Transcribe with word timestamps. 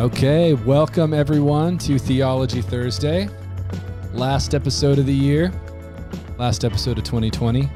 Okay, 0.00 0.54
welcome 0.54 1.12
everyone 1.12 1.76
to 1.76 1.98
Theology 1.98 2.62
Thursday. 2.62 3.28
Last 4.14 4.54
episode 4.54 4.98
of 4.98 5.04
the 5.04 5.12
year, 5.12 5.52
last 6.38 6.64
episode 6.64 6.96
of 6.96 7.04
2020. 7.04 7.68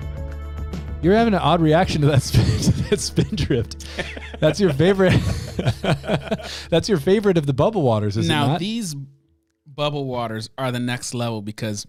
You're 1.02 1.14
having 1.14 1.34
an 1.34 1.40
odd 1.40 1.60
reaction 1.60 2.00
to 2.00 2.06
that 2.06 2.22
spin, 2.22 2.44
to 2.46 2.72
that 2.88 3.00
Spindrift. 3.00 3.84
That's 4.40 4.58
your 4.58 4.72
favorite. 4.72 5.12
That's 6.70 6.88
your 6.88 6.96
favorite 6.96 7.36
of 7.36 7.44
the 7.44 7.52
bubble 7.52 7.82
waters, 7.82 8.16
is 8.16 8.24
it 8.24 8.32
now 8.32 8.46
not? 8.46 8.58
these 8.58 8.96
bubble 9.66 10.06
waters 10.06 10.48
are 10.56 10.72
the 10.72 10.80
next 10.80 11.12
level 11.12 11.42
because 11.42 11.86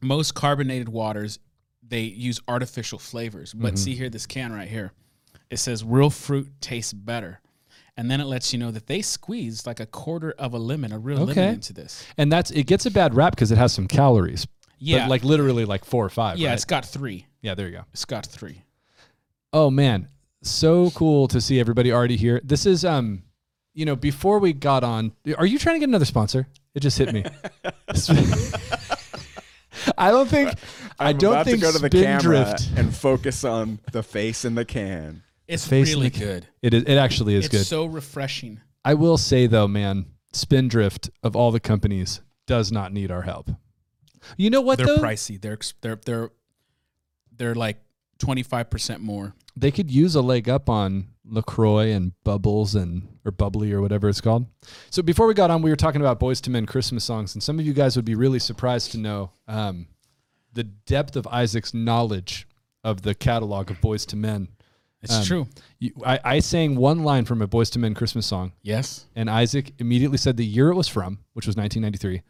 most 0.00 0.36
carbonated 0.36 0.88
waters 0.88 1.40
they 1.82 2.02
use 2.02 2.40
artificial 2.46 3.00
flavors. 3.00 3.50
Mm-hmm. 3.50 3.62
But 3.62 3.80
see 3.80 3.96
here, 3.96 4.10
this 4.10 4.26
can 4.26 4.52
right 4.52 4.68
here, 4.68 4.92
it 5.50 5.56
says 5.56 5.82
real 5.82 6.08
fruit 6.08 6.52
tastes 6.60 6.92
better. 6.92 7.40
And 7.96 8.10
then 8.10 8.20
it 8.20 8.24
lets 8.26 8.52
you 8.52 8.58
know 8.58 8.70
that 8.70 8.86
they 8.86 9.02
squeezed 9.02 9.66
like 9.66 9.80
a 9.80 9.86
quarter 9.86 10.32
of 10.38 10.54
a 10.54 10.58
lemon, 10.58 10.92
a 10.92 10.98
real 10.98 11.20
Okay. 11.22 11.34
lemon 11.40 11.54
into 11.54 11.72
this. 11.72 12.04
and 12.16 12.30
that's 12.32 12.50
it 12.50 12.64
gets 12.66 12.86
a 12.86 12.90
bad 12.90 13.14
rap 13.14 13.34
because 13.34 13.50
it 13.52 13.58
has 13.58 13.72
some 13.72 13.86
calories. 13.88 14.46
Yeah. 14.78 15.00
but 15.00 15.10
like 15.10 15.24
literally 15.24 15.64
like 15.66 15.84
four 15.84 16.04
or 16.04 16.08
five. 16.10 16.38
Yeah, 16.38 16.48
right? 16.48 16.54
it's 16.54 16.64
got 16.64 16.86
three. 16.86 17.26
yeah. 17.42 17.54
There 17.54 17.66
you 17.66 17.72
go. 17.78 17.84
It's 17.92 18.04
got 18.06 18.24
three. 18.26 18.62
Oh 19.52 19.70
man, 19.70 20.08
so 20.42 20.90
cool 20.92 21.28
to 21.28 21.40
see 21.40 21.60
everybody 21.60 21.92
already 21.92 22.16
here. 22.16 22.40
This 22.44 22.64
is 22.64 22.84
um, 22.84 23.22
you 23.74 23.84
know, 23.84 23.96
before 23.96 24.38
we 24.38 24.52
got 24.54 24.82
on, 24.84 25.12
are 25.36 25.44
you 25.46 25.58
trying 25.58 25.74
to 25.76 25.80
get 25.80 25.88
another 25.88 26.04
sponsor? 26.06 26.46
It 26.74 26.80
just 26.80 26.96
hit 26.98 27.12
me. 27.12 27.24
I 29.96 30.10
don't 30.10 30.28
think. 30.28 30.52
I 30.98 31.10
I'm 31.10 31.18
don't 31.18 31.32
about 31.32 31.46
think 31.46 31.58
to 31.58 31.62
go 31.62 31.72
to 31.72 31.78
the 31.78 31.90
camera 31.90 32.58
Spindrift. 32.58 32.78
and 32.78 32.94
focus 32.94 33.44
on 33.44 33.78
the 33.92 34.02
face 34.02 34.44
in 34.44 34.54
the 34.54 34.64
can. 34.64 35.22
It's 35.50 35.70
really 35.70 36.08
the 36.08 36.18
good. 36.18 36.46
It 36.62 36.74
is. 36.74 36.84
It 36.84 36.96
actually 36.96 37.34
is 37.34 37.48
good. 37.48 37.60
It's 37.60 37.68
good. 37.70 37.74
so 37.76 37.86
refreshing. 37.86 38.60
I 38.84 38.94
will 38.94 39.18
say 39.18 39.46
though, 39.46 39.68
man, 39.68 40.06
Spindrift 40.32 41.10
of 41.22 41.34
all 41.36 41.50
the 41.50 41.60
companies 41.60 42.20
does 42.46 42.70
not 42.72 42.92
need 42.92 43.10
our 43.10 43.22
help. 43.22 43.50
You 44.36 44.50
know 44.50 44.60
what 44.60 44.78
They're 44.78 44.86
though? 44.86 44.98
pricey. 44.98 45.40
They're 45.40 45.58
they're 45.80 46.00
they're 46.04 46.30
they're 47.36 47.54
like 47.54 47.78
twenty 48.18 48.42
five 48.42 48.70
percent 48.70 49.02
more. 49.02 49.34
They 49.56 49.70
could 49.70 49.90
use 49.90 50.14
a 50.14 50.22
leg 50.22 50.48
up 50.48 50.68
on 50.70 51.08
Lacroix 51.24 51.90
and 51.90 52.12
Bubbles 52.24 52.74
and 52.74 53.08
or 53.24 53.32
Bubbly 53.32 53.72
or 53.72 53.80
whatever 53.80 54.08
it's 54.08 54.20
called. 54.20 54.46
So 54.90 55.02
before 55.02 55.26
we 55.26 55.34
got 55.34 55.50
on, 55.50 55.62
we 55.62 55.70
were 55.70 55.76
talking 55.76 56.00
about 56.00 56.20
Boyz 56.20 56.46
II 56.46 56.52
Men 56.52 56.66
Christmas 56.66 57.04
songs, 57.04 57.34
and 57.34 57.42
some 57.42 57.58
of 57.58 57.66
you 57.66 57.72
guys 57.72 57.96
would 57.96 58.04
be 58.04 58.14
really 58.14 58.38
surprised 58.38 58.92
to 58.92 58.98
know 58.98 59.32
um, 59.48 59.86
the 60.52 60.64
depth 60.64 61.16
of 61.16 61.26
Isaac's 61.26 61.74
knowledge 61.74 62.46
of 62.84 63.02
the 63.02 63.14
catalog 63.14 63.70
of 63.70 63.80
Boyz 63.80 64.12
II 64.12 64.20
Men. 64.20 64.48
It's 65.02 65.14
Um, 65.14 65.24
true. 65.24 65.48
You, 65.78 65.92
I, 66.04 66.20
I 66.24 66.38
sang 66.40 66.76
one 66.76 67.02
line 67.04 67.24
from 67.24 67.40
a 67.42 67.48
Boyz 67.48 67.74
II 67.74 67.80
Men 67.82 67.94
Christmas 67.94 68.26
song, 68.26 68.52
Yes. 68.62 69.06
and 69.16 69.30
Isaac 69.30 69.72
immediately 69.78 70.18
said 70.18 70.36
the 70.36 70.44
year 70.44 70.68
it 70.70 70.74
was 70.76 70.88
from, 70.88 71.20
which 71.32 71.46
was 71.46 71.56
1993, 71.56 72.22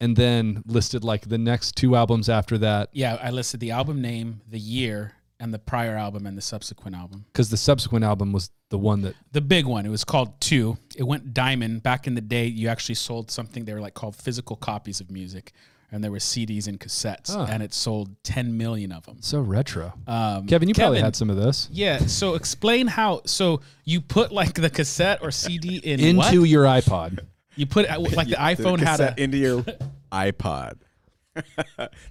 and 0.00 0.16
then 0.16 0.62
listed 0.66 1.04
like 1.04 1.28
the 1.28 1.38
next 1.38 1.76
two 1.76 1.94
albums 1.96 2.28
after 2.28 2.56
that 2.58 2.88
Yeah, 2.92 3.18
I 3.22 3.30
listed 3.30 3.60
the 3.60 3.72
album 3.72 4.00
name, 4.00 4.40
the 4.48 4.58
year, 4.58 5.12
and 5.38 5.52
the 5.52 5.58
prior 5.58 5.96
album 5.96 6.26
and 6.26 6.38
the 6.38 6.42
subsequent 6.42 6.96
album. 6.96 7.26
because 7.32 7.50
the 7.50 7.56
subsequent 7.58 8.04
album 8.04 8.32
was 8.32 8.50
the 8.70 8.78
one 8.78 9.02
that 9.02 9.14
The 9.32 9.40
big 9.42 9.66
one, 9.66 9.84
it 9.84 9.90
was 9.90 10.04
called 10.04 10.40
Two. 10.40 10.78
It 10.96 11.02
went 11.02 11.34
diamond. 11.34 11.82
Back 11.82 12.06
in 12.06 12.14
the 12.14 12.20
day, 12.22 12.46
you 12.46 12.68
actually 12.68 12.94
sold 12.94 13.30
something 13.30 13.66
they 13.66 13.74
were 13.74 13.80
like 13.80 13.94
called 13.94 14.16
physical 14.16 14.56
copies 14.56 15.00
of 15.00 15.10
music, 15.10 15.52
and 15.92 16.02
there 16.02 16.10
were 16.10 16.18
CDs 16.18 16.66
and 16.66 16.78
cassettes, 16.80 17.32
Huh. 17.34 17.46
and 17.48 17.62
it 17.62 17.72
sold 17.74 18.10
10 18.24 18.56
million 18.56 18.90
of 18.92 19.06
them. 19.06 19.18
so 19.20 19.40
retro. 19.40 19.92
Um, 20.06 20.46
Kevin, 20.46 20.68
you 20.68 20.74
probably 20.74 21.00
had 21.00 21.14
some 21.16 21.30
of 21.30 21.36
this. 21.36 21.68
Yeah. 21.72 21.98
So 21.98 22.34
explain 22.34 22.86
how. 22.86 23.22
So 23.26 23.60
you 23.84 24.00
put 24.00 24.32
like 24.32 24.54
the 24.54 24.70
cassette 24.70 25.20
or 25.22 25.30
CD 25.30 25.76
in 25.84 26.00
into 26.00 26.40
what? 26.40 26.48
your 26.48 26.64
iPod. 26.64 27.20
You 27.56 27.66
put 27.66 27.88
like 27.88 28.28
the 28.28 28.36
iPhone 28.36 28.80
had 28.80 29.00
a. 29.00 29.14
into 29.22 29.36
your 29.38 29.62
iPod. 30.12 30.74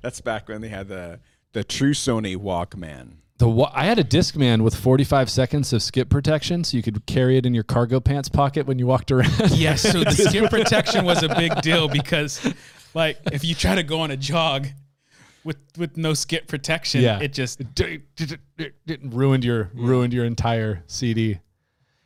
That's 0.01 0.21
back 0.21 0.47
when 0.49 0.61
they 0.61 0.67
had 0.69 0.87
the 0.87 1.19
the 1.53 1.63
true 1.63 1.91
Sony 1.93 2.35
Walkman. 2.37 3.13
The 3.39 3.47
wa- 3.49 3.71
I 3.73 3.85
had 3.85 3.97
a 3.99 4.03
Discman 4.03 4.61
with 4.61 4.75
45 4.75 5.29
seconds 5.29 5.73
of 5.73 5.81
skip 5.81 6.07
protection, 6.09 6.63
so 6.63 6.77
you 6.77 6.83
could 6.83 7.05
carry 7.07 7.35
it 7.37 7.45
in 7.45 7.53
your 7.53 7.63
cargo 7.63 7.99
pants 7.99 8.29
pocket 8.29 8.67
when 8.67 8.79
you 8.79 8.85
walked 8.87 9.11
around. 9.11 9.31
Yes, 9.51 9.81
so 9.81 10.03
the 10.03 10.11
skip 10.11 10.49
protection 10.49 11.03
was 11.03 11.23
a 11.23 11.29
big 11.29 11.61
deal 11.61 11.87
because, 11.87 12.39
like, 12.93 13.17
if 13.31 13.43
you 13.43 13.55
try 13.55 13.75
to 13.75 13.83
go 13.83 14.01
on 14.01 14.11
a 14.11 14.17
jog 14.17 14.67
with 15.43 15.57
with 15.77 15.97
no 15.97 16.13
skip 16.13 16.47
protection, 16.47 17.01
Yeah. 17.01 17.19
it 17.19 17.33
just 17.33 17.61
it 17.77 18.99
ruined 19.03 19.43
your 19.43 19.69
ruined 19.73 20.13
your 20.13 20.25
entire 20.25 20.83
CD. 20.87 21.39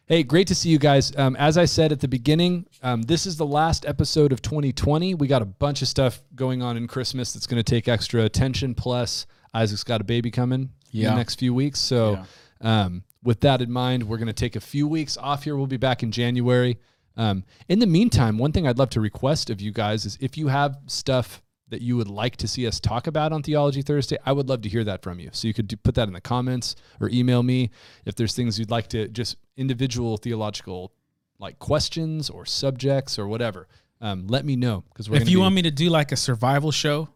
Hey, 0.05 0.23
great 0.23 0.47
to 0.47 0.55
see 0.55 0.69
you 0.69 0.79
guys. 0.79 1.13
Um, 1.17 1.35
as 1.35 1.57
I 1.57 1.65
said 1.65 1.91
at 1.91 1.99
the 1.99 2.07
beginning, 2.07 2.65
um, 2.81 3.01
this 3.01 3.25
is 3.25 3.35
the 3.35 3.45
last 3.45 3.85
episode 3.85 4.31
of 4.31 4.41
2020. 4.41 5.15
We 5.15 5.27
got 5.27 5.41
a 5.41 5.45
bunch 5.45 5.81
of 5.81 5.89
stuff 5.89 6.23
going 6.33 6.61
on 6.61 6.77
in 6.77 6.87
Christmas 6.87 7.33
that's 7.33 7.45
going 7.45 7.57
to 7.61 7.63
take 7.69 7.89
extra 7.89 8.23
attention. 8.23 8.73
Plus, 8.73 9.27
Isaac's 9.53 9.83
got 9.83 9.99
a 9.99 10.05
baby 10.05 10.31
coming 10.31 10.69
in 10.93 11.03
the 11.09 11.15
next 11.15 11.35
few 11.39 11.53
weeks. 11.53 11.79
So, 11.81 12.23
um, 12.61 13.03
with 13.21 13.41
that 13.41 13.61
in 13.61 13.69
mind, 13.69 14.03
we're 14.07 14.15
going 14.17 14.27
to 14.27 14.33
take 14.33 14.55
a 14.55 14.61
few 14.61 14.87
weeks 14.87 15.17
off 15.17 15.43
here. 15.43 15.57
We'll 15.57 15.67
be 15.67 15.75
back 15.75 16.03
in 16.03 16.11
January. 16.13 16.77
Um, 17.17 17.43
in 17.67 17.79
the 17.79 17.87
meantime, 17.87 18.37
one 18.37 18.51
thing 18.51 18.67
I'd 18.67 18.77
love 18.77 18.91
to 18.91 19.01
request 19.01 19.49
of 19.49 19.59
you 19.59 19.71
guys 19.71 20.05
is 20.05 20.17
if 20.21 20.37
you 20.37 20.47
have 20.47 20.77
stuff 20.85 21.41
that 21.69 21.81
you 21.81 21.97
would 21.97 22.07
like 22.07 22.37
to 22.37 22.47
see 22.47 22.65
us 22.65 22.79
talk 22.79 23.07
about 23.07 23.33
on 23.33 23.43
Theology 23.43 23.81
Thursday, 23.81 24.17
I 24.25 24.31
would 24.31 24.47
love 24.47 24.61
to 24.61 24.69
hear 24.69 24.83
that 24.85 25.01
from 25.01 25.19
you. 25.19 25.29
So 25.33 25.47
you 25.47 25.53
could 25.53 25.67
do, 25.67 25.75
put 25.75 25.95
that 25.95 26.07
in 26.07 26.13
the 26.13 26.21
comments 26.21 26.75
or 27.01 27.09
email 27.09 27.43
me 27.43 27.71
if 28.05 28.15
there's 28.15 28.33
things 28.33 28.57
you'd 28.57 28.71
like 28.71 28.87
to 28.89 29.07
just 29.09 29.35
individual 29.57 30.15
theological 30.17 30.93
like 31.39 31.59
questions 31.59 32.29
or 32.29 32.45
subjects 32.45 33.19
or 33.19 33.27
whatever. 33.27 33.67
Um, 33.99 34.27
let 34.27 34.45
me 34.45 34.55
know 34.55 34.83
because 34.89 35.07
if 35.09 35.27
you 35.27 35.37
be- 35.37 35.41
want 35.41 35.55
me 35.55 35.63
to 35.63 35.71
do 35.71 35.89
like 35.89 36.11
a 36.11 36.15
survival 36.15 36.71
show, 36.71 37.09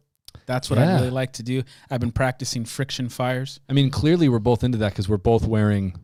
that's 0.47 0.69
what 0.69 0.79
Yeah. 0.79 0.91
I 0.91 0.95
really 0.95 1.11
like 1.11 1.33
to 1.33 1.43
do. 1.43 1.63
I've 1.89 1.99
been 2.01 2.11
practicing 2.11 2.65
friction 2.65 3.07
fires. 3.07 3.59
I 3.69 3.73
mean, 3.73 3.89
clearly 3.89 4.27
we're 4.29 4.39
both 4.39 4.63
into 4.63 4.79
that 4.79 4.91
because 4.91 5.07
we're 5.07 5.17
both 5.17 5.45
wearing 5.47 5.95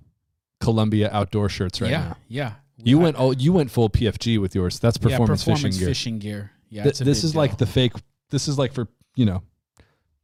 Columbia 0.61 1.09
outdoor 1.11 1.49
shirts 1.49 1.81
right 1.81 1.91
yeah, 1.91 1.99
now. 2.09 2.17
yeah. 2.27 2.51
You 2.83 2.99
I- 2.99 3.03
went 3.03 3.15
oh 3.19 3.31
you 3.31 3.53
went 3.53 3.71
full 3.71 3.89
PFG 3.89 4.39
with 4.39 4.53
yours. 4.55 4.79
That's 4.79 4.97
yeah, 4.97 5.09
performance, 5.09 5.43
performance 5.43 5.75
fishing 5.75 5.79
gear. 5.79 5.87
fishing 5.87 6.19
gear. 6.19 6.51
Yeah, 6.69 6.83
Th- 6.83 6.97
this 6.99 7.23
is 7.23 7.35
like 7.35 7.57
the 7.57 7.65
fake. 7.65 7.93
This 8.29 8.47
is 8.47 8.57
like 8.57 8.73
for 8.73 8.87
you 9.15 9.25
know. 9.25 9.41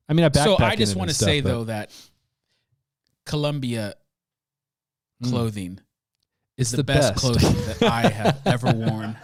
I 0.09 0.13
mean, 0.13 0.25
I. 0.25 0.29
So 0.31 0.57
I 0.59 0.75
just 0.75 0.95
want 0.95 1.09
to 1.09 1.15
say 1.15 1.41
but 1.41 1.49
though 1.49 1.63
that 1.65 1.91
Columbia 3.25 3.95
Mm. 5.23 5.29
clothing 5.29 5.79
it's 6.57 6.71
is 6.71 6.77
the, 6.77 6.83
best, 6.83 7.15
clothing 7.15 7.53
that 7.65 7.81
I 7.83 8.01
have 8.09 8.41
ever 8.45 8.71
worn. 8.73 9.15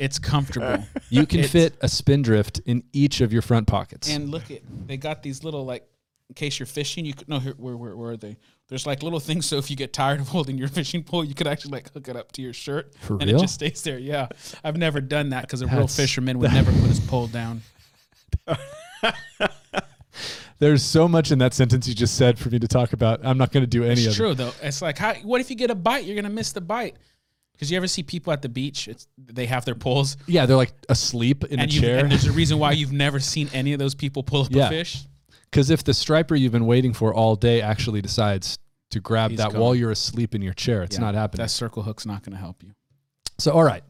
It's 0.00 0.18
comfortable. 0.18 0.84
You 1.08 1.24
can 1.24 1.40
It's- 1.40 1.52
fit 1.52 1.74
a 1.80 1.88
spindrift 1.88 2.60
in 2.66 2.82
each 2.92 3.20
of 3.20 3.32
your 3.32 3.42
front 3.42 3.68
pockets. 3.68 4.08
And 4.10 4.30
look 4.30 4.50
at 4.50 4.62
they 4.86 4.96
got 4.96 5.22
these 5.22 5.44
little 5.44 5.64
like 5.64 5.86
in 6.28 6.34
case 6.34 6.58
you're 6.58 6.66
fishing, 6.66 7.04
you 7.06 7.14
could 7.14 7.28
no 7.28 7.38
here 7.38 7.54
where 7.56 7.76
where 7.76 7.96
where 7.96 8.10
are 8.10 8.16
they? 8.16 8.36
There's 8.68 8.86
like 8.86 9.02
little 9.02 9.20
things 9.20 9.44
so 9.46 9.58
if 9.58 9.70
you 9.70 9.76
get 9.76 9.92
tired 9.92 10.20
of 10.20 10.28
holding 10.28 10.56
your 10.56 10.68
fishing 10.68 11.02
pole, 11.04 11.24
you 11.24 11.34
could 11.34 11.46
actually 11.46 11.72
like 11.72 11.92
hook 11.92 12.08
it 12.08 12.16
up 12.16 12.32
to 12.32 12.42
your 12.42 12.52
shirt 12.54 12.94
For 13.00 13.14
and 13.14 13.24
real? 13.26 13.36
it 13.36 13.40
just 13.40 13.54
stays 13.54 13.82
there. 13.82 13.98
Yeah. 13.98 14.28
I've 14.64 14.76
never 14.76 15.00
done 15.00 15.28
that 15.30 15.42
because 15.42 15.60
a 15.60 15.66
real 15.66 15.74
That's- 15.76 15.96
fisherman 15.96 16.38
would 16.38 16.52
never 16.52 16.72
put 16.72 16.88
his 16.88 17.00
pole 17.00 17.26
down. 17.26 17.62
There's 20.60 20.82
so 20.84 21.08
much 21.08 21.30
in 21.32 21.38
that 21.40 21.52
sentence 21.52 21.88
you 21.88 21.94
just 21.94 22.16
said 22.16 22.38
for 22.38 22.48
me 22.48 22.58
to 22.60 22.68
talk 22.68 22.92
about. 22.92 23.20
I'm 23.24 23.36
not 23.36 23.50
going 23.52 23.64
to 23.64 23.66
do 23.66 23.82
any 23.82 23.92
of 23.92 23.98
it. 23.98 24.02
It's 24.06 24.10
of 24.14 24.16
true 24.16 24.34
though. 24.34 24.52
It's 24.62 24.80
like 24.80 24.96
how 24.96 25.14
what 25.14 25.40
if 25.40 25.50
you 25.50 25.56
get 25.56 25.70
a 25.70 25.74
bite? 25.74 26.04
You're 26.04 26.14
gonna 26.16 26.30
miss 26.30 26.52
the 26.52 26.60
bite. 26.60 26.96
Because 27.52 27.70
you 27.70 27.76
ever 27.76 27.86
see 27.86 28.02
people 28.02 28.32
at 28.32 28.40
the 28.42 28.48
beach, 28.48 28.88
it's 28.88 29.06
they 29.18 29.46
have 29.46 29.64
their 29.64 29.74
poles. 29.74 30.16
Yeah, 30.26 30.46
they're 30.46 30.56
like 30.56 30.72
asleep 30.88 31.44
in 31.44 31.60
and, 31.60 31.70
a 31.70 31.74
you 31.74 31.80
chair. 31.80 31.98
and 31.98 32.10
there's 32.10 32.26
a 32.26 32.32
reason 32.32 32.58
why 32.58 32.72
you've 32.80 32.92
never 32.92 33.20
seen 33.20 33.48
any 33.52 33.72
of 33.72 33.78
those 33.78 33.94
people 33.94 34.22
pull 34.22 34.42
up 34.42 34.48
Yeah. 34.50 34.66
a 34.66 34.70
fish. 34.70 35.02
Because 35.54 35.70
if 35.70 35.84
the 35.84 35.94
striper 35.94 36.34
you've 36.34 36.50
been 36.50 36.66
waiting 36.66 36.92
for 36.92 37.14
all 37.14 37.36
day 37.36 37.62
actually 37.62 38.02
decides 38.02 38.58
to 38.90 38.98
grab 38.98 39.30
He's 39.30 39.38
that 39.38 39.52
gone. 39.52 39.60
while 39.60 39.72
you're 39.72 39.92
asleep 39.92 40.34
in 40.34 40.42
your 40.42 40.52
chair, 40.52 40.82
it's 40.82 40.96
Yeah, 40.96 41.02
not 41.02 41.14
happening. 41.14 41.44
That 41.44 41.50
circle 41.50 41.84
hook's 41.84 42.04
not 42.04 42.24
gonna 42.24 42.38
help 42.38 42.60
you. 42.64 42.72
So, 43.38 43.52
all 43.52 43.62
right. 43.62 43.84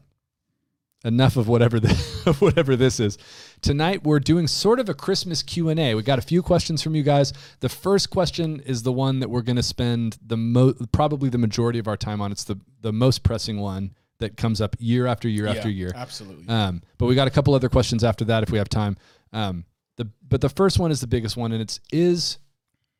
Enough 1.03 1.37
of 1.37 1.47
whatever 1.47 1.79
the, 1.79 1.89
of 2.27 2.39
whatever 2.39 2.75
this 2.75 2.99
is. 2.99 3.17
Tonight 3.61 4.03
we're 4.03 4.19
doing 4.19 4.45
sort 4.45 4.79
of 4.79 4.89
a 4.89 4.93
Christmas 4.93 5.41
Q&A. 5.41 5.95
We 5.95 6.03
got 6.03 6.19
a 6.19 6.21
few 6.21 6.43
questions 6.43 6.83
from 6.83 6.93
you 6.93 7.01
guys. 7.01 7.33
The 7.61 7.69
first 7.69 8.11
question 8.11 8.59
is 8.59 8.83
the 8.83 8.93
one 8.93 9.19
that 9.21 9.31
we're 9.31 9.41
going 9.41 9.55
to 9.55 9.63
spend 9.63 10.19
the 10.23 10.37
mo- 10.37 10.75
probably 10.91 11.29
the 11.29 11.39
majority 11.39 11.79
of 11.79 11.87
our 11.87 11.97
time 11.97 12.21
on. 12.21 12.31
It's 12.31 12.43
the 12.43 12.59
the 12.81 12.93
most 12.93 13.23
pressing 13.23 13.59
one 13.59 13.95
that 14.19 14.37
comes 14.37 14.61
up 14.61 14.75
year 14.77 15.07
after 15.07 15.27
year 15.27 15.47
after 15.47 15.69
year. 15.69 15.91
Absolutely. 15.95 16.47
Um, 16.47 16.83
but 16.99 17.07
we 17.07 17.15
got 17.15 17.27
a 17.27 17.31
couple 17.31 17.55
other 17.55 17.69
questions 17.69 18.03
after 18.03 18.23
that 18.25 18.43
if 18.43 18.51
we 18.51 18.59
have 18.59 18.69
time. 18.69 18.97
Um, 19.33 19.65
the 19.97 20.09
but 20.27 20.41
the 20.41 20.49
first 20.49 20.79
one 20.79 20.91
is 20.91 21.01
the 21.01 21.07
biggest 21.07 21.37
one, 21.37 21.51
and 21.51 21.61
it's 21.61 21.79
is 21.91 22.37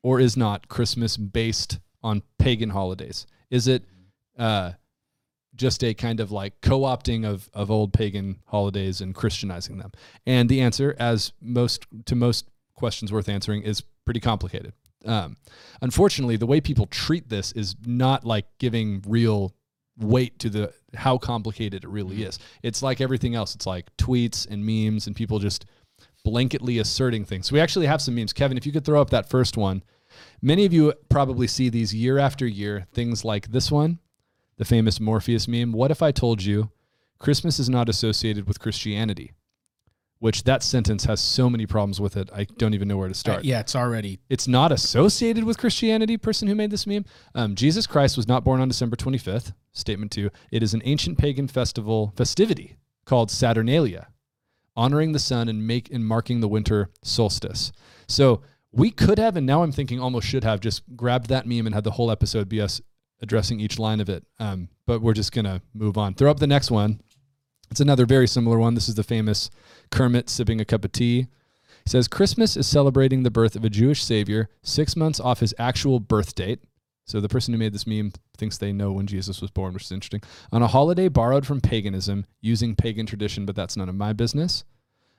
or 0.04 0.20
is 0.20 0.38
not 0.38 0.68
Christmas 0.68 1.18
based 1.18 1.80
on 2.04 2.22
pagan 2.38 2.70
holidays? 2.70 3.26
Is 3.50 3.68
it 3.68 3.84
uh, 4.38 4.74
just 5.56 5.84
a 5.84 5.94
kind 5.94 6.20
of 6.20 6.32
like 6.32 6.62
co-opting 6.62 7.26
of 7.26 7.50
of 7.54 7.72
old 7.72 7.94
pagan 7.94 8.40
holidays 8.46 9.02
and 9.02 9.16
Christianizing 9.16 9.78
them? 9.78 9.92
And 10.26 10.50
the 10.50 10.62
answer, 10.62 10.96
as 11.00 11.34
most 11.42 11.86
to 12.06 12.16
most 12.16 12.50
questions 12.76 13.12
worth 13.12 13.30
answering, 13.30 13.64
is 13.64 13.82
pretty 14.06 14.20
complicated. 14.20 14.74
Um, 15.06 15.38
unfortunately, 15.82 16.36
the 16.36 16.48
way 16.48 16.62
people 16.62 16.88
treat 16.88 17.30
this 17.30 17.52
is 17.52 17.76
not 17.86 18.26
like 18.26 18.46
giving 18.60 19.04
real 19.08 19.54
weight 19.98 20.40
to 20.40 20.50
the 20.50 20.74
how 20.94 21.18
complicated 21.18 21.84
it 21.84 21.90
really 21.90 22.24
is. 22.24 22.40
It's 22.64 22.82
like 22.82 23.02
everything 23.02 23.36
else. 23.36 23.56
It's 23.56 23.66
like 23.66 23.96
tweets 23.98 24.48
and 24.50 24.66
memes 24.66 25.08
and 25.08 25.16
people 25.16 25.40
just 25.40 25.66
blanketly 26.26 26.80
asserting 26.80 27.24
things. 27.26 27.48
So 27.48 27.54
we 27.54 27.60
actually 27.60 27.86
have 27.86 28.02
some 28.02 28.16
memes. 28.16 28.34
Kevin, 28.34 28.58
if 28.58 28.66
you 28.66 28.72
could 28.72 28.84
throw 28.86 29.02
up 29.02 29.12
that 29.12 29.30
first 29.30 29.56
one. 29.58 29.84
Many 30.42 30.66
of 30.66 30.74
you 30.74 30.94
probably 31.10 31.48
see 31.48 31.70
these 31.70 31.94
year 31.94 32.18
after 32.18 32.48
year, 32.48 32.88
things 32.94 33.26
like 33.26 33.52
this 33.52 33.70
one, 33.72 34.00
the 34.58 34.66
famous 34.66 35.00
Morpheus 35.00 35.48
meme. 35.48 35.72
What 35.74 35.92
if 35.92 36.02
I 36.02 36.12
told 36.12 36.44
you 36.44 36.72
Christmas 37.20 37.60
is 37.60 37.70
not 37.70 37.90
associated 37.90 38.48
with 38.48 38.60
Christianity? 38.60 39.34
Which 40.20 40.44
that 40.46 40.64
sentence 40.64 41.04
has 41.04 41.20
so 41.20 41.50
many 41.50 41.66
problems 41.66 42.00
with 42.00 42.16
it. 42.16 42.30
I 42.34 42.46
don't 42.58 42.74
even 42.74 42.88
know 42.88 42.96
where 42.98 43.10
to 43.10 43.14
start. 43.14 43.44
yeah, 43.44 43.60
it's 43.60 43.76
already 43.76 44.20
It's 44.30 44.48
not 44.48 44.72
associated 44.72 45.44
with 45.44 45.58
Christianity, 45.58 46.18
person 46.18 46.48
who 46.48 46.56
made 46.56 46.72
this 46.72 46.88
meme. 46.88 47.04
Um, 47.36 47.54
Jesus 47.54 47.86
Christ 47.86 48.16
was 48.16 48.28
not 48.28 48.46
born 48.46 48.62
on 48.62 48.70
December 48.70 48.96
25th. 48.96 49.54
Statement 49.74 50.12
two. 50.14 50.30
It 50.52 50.64
is 50.64 50.74
an 50.74 50.82
ancient 50.86 51.18
pagan 51.18 51.50
festival 51.50 52.14
festivity 52.16 52.78
called 53.04 53.30
Saturnalia, 53.30 54.08
honoring 54.76 55.12
the 55.12 55.20
sun 55.20 55.48
and 55.48 55.66
make 55.66 55.92
and 55.92 56.06
marking 56.06 56.42
the 56.42 56.48
winter 56.48 56.90
solstice. 57.04 57.72
So 58.08 58.42
we 58.72 58.92
could 58.92 59.18
have, 59.18 59.38
and 59.38 59.46
now 59.46 59.64
I'm 59.64 59.72
thinking 59.72 60.00
almost 60.00 60.28
should 60.28 60.44
have, 60.44 60.60
just 60.60 60.84
grabbed 60.96 61.30
that 61.30 61.48
meme 61.48 61.66
and 61.66 61.74
had 61.74 61.84
the 61.84 61.92
whole 61.92 62.12
episode 62.12 62.50
be 62.50 62.62
us 62.62 62.82
addressing 63.22 63.60
each 63.60 63.80
line 63.80 64.02
of 64.02 64.10
it. 64.10 64.26
Um, 64.40 64.70
but 64.86 65.02
we're 65.02 65.14
just 65.14 65.32
gonna 65.32 65.62
move 65.74 65.98
on. 65.98 66.14
Throw 66.14 66.30
up 66.30 66.40
the 66.40 66.48
next 66.48 66.72
one. 66.72 67.02
It's 67.72 67.80
another 67.80 68.06
very 68.06 68.28
similar 68.28 68.60
one. 68.60 68.76
This 68.76 68.90
is 68.90 68.96
the 68.96 69.04
famous 69.04 69.50
Kermit 69.92 70.30
sipping 70.30 70.62
a 70.62 70.66
cup 70.66 70.86
of 70.86 70.92
tea. 70.92 71.28
He 71.84 71.90
says 71.90 72.08
Christmas 72.08 72.58
is 72.58 72.68
celebrating 72.68 73.24
the 73.24 73.32
birth 73.32 73.56
of 73.56 73.64
a 73.64 73.70
Jewish 73.70 74.04
savior 74.04 74.50
six 74.62 74.96
months 74.96 75.20
off 75.20 75.40
his 75.40 75.54
actual 75.58 76.00
birth 76.00 76.36
date. 76.36 76.60
So 77.06 77.22
the 77.22 77.30
person 77.30 77.54
who 77.54 77.60
made 77.60 77.74
this 77.74 77.88
meme 77.88 78.14
thinks 78.38 78.58
they 78.58 78.74
know 78.74 78.92
when 78.92 79.08
Jesus 79.08 79.42
was 79.42 79.52
born, 79.52 79.74
which 79.74 79.84
is 79.84 79.92
interesting. 79.92 80.22
On 80.52 80.62
a 80.62 80.68
holiday 80.68 81.08
borrowed 81.08 81.46
from 81.46 81.62
paganism, 81.62 82.26
using 82.42 82.76
pagan 82.76 83.06
tradition, 83.06 83.46
but 83.46 83.56
that's 83.56 83.78
none 83.78 83.90
of 83.90 83.96
my 83.96 84.12
business. 84.12 84.64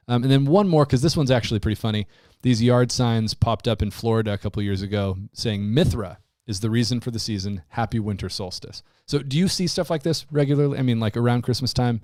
Um, 0.09 0.23
and 0.23 0.31
then 0.31 0.45
one 0.45 0.69
more, 0.69 0.85
because 0.85 1.03
this 1.03 1.17
one's 1.17 1.31
actually 1.31 1.61
pretty 1.61 1.81
funny. 1.81 2.07
These 2.43 2.63
yard 2.63 2.93
signs 2.93 3.35
popped 3.35 3.67
up 3.67 3.83
in 3.83 3.91
Florida 3.91 4.33
a 4.33 4.39
couple 4.39 4.63
years 4.63 4.83
ago 4.83 5.17
saying 5.33 5.73
Mithra 5.73 6.19
is 6.47 6.61
the 6.61 6.71
reason 6.71 7.01
for 7.01 7.11
the 7.11 7.19
season. 7.19 7.63
Happy 7.69 7.99
winter 7.99 8.29
solstice. 8.29 8.83
So 9.07 9.21
do 9.21 9.37
you 9.37 9.49
see 9.49 9.67
stuff 9.67 9.91
like 9.91 10.03
this 10.03 10.27
regularly? 10.31 10.79
I 10.79 10.83
mean, 10.83 11.01
like 11.01 11.17
around 11.17 11.43
Christmas 11.43 11.73
time? 11.73 12.03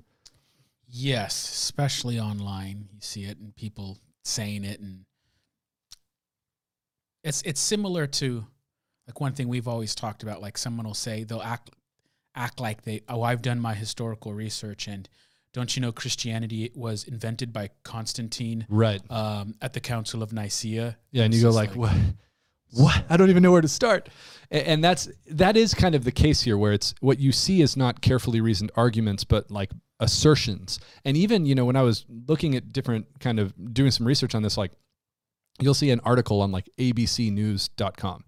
yes, 0.93 1.33
especially 1.33 2.19
online. 2.19 2.87
You 2.93 3.01
see 3.01 3.23
it 3.25 3.39
and 3.39 3.55
people 3.55 3.97
saying 4.23 4.63
it, 4.63 4.79
and 4.79 5.05
it's 7.23 7.41
it's 7.41 7.59
similar 7.59 8.07
to 8.07 8.45
like 9.07 9.19
one 9.21 9.33
thing 9.33 9.47
we've 9.47 9.67
always 9.67 9.93
talked 9.95 10.23
about. 10.23 10.41
Like 10.41 10.57
someone 10.57 10.85
will 10.85 10.93
say 10.93 11.23
they'll 11.23 11.41
act 11.41 11.71
act 12.35 12.59
like 12.59 12.83
they 12.83 13.01
oh 13.09 13.21
I've 13.21 13.41
done 13.41 13.59
my 13.59 13.73
historical 13.73 14.33
research 14.33 14.87
and 14.87 15.07
don't 15.53 15.75
you 15.75 15.81
know 15.81 15.91
Christianity 15.91 16.71
was 16.73 17.03
invented 17.03 17.53
by 17.53 17.69
Constantine 17.83 18.65
Right. 18.69 19.01
um, 19.11 19.53
at 19.61 19.73
the 19.73 19.79
Council 19.79 20.23
of 20.23 20.33
Nicaea? 20.33 20.97
Yeah, 21.11 21.23
and 21.25 21.33
It's 21.33 21.43
you 21.43 21.47
go 21.47 21.49
just 21.49 21.55
like, 21.57 21.75
what? 21.75 21.95
What? 22.71 23.05
I 23.07 23.17
don't 23.17 23.29
even 23.29 23.43
know 23.43 23.51
where 23.51 23.61
to 23.61 23.67
start. 23.67 24.09
A- 24.51 24.67
And 24.67 24.83
that's 24.83 25.07
that 25.27 25.55
is 25.55 25.75
kind 25.75 25.93
of 25.93 26.05
the 26.05 26.11
case 26.11 26.41
here, 26.41 26.57
where 26.57 26.73
it's 26.73 26.95
what 27.01 27.19
you 27.19 27.31
see 27.31 27.61
is 27.61 27.77
not 27.77 28.01
carefully 28.01 28.41
reasoned 28.41 28.71
arguments, 28.75 29.23
but 29.23 29.51
like 29.51 29.69
assertions. 29.99 30.79
And 31.05 31.15
even 31.15 31.45
you 31.45 31.53
know, 31.53 31.65
when 31.65 31.75
I 31.75 31.83
was 31.83 32.03
looking 32.27 32.55
at 32.55 32.73
different 32.73 33.05
kind 33.19 33.39
of 33.39 33.53
doing 33.75 33.91
some 33.91 34.07
research 34.07 34.33
on 34.33 34.41
this, 34.41 34.57
like 34.57 34.71
you'll 35.61 35.75
see 35.75 35.91
an 35.91 35.99
article 36.03 36.41
on 36.41 36.51
like 36.51 36.67
abcnews.com 36.79 38.23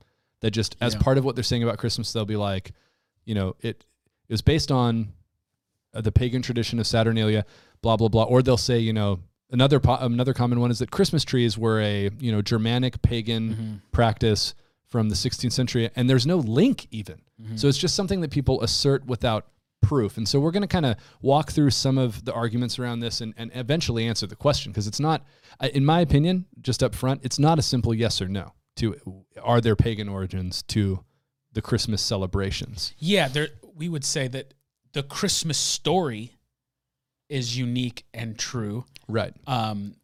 that 0.45 0.51
just 0.51 0.75
as 0.80 0.94
Yeah. 0.94 1.00
part 1.01 1.18
of 1.18 1.25
what 1.25 1.33
they're 1.36 1.44
saying 1.44 1.63
about 1.63 1.80
Christmas, 1.80 2.13
they'll 2.13 2.24
be 2.24 2.36
like, 2.36 2.71
you 3.25 3.33
know, 3.33 3.56
it 3.62 3.83
it 4.30 4.33
was 4.33 4.44
based 4.44 4.71
on 4.71 5.12
uh, 5.95 6.01
the 6.01 6.12
pagan 6.12 6.44
tradition 6.44 6.80
of 6.80 6.86
Saturnalia, 6.86 7.45
blah 7.81 7.97
blah 7.97 8.09
blah. 8.09 8.24
Or 8.25 8.44
they'll 8.44 8.57
say, 8.57 8.77
you 8.77 8.94
know, 8.94 9.19
another 9.50 9.80
po- 9.80 9.97
another 9.97 10.33
common 10.36 10.59
one 10.59 10.69
is 10.69 10.77
that 10.80 10.92
Christmas 10.92 11.24
trees 11.24 11.57
were 11.57 11.81
a 11.81 12.12
you 12.19 12.31
know 12.31 12.44
Germanic 12.44 13.01
pagan 13.01 13.50
Mm-hmm. 13.50 13.74
practice 13.92 14.53
from 14.88 15.09
the 15.09 15.15
16th 15.15 15.51
century, 15.51 15.89
and 15.95 16.07
there's 16.07 16.27
no 16.27 16.38
link 16.38 16.88
even. 16.92 17.21
Mm-hmm. 17.42 17.56
So 17.57 17.68
it's 17.68 17.77
just 17.80 17.95
something 17.95 18.21
that 18.21 18.30
people 18.30 18.62
assert 18.62 19.03
without 19.07 19.47
proof. 19.81 20.15
And 20.18 20.27
so 20.27 20.39
we're 20.39 20.51
going 20.51 20.62
to 20.62 20.68
kind 20.68 20.86
of 20.86 20.95
walk 21.21 21.51
through 21.51 21.71
some 21.71 21.97
of 21.97 22.24
the 22.24 22.31
arguments 22.33 22.77
around 22.80 23.00
this 23.01 23.19
and, 23.21 23.33
and 23.36 23.51
eventually 23.56 24.06
answer 24.07 24.25
the 24.27 24.36
question 24.36 24.71
because 24.71 24.88
it's 24.88 25.00
not, 25.00 25.25
in 25.74 25.83
my 25.86 26.00
opinion, 26.01 26.45
just 26.62 26.81
up 26.83 26.94
front, 26.95 27.21
it's 27.24 27.39
not 27.39 27.57
a 27.59 27.62
simple 27.62 27.94
yes 27.94 28.21
or 28.21 28.27
no 28.27 28.53
to 28.77 28.95
are 29.42 29.62
there 29.62 29.75
pagan 29.75 30.10
origins 30.10 30.63
to 30.63 31.04
the 31.54 31.62
Christmas 31.62 32.01
celebrations. 32.01 32.94
Yeah, 33.00 33.27
there 33.27 33.50
we 33.75 33.89
would 33.89 34.04
say 34.06 34.27
that 34.30 34.54
the 34.94 35.04
Christmas 35.04 35.57
story 35.57 36.33
is 37.30 37.57
unique 37.57 38.06
and 38.13 38.38
true. 38.38 38.86
Right. 39.07 39.33
Um, 39.48 39.95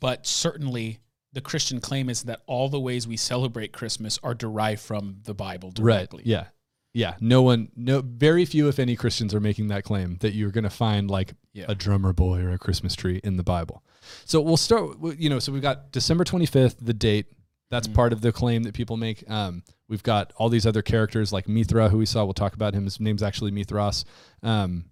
but 0.00 0.26
certainly 0.26 0.98
the 1.32 1.40
Christian 1.40 1.80
claim 1.80 2.08
is 2.08 2.24
that 2.24 2.40
all 2.46 2.68
the 2.68 2.80
ways 2.80 3.06
we 3.06 3.16
celebrate 3.16 3.72
Christmas 3.72 4.18
are 4.22 4.34
derived 4.34 4.80
from 4.80 5.18
the 5.24 5.34
Bible 5.34 5.70
directly. 5.70 6.18
Right. 6.20 6.26
Yeah. 6.26 6.44
Yeah. 6.92 7.14
No 7.20 7.42
one, 7.42 7.68
no, 7.76 8.00
very 8.02 8.44
few, 8.44 8.66
if 8.68 8.78
any, 8.80 8.96
Christians 8.96 9.32
are 9.34 9.40
making 9.40 9.68
that 9.68 9.84
claim 9.84 10.16
that 10.20 10.32
you're 10.34 10.50
going 10.50 10.64
to 10.64 10.70
find 10.70 11.08
like 11.10 11.34
Yeah. 11.52 11.66
a 11.68 11.74
drummer 11.74 12.12
boy 12.12 12.40
or 12.40 12.50
a 12.50 12.58
Christmas 12.58 12.96
tree 12.96 13.20
in 13.22 13.36
the 13.36 13.44
Bible. 13.44 13.84
So 14.24 14.40
we'll 14.40 14.56
start, 14.56 14.96
you 15.18 15.30
know, 15.30 15.38
so 15.38 15.52
we've 15.52 15.62
got 15.62 15.92
December 15.92 16.24
25th, 16.24 16.76
the 16.80 16.94
date. 16.94 17.26
That's 17.70 17.86
part 17.86 18.12
of 18.12 18.20
the 18.20 18.32
claim 18.32 18.64
that 18.64 18.74
people 18.74 18.96
make. 18.96 19.28
Um, 19.30 19.62
we've 19.88 20.02
got 20.02 20.32
all 20.36 20.48
these 20.48 20.66
other 20.66 20.82
characters 20.82 21.32
like 21.32 21.48
Mithra, 21.48 21.88
who 21.88 21.98
we 21.98 22.06
saw. 22.06 22.24
We'll 22.24 22.34
talk 22.34 22.54
about 22.54 22.74
him. 22.74 22.84
His 22.84 22.98
name's 22.98 23.22
actually 23.22 23.52
Mithras. 23.52 24.04
Um, 24.42 24.86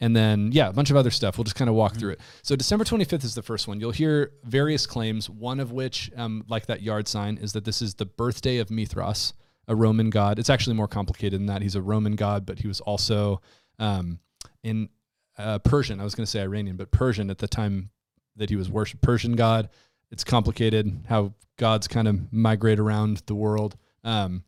and 0.00 0.14
then, 0.14 0.50
yeah, 0.52 0.68
a 0.68 0.72
bunch 0.72 0.90
of 0.90 0.96
other 0.96 1.10
stuff. 1.10 1.36
We'll 1.36 1.44
just 1.44 1.56
kind 1.56 1.68
of 1.68 1.74
walk 1.74 1.96
through 1.96 2.12
it. 2.12 2.20
So, 2.42 2.56
December 2.56 2.84
25th 2.84 3.24
is 3.24 3.34
the 3.34 3.42
first 3.42 3.68
one. 3.68 3.80
You'll 3.80 3.90
hear 3.90 4.32
various 4.44 4.86
claims, 4.86 5.28
one 5.28 5.60
of 5.60 5.72
which, 5.72 6.10
um, 6.16 6.44
like 6.48 6.66
that 6.66 6.82
yard 6.82 7.08
sign, 7.08 7.38
is 7.38 7.52
that 7.52 7.64
this 7.64 7.82
is 7.82 7.94
the 7.94 8.06
birthday 8.06 8.58
of 8.58 8.70
Mithras, 8.70 9.34
a 9.66 9.74
Roman 9.74 10.10
god. 10.10 10.38
It's 10.38 10.50
actually 10.50 10.76
more 10.76 10.88
complicated 10.88 11.40
than 11.40 11.46
that. 11.46 11.60
He's 11.60 11.74
a 11.74 11.82
Roman 11.82 12.14
god, 12.16 12.46
but 12.46 12.60
he 12.60 12.68
was 12.68 12.80
also 12.80 13.40
um, 13.78 14.20
in 14.62 14.88
uh, 15.36 15.58
Persian. 15.58 16.00
I 16.00 16.04
was 16.04 16.14
going 16.14 16.24
to 16.24 16.30
say 16.30 16.40
Iranian, 16.40 16.76
but 16.76 16.90
Persian 16.90 17.30
at 17.30 17.38
the 17.38 17.48
time 17.48 17.90
that 18.36 18.50
he 18.50 18.56
was 18.56 18.70
worshipped. 18.70 19.02
Persian 19.02 19.32
god. 19.32 19.70
It's 20.14 20.22
complicated 20.22 21.06
how 21.08 21.34
gods 21.56 21.88
kind 21.88 22.06
of 22.06 22.32
migrate 22.32 22.78
around 22.78 23.22
the 23.26 23.34
world. 23.34 23.76
Um, 24.04 24.44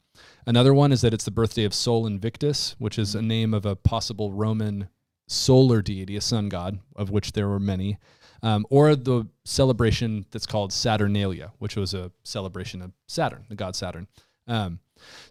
another 0.47 0.73
one 0.73 0.93
is 0.93 1.01
that 1.01 1.13
it's 1.13 1.25
the 1.25 1.33
birthday 1.33 1.65
of 1.65 1.75
Sol 1.75 2.07
Invictus, 2.07 2.77
which 2.79 3.01
is 3.01 3.17
a 3.17 3.21
name 3.21 3.53
of 3.53 3.67
a 3.67 3.75
possible 3.75 4.31
Roman 4.31 4.89
solar 5.27 5.83
deity, 5.83 6.15
a 6.15 6.21
sun 6.21 6.49
god, 6.49 6.79
of 6.95 7.11
which 7.11 7.33
there 7.33 7.49
were 7.49 7.59
many, 7.59 7.99
um, 8.45 8.65
or 8.71 8.95
the 8.95 9.27
celebration 9.45 10.25
that's 10.31 10.47
called 10.47 10.73
Saturnalia, 10.73 11.51
which 11.59 11.75
was 11.75 11.95
a 11.95 12.13
celebration 12.23 12.81
of 12.81 12.93
Saturn, 13.09 13.45
the 13.49 13.57
god 13.57 13.75
Saturn. 13.75 14.07
Um, 14.47 14.79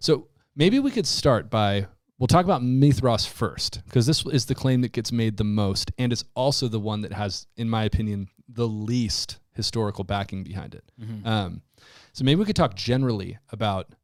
so 0.00 0.28
maybe 0.54 0.80
we 0.80 0.90
could 0.90 1.06
start 1.06 1.48
by 1.48 1.86
we'll 2.18 2.26
talk 2.26 2.44
about 2.44 2.62
Mithras 2.62 3.24
first, 3.24 3.80
because 3.86 4.06
this 4.06 4.26
is 4.26 4.44
the 4.44 4.54
claim 4.54 4.82
that 4.82 4.92
gets 4.92 5.12
made 5.12 5.38
the 5.38 5.44
most, 5.44 5.92
and 5.96 6.12
it's 6.12 6.24
also 6.34 6.68
the 6.68 6.80
one 6.80 7.00
that 7.00 7.14
has, 7.14 7.46
in 7.56 7.70
my 7.70 7.84
opinion, 7.84 8.28
the 8.48 8.66
least 8.68 9.38
historical 9.54 10.04
backing 10.04 10.44
behind 10.44 10.74
it. 10.74 10.84
Um, 11.26 11.62
so 12.12 12.24
maybe 12.24 12.38
we 12.38 12.44
could 12.44 12.56
talk 12.56 12.74
generally 12.74 13.38
about 13.50 13.94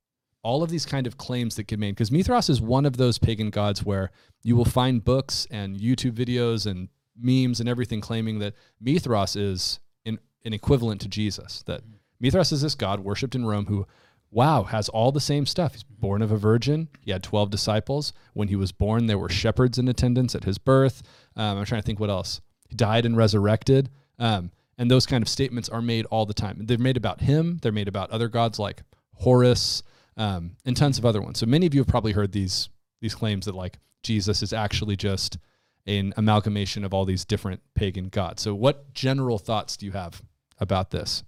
all 0.42 0.62
of 0.62 0.70
these 0.70 0.84
kind 0.84 1.06
of 1.06 1.16
claims 1.16 1.54
that 1.56 1.64
get 1.64 1.78
made 1.78 1.92
because 1.92 2.10
Mithras 2.10 2.48
is 2.48 2.60
one 2.60 2.84
of 2.84 2.96
those 2.96 3.18
pagan 3.18 3.50
gods 3.50 3.84
where 3.84 4.10
you 4.42 4.56
will 4.56 4.64
find 4.64 5.04
books 5.04 5.46
and 5.50 5.76
YouTube 5.78 6.12
videos 6.12 6.66
and 6.66 6.88
memes 7.16 7.60
and 7.60 7.68
everything 7.68 8.00
claiming 8.00 8.40
that 8.40 8.54
Mithras 8.80 9.36
is 9.36 9.78
an, 10.04 10.18
an 10.44 10.52
equivalent 10.52 11.00
to 11.02 11.08
Jesus. 11.08 11.62
That 11.66 11.82
Mithras 12.18 12.50
is 12.50 12.62
this 12.62 12.74
god 12.74 13.00
worshipped 13.00 13.34
in 13.36 13.44
Rome 13.46 13.66
who, 13.66 13.86
wow, 14.32 14.64
has 14.64 14.88
all 14.88 15.12
the 15.12 15.20
same 15.20 15.46
stuff. 15.46 15.74
He's 15.74 15.84
born 15.84 16.22
of 16.22 16.32
a 16.32 16.36
virgin. 16.36 16.88
He 17.00 17.12
had 17.12 17.22
12 17.22 17.50
disciples. 17.50 18.12
When 18.34 18.48
he 18.48 18.56
was 18.56 18.72
born, 18.72 19.06
there 19.06 19.18
were 19.18 19.28
shepherds 19.28 19.78
in 19.78 19.86
attendance 19.86 20.34
at 20.34 20.44
his 20.44 20.58
birth. 20.58 21.02
Um, 21.36 21.58
I'm 21.58 21.64
trying 21.64 21.82
to 21.82 21.86
think 21.86 22.00
what 22.00 22.10
else. 22.10 22.40
He 22.68 22.74
died 22.74 23.06
and 23.06 23.16
resurrected. 23.16 23.90
Um, 24.18 24.50
and 24.78 24.90
those 24.90 25.06
kind 25.06 25.22
of 25.22 25.28
statements 25.28 25.68
are 25.68 25.82
made 25.82 26.06
all 26.06 26.26
the 26.26 26.34
time. 26.34 26.58
They're 26.60 26.78
made 26.78 26.96
about 26.96 27.20
him. 27.20 27.58
They're 27.62 27.72
made 27.72 27.88
about 27.88 28.10
other 28.10 28.28
gods 28.28 28.58
like 28.58 28.82
Horus 29.14 29.82
um, 30.16 30.56
and 30.64 30.76
tons 30.76 30.98
of 30.98 31.04
other 31.04 31.20
ones. 31.20 31.38
So 31.38 31.46
many 31.46 31.66
of 31.66 31.74
you 31.74 31.80
have 31.80 31.88
probably 31.88 32.12
heard 32.12 32.32
these 32.32 32.68
these 33.00 33.14
claims 33.14 33.46
that 33.46 33.54
like 33.54 33.78
Jesus 34.02 34.42
is 34.42 34.52
actually 34.52 34.96
just 34.96 35.38
an 35.86 36.14
amalgamation 36.16 36.84
of 36.84 36.94
all 36.94 37.04
these 37.04 37.24
different 37.24 37.60
pagan 37.74 38.08
gods. 38.08 38.42
So 38.42 38.54
what 38.54 38.94
general 38.94 39.38
thoughts 39.38 39.76
do 39.76 39.86
you 39.86 39.92
have 39.92 40.22
about 40.58 40.90
this? 40.90 41.24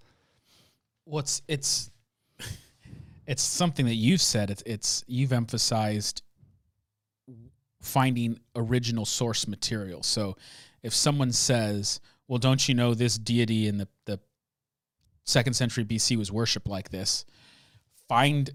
What's 1.05 1.43
it's 1.49 1.91
it's 3.27 3.43
something 3.43 3.87
that 3.87 3.95
you've 3.95 4.23
said. 4.23 4.51
It's 4.51 4.63
it's 4.67 5.05
you've 5.07 5.33
emphasized 5.33 6.23
finding 7.81 8.39
original 8.57 9.05
source 9.05 9.47
material. 9.47 10.03
So 10.03 10.37
if 10.83 10.95
someone 10.95 11.33
says, 11.33 12.01
"Well, 12.29 12.39
don't 12.39 12.69
you 12.69 12.75
know 12.75 12.95
this 12.95 13.19
deity 13.19 13.67
in 13.67 13.79
the 13.79 13.89
the 14.07 14.21
second 15.25 15.55
century 15.55 15.85
BC 15.85 16.17
was 16.17 16.33
worshipped 16.33 16.69
like 16.69 16.91
this?" 16.91 17.25
Find 18.09 18.51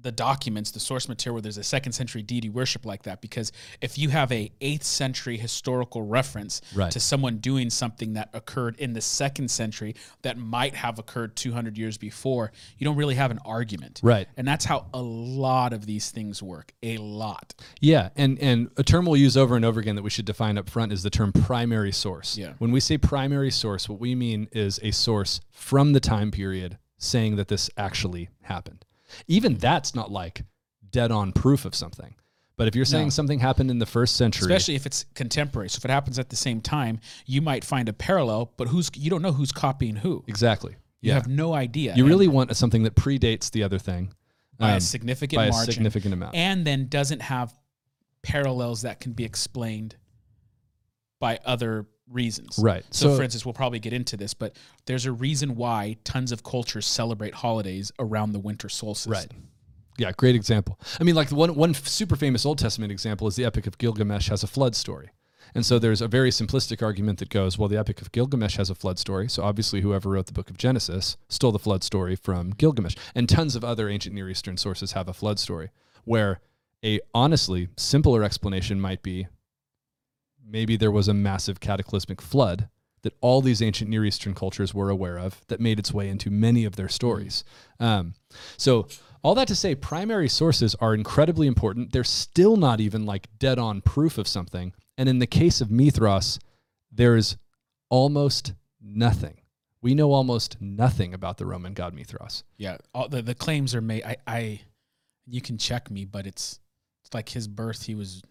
the 0.00 0.12
documents, 0.12 0.70
the 0.70 0.80
source 0.80 1.08
material, 1.08 1.34
where 1.34 1.42
there's 1.42 1.58
a 1.58 1.64
second 1.64 1.92
century 1.92 2.22
deity 2.22 2.48
worship 2.48 2.86
like 2.86 3.02
that. 3.02 3.20
Because 3.20 3.50
if 3.80 3.98
you 3.98 4.10
have 4.10 4.30
a 4.30 4.50
eighth 4.60 4.84
century 4.84 5.36
historical 5.36 6.02
reference 6.02 6.60
Right. 6.74 6.90
to 6.92 7.00
someone 7.00 7.38
doing 7.38 7.68
something 7.70 8.12
that 8.12 8.30
occurred 8.32 8.76
in 8.78 8.92
the 8.92 9.00
second 9.00 9.50
century 9.50 9.96
that 10.22 10.38
might 10.38 10.76
have 10.76 10.98
occurred 10.98 11.34
200 11.36 11.76
years 11.76 11.98
before, 11.98 12.52
you 12.78 12.84
don't 12.84 12.96
really 12.96 13.16
have 13.16 13.30
an 13.30 13.40
argument. 13.44 14.00
Right. 14.02 14.28
And 14.36 14.46
that's 14.46 14.64
how 14.64 14.86
a 14.94 15.02
lot 15.02 15.72
of 15.72 15.86
these 15.86 16.10
things 16.10 16.42
work. 16.42 16.72
A 16.82 16.98
lot. 16.98 17.54
Yeah, 17.80 18.10
and 18.16 18.38
and 18.38 18.70
a 18.76 18.84
term 18.84 19.04
we'll 19.06 19.16
use 19.16 19.36
over 19.36 19.56
and 19.56 19.64
over 19.64 19.80
again 19.80 19.96
that 19.96 20.02
we 20.02 20.10
should 20.10 20.26
define 20.26 20.58
up 20.58 20.70
front 20.70 20.92
is 20.92 21.02
the 21.02 21.10
term 21.10 21.32
primary 21.32 21.92
source. 21.92 22.38
Yeah. 22.38 22.52
When 22.58 22.70
we 22.70 22.80
say 22.80 22.98
primary 22.98 23.50
source, 23.50 23.88
what 23.88 23.98
we 23.98 24.14
mean 24.14 24.48
is 24.52 24.78
a 24.82 24.90
source 24.92 25.40
from 25.50 25.92
the 25.92 26.00
time 26.00 26.30
period 26.30 26.78
saying 26.98 27.36
that 27.36 27.48
this 27.48 27.68
actually 27.76 28.28
happened. 28.42 28.84
Even 29.26 29.56
that's 29.56 29.94
not 29.94 30.10
like 30.10 30.42
dead 30.90 31.10
on 31.12 31.32
proof 31.32 31.64
of 31.64 31.74
something. 31.74 32.14
But 32.56 32.66
if 32.66 32.74
you're 32.74 32.84
saying 32.84 33.06
No. 33.06 33.10
something 33.10 33.38
happened 33.38 33.70
in 33.70 33.78
the 33.78 33.86
first 33.86 34.16
century, 34.16 34.46
Especially 34.46 34.74
if 34.74 34.84
it's 34.84 35.04
contemporary. 35.14 35.68
So 35.70 35.76
if 35.78 35.84
it 35.84 35.90
happens 35.90 36.18
at 36.18 36.28
the 36.30 36.36
same 36.36 36.60
time, 36.60 36.98
you 37.24 37.40
might 37.40 37.64
find 37.64 37.88
a 37.88 37.92
parallel, 37.92 38.52
but 38.56 38.68
who's 38.68 38.90
you 38.96 39.10
don't 39.10 39.22
know 39.22 39.32
who's 39.32 39.52
copying 39.52 39.96
who. 39.96 40.24
exactly. 40.26 40.72
You 41.00 41.08
Yeah. 41.10 41.14
have 41.14 41.28
no 41.28 41.54
idea. 41.54 41.94
you 41.94 42.02
And 42.02 42.10
really 42.10 42.26
want 42.26 42.56
something 42.56 42.82
that 42.82 42.96
predates 42.96 43.50
the 43.52 43.62
other 43.62 43.78
thing 43.78 44.12
by 44.58 44.72
um, 44.72 44.78
a 44.78 44.80
significant 44.80 45.36
by 45.36 45.46
a 45.46 45.50
margin. 45.52 45.72
significant 45.72 46.14
amount. 46.14 46.34
and 46.34 46.66
then 46.66 46.88
doesn't 46.88 47.22
have 47.22 47.54
parallels 48.22 48.82
that 48.82 48.98
can 48.98 49.12
be 49.12 49.24
explained 49.24 49.94
by 51.20 51.38
other 51.44 51.86
reasons. 52.10 52.58
Right. 52.58 52.84
So, 52.90 53.08
So- 53.10 53.16
for 53.16 53.22
instance, 53.22 53.44
we'll 53.44 53.54
probably 53.54 53.78
get 53.78 53.92
into 53.92 54.16
this, 54.16 54.34
but 54.34 54.56
there's 54.86 55.06
a 55.06 55.12
reason 55.12 55.56
why 55.56 55.96
tons 56.04 56.32
of 56.32 56.42
cultures 56.42 56.86
celebrate 56.86 57.34
holidays 57.34 57.92
around 57.98 58.32
the 58.32 58.38
winter 58.38 58.68
solstice. 58.68 59.10
Right. 59.10 59.30
Yeah, 59.98 60.12
great 60.12 60.36
example. 60.36 60.78
I 61.00 61.04
mean, 61.04 61.16
like 61.16 61.30
one 61.30 61.54
one 61.56 61.74
super 61.74 62.14
famous 62.16 62.46
Old 62.46 62.58
Testament 62.58 62.92
example 62.92 63.26
is 63.26 63.34
the 63.36 63.44
Epic 63.44 63.66
of 63.66 63.78
Gilgamesh 63.78 64.28
has 64.28 64.42
a 64.44 64.46
flood 64.46 64.76
story. 64.76 65.10
And 65.54 65.64
so 65.64 65.78
there's 65.78 66.02
a 66.02 66.08
very 66.08 66.30
simplistic 66.30 66.82
argument 66.82 67.18
that 67.20 67.30
goes, 67.30 67.58
well, 67.58 67.68
the 67.68 67.78
Epic 67.78 68.02
of 68.02 68.12
Gilgamesh 68.12 68.56
has 68.58 68.68
a 68.70 68.74
flood 68.74 68.98
story. 68.98 69.28
So 69.28 69.42
obviously, 69.42 69.80
whoever 69.80 70.10
wrote 70.10 70.26
the 70.26 70.32
book 70.32 70.50
of 70.50 70.58
Genesis 70.58 71.16
stole 71.28 71.52
the 71.52 71.58
flood 71.58 71.82
story 71.82 72.14
from 72.16 72.50
Gilgamesh. 72.50 72.96
And 73.14 73.28
tons 73.28 73.56
of 73.56 73.64
other 73.64 73.88
ancient 73.88 74.14
Near 74.14 74.28
Eastern 74.28 74.56
sources 74.56 74.92
have 74.92 75.08
a 75.08 75.14
flood 75.14 75.38
story, 75.38 75.70
where 76.04 76.40
a 76.84 77.00
honestly 77.14 77.68
simpler 77.76 78.22
explanation 78.22 78.80
might 78.80 79.02
be 79.02 79.26
maybe 80.48 80.76
there 80.76 80.90
was 80.90 81.08
a 81.08 81.14
massive 81.14 81.60
cataclysmic 81.60 82.20
flood 82.20 82.68
that 83.02 83.14
all 83.20 83.40
these 83.40 83.62
ancient 83.62 83.90
Near 83.90 84.04
Eastern 84.04 84.34
cultures 84.34 84.74
were 84.74 84.90
aware 84.90 85.18
of 85.18 85.40
that 85.48 85.60
made 85.60 85.78
its 85.78 85.92
way 85.92 86.08
into 86.08 86.30
many 86.30 86.64
of 86.64 86.76
their 86.76 86.88
stories. 86.88 87.44
Um, 87.78 88.14
so, 88.56 88.88
all 89.22 89.34
that 89.34 89.48
to 89.48 89.56
say, 89.56 89.74
primary 89.74 90.28
sources 90.28 90.74
are 90.76 90.94
incredibly 90.94 91.46
important. 91.46 91.92
They're 91.92 92.04
still 92.04 92.56
not 92.56 92.80
even 92.80 93.04
like 93.04 93.28
dead 93.38 93.58
on 93.58 93.80
proof 93.80 94.16
of 94.16 94.28
something. 94.28 94.72
And 94.96 95.08
in 95.08 95.18
the 95.18 95.26
case 95.26 95.60
of 95.60 95.70
Mithras, 95.70 96.38
there's 96.90 97.36
almost 97.88 98.54
nothing. 98.80 99.40
We 99.82 99.94
know 99.94 100.12
almost 100.12 100.56
nothing 100.60 101.14
about 101.14 101.38
the 101.38 101.46
Roman 101.46 101.74
god 101.74 101.94
Mithras. 101.94 102.44
Yeah. 102.56 102.78
All 102.94 103.08
the, 103.08 103.22
the 103.22 103.34
claims 103.34 103.74
are 103.74 103.80
made. 103.80 104.04
I, 104.04 104.16
I, 104.26 104.60
you 105.26 105.40
can 105.40 105.58
check 105.58 105.90
me, 105.90 106.04
but 106.04 106.26
it's, 106.26 106.60
it's 107.04 107.12
like 107.12 107.28
his 107.28 107.48
birth. 107.48 107.86
He 107.86 107.96
was 107.96 108.22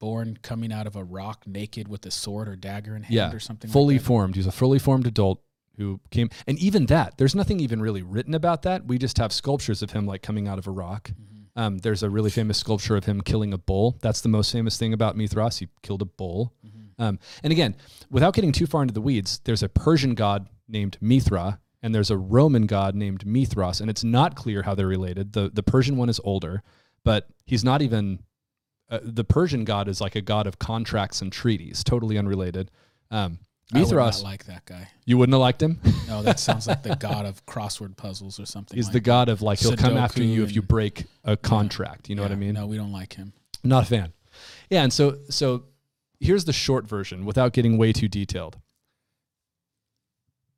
born 0.00 0.38
coming 0.42 0.72
out 0.72 0.86
of 0.88 0.96
a 0.96 1.04
rock 1.04 1.44
naked 1.46 1.86
with 1.86 2.04
a 2.06 2.10
sword 2.10 2.48
or 2.48 2.56
dagger 2.56 2.96
in 2.96 3.04
hand 3.04 3.14
Yeah, 3.14 3.32
or 3.32 3.38
something. 3.38 3.70
fully 3.70 3.94
like 3.94 4.02
that. 4.02 4.06
formed. 4.08 4.34
He's 4.34 4.46
a 4.48 4.52
fully 4.52 4.78
formed 4.80 5.06
adult 5.06 5.40
who 5.76 6.00
came, 6.10 6.28
and 6.46 6.58
even 6.58 6.86
that, 6.86 7.16
there's 7.18 7.34
nothing 7.34 7.60
even 7.60 7.80
really 7.80 8.02
written 8.02 8.34
about 8.34 8.62
that. 8.62 8.86
We 8.86 8.98
just 8.98 9.18
have 9.18 9.32
sculptures 9.32 9.82
of 9.82 9.92
him 9.92 10.06
like 10.06 10.22
coming 10.22 10.48
out 10.48 10.58
of 10.58 10.66
a 10.66 10.70
rock. 10.70 11.10
Mm-hmm. 11.10 11.60
Um, 11.60 11.78
there's 11.78 12.02
a 12.02 12.10
really 12.10 12.30
famous 12.30 12.58
sculpture 12.58 12.96
of 12.96 13.04
him 13.04 13.20
killing 13.20 13.52
a 13.52 13.58
bull. 13.58 13.96
That's 14.02 14.20
the 14.20 14.28
most 14.28 14.50
famous 14.52 14.76
thing 14.78 14.92
about 14.92 15.16
Mithras. 15.16 15.58
He 15.58 15.68
killed 15.82 16.02
a 16.02 16.06
bull. 16.06 16.52
Mm-hmm. 16.66 17.02
Um, 17.02 17.18
and 17.42 17.50
again, 17.52 17.76
without 18.10 18.34
getting 18.34 18.52
too 18.52 18.66
far 18.66 18.82
into 18.82 18.94
the 18.94 19.00
weeds, 19.00 19.40
there's 19.44 19.62
a 19.62 19.68
Persian 19.68 20.14
god 20.14 20.48
named 20.68 20.96
Mithra, 21.00 21.60
and 21.82 21.94
there's 21.94 22.10
a 22.10 22.16
Roman 22.16 22.66
god 22.66 22.94
named 22.94 23.24
Mithras, 23.26 23.80
and 23.80 23.88
it's 23.90 24.04
not 24.04 24.34
clear 24.36 24.62
how 24.62 24.74
they're 24.74 24.86
related. 24.86 25.32
the 25.32 25.50
The 25.52 25.62
Persian 25.62 25.96
one 25.96 26.08
is 26.10 26.20
older, 26.24 26.62
but 27.04 27.26
he's 27.46 27.64
not 27.64 27.80
even. 27.82 28.20
Uh, 28.90 28.98
the 29.02 29.24
Persian 29.24 29.64
god 29.64 29.88
is 29.88 30.00
like 30.00 30.16
a 30.16 30.20
god 30.20 30.46
of 30.46 30.58
contracts 30.58 31.22
and 31.22 31.32
treaties, 31.32 31.84
totally 31.84 32.18
unrelated. 32.18 32.70
Um, 33.10 33.38
I 33.72 33.78
Mithras, 33.78 34.22
not 34.22 34.28
like 34.28 34.44
that 34.46 34.64
guy. 34.66 34.88
you 35.06 35.16
wouldn't 35.16 35.32
have 35.34 35.40
liked 35.40 35.62
him. 35.62 35.78
No, 36.08 36.22
that 36.22 36.40
sounds 36.48 36.66
like 36.66 36.82
the 36.82 36.96
god 36.96 37.24
of 37.24 37.44
crossword 37.46 37.96
puzzles 37.96 38.40
or 38.40 38.46
something. 38.46 38.76
He's 38.76 38.86
like 38.86 38.94
the 38.94 39.00
god 39.00 39.28
of 39.28 39.42
like 39.42 39.60
he'll 39.60 39.76
come 39.76 39.96
after 39.96 40.24
you 40.24 40.42
if 40.42 40.54
you 40.54 40.62
break 40.62 41.04
a 41.24 41.36
contract. 41.36 42.08
You 42.08 42.16
know 42.16 42.22
what 42.22 42.32
I 42.32 42.36
mean? 42.36 42.54
No, 42.54 42.66
we 42.66 42.76
don't 42.76 42.92
like 42.92 43.14
him. 43.14 43.32
Not 43.62 43.84
a 43.84 43.86
fan. 43.86 44.12
Yeah, 44.70 44.82
and 44.82 44.92
so 44.92 45.18
so 45.28 45.64
here's 46.18 46.44
the 46.44 46.52
short 46.52 46.86
version 46.86 47.24
without 47.24 47.52
getting 47.52 47.78
way 47.78 47.92
too 47.92 48.08
detailed. 48.08 48.58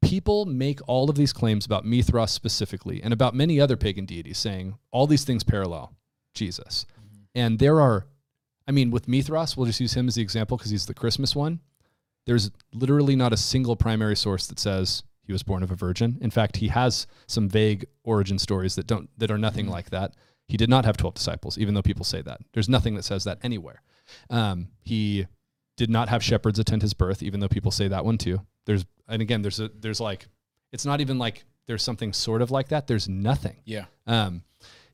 People 0.01 0.47
make 0.47 0.81
all 0.89 1.09
of 1.11 1.17
these 1.17 1.33
claims 1.33 1.65
about 1.65 1.85
Mithras 1.85 2.33
specifically 2.33 3.03
and 3.03 3.13
about 3.13 3.35
many 3.35 3.61
other 3.61 3.77
pagan 3.77 4.05
deities 4.05 4.39
saying 4.39 4.75
all 4.91 5.07
these 5.07 5.25
things 5.25 5.45
parallel 5.45 5.95
Jesus. 6.35 6.87
And 7.35 7.59
there 7.59 7.81
are 7.81 8.07
I 8.67 8.73
mean 8.73 8.91
with 8.91 9.09
Mithras, 9.09 9.57
we'll 9.57 9.67
just 9.67 9.81
use 9.81 9.95
him 9.95 10.09
as 10.09 10.15
the 10.15 10.23
example 10.23 10.57
because 10.57 10.71
he's 10.71 10.87
the 10.87 10.95
Christmas 10.95 11.35
one. 11.35 11.61
There's 12.27 12.51
literally 12.73 13.17
not 13.17 13.33
a 13.33 13.37
single 13.37 13.77
primary 13.77 14.17
source 14.17 14.47
that 14.47 14.61
says 14.61 15.03
he 15.25 15.33
was 15.33 15.43
born 15.43 15.63
of 15.63 15.71
a 15.71 15.75
virgin. 15.75 16.19
In 16.21 16.31
fact, 16.31 16.57
he 16.57 16.69
has 16.69 17.07
some 17.27 17.49
vague 17.49 17.87
origin 18.05 18.39
stories 18.39 18.75
that 18.77 18.87
don't 18.87 19.09
that 19.19 19.31
are 19.31 19.39
nothing 19.39 19.69
like 19.69 19.91
that. 19.91 20.15
He 20.47 20.57
did 20.57 20.69
not 20.69 20.85
have 20.85 20.97
12 20.97 21.15
disciples, 21.15 21.57
even 21.59 21.75
though 21.75 21.83
people 21.83 22.05
say 22.05 22.21
that. 22.23 22.41
There's 22.53 22.69
nothing 22.69 22.95
that 22.97 23.05
says 23.05 23.25
that 23.25 23.39
anywhere. 23.43 23.83
Um, 24.29 24.69
he 24.83 25.27
did 25.77 25.89
not 25.89 26.09
have 26.09 26.23
shepherds 26.23 26.59
attend 26.59 26.83
his 26.83 26.95
birth, 26.95 27.23
even 27.23 27.41
though 27.41 27.49
people 27.49 27.71
say 27.71 27.89
that 27.89 28.05
one 28.05 28.19
too. 28.19 28.41
There's 28.67 28.85
and 29.09 29.23
again, 29.23 29.43
there's 29.43 29.61
a 29.61 29.69
there's 29.69 30.01
like 30.01 30.27
it's 30.73 30.87
not 30.87 31.01
even 31.01 31.19
like 31.19 31.45
there's 31.67 31.83
something 31.83 32.13
sort 32.13 32.43
of 32.43 32.51
like 32.51 32.69
that. 32.69 32.87
There's 32.87 33.09
nothing. 33.09 33.57
Yeah. 33.65 33.87
Um, 34.07 34.43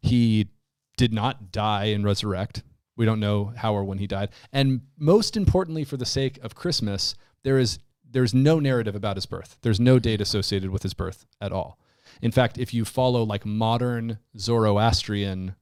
he 0.01 0.49
did 0.97 1.13
not 1.13 1.51
die 1.51 1.87
and 1.87 2.05
resurrect. 2.05 2.63
We 2.99 3.07
don't 3.07 3.21
know 3.21 3.53
how 3.57 3.75
or 3.75 3.85
when 3.85 3.99
he 3.99 4.07
died. 4.07 4.31
And 4.53 4.83
most 4.99 5.37
importantly, 5.37 5.85
for 5.85 5.97
the 5.97 6.05
sake 6.05 6.39
of 6.43 6.55
Christmas, 6.55 7.15
there 7.45 7.59
is 7.59 7.79
there's 8.11 8.35
no 8.35 8.59
narrative 8.59 8.95
about 8.97 9.17
his 9.17 9.27
birth. 9.27 9.59
There's 9.63 9.79
no 9.79 9.99
date 9.99 10.21
associated 10.21 10.71
with 10.71 10.83
his 10.83 10.95
birth 10.95 11.25
at 11.41 11.53
all. 11.53 11.79
In 12.23 12.33
fact, 12.33 12.59
if 12.59 12.75
you 12.75 12.85
follow 12.85 13.23
like 13.23 13.47
modern 13.47 14.19
Zoroastrian 14.37 15.55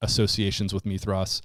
associations 0.00 0.72
with 0.72 0.86
Mithras, 0.86 1.42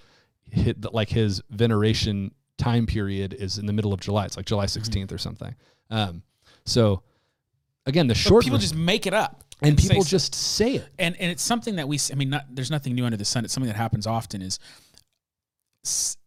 hit, 0.49 0.93
like 0.93 1.09
his 1.09 1.41
veneration 1.49 2.31
time 2.57 2.85
period 2.85 3.33
is 3.33 3.57
in 3.57 3.65
the 3.65 3.73
middle 3.73 3.93
of 3.93 3.99
July. 3.99 4.25
It's 4.25 4.37
like 4.37 4.45
July 4.45 4.65
16th 4.65 5.11
or 5.11 5.17
something. 5.17 5.55
Um, 5.89 6.23
so 6.65 7.03
again, 7.85 8.07
the 8.07 8.13
But 8.13 8.17
short 8.17 8.43
people 8.43 8.59
ver- 8.59 8.61
just 8.61 8.75
make 8.75 9.07
it 9.07 9.13
up, 9.13 9.43
and 9.61 9.79
say 9.79 9.89
people 9.89 10.03
so- 10.03 10.09
just 10.09 10.33
say 10.35 10.75
it. 10.75 10.87
and 10.97 11.15
and 11.19 11.31
it's 11.31 11.43
something 11.43 11.75
that 11.77 11.87
we. 11.87 11.99
i 12.11 12.15
mean, 12.15 12.29
not, 12.29 12.45
there's 12.49 12.71
nothing 12.71 12.95
new 12.95 13.05
under 13.05 13.17
the 13.17 13.25
sun. 13.25 13.43
It's 13.45 13.53
something 13.53 13.71
that 13.71 13.77
happens 13.77 14.07
often. 14.07 14.41
Is 14.41 14.59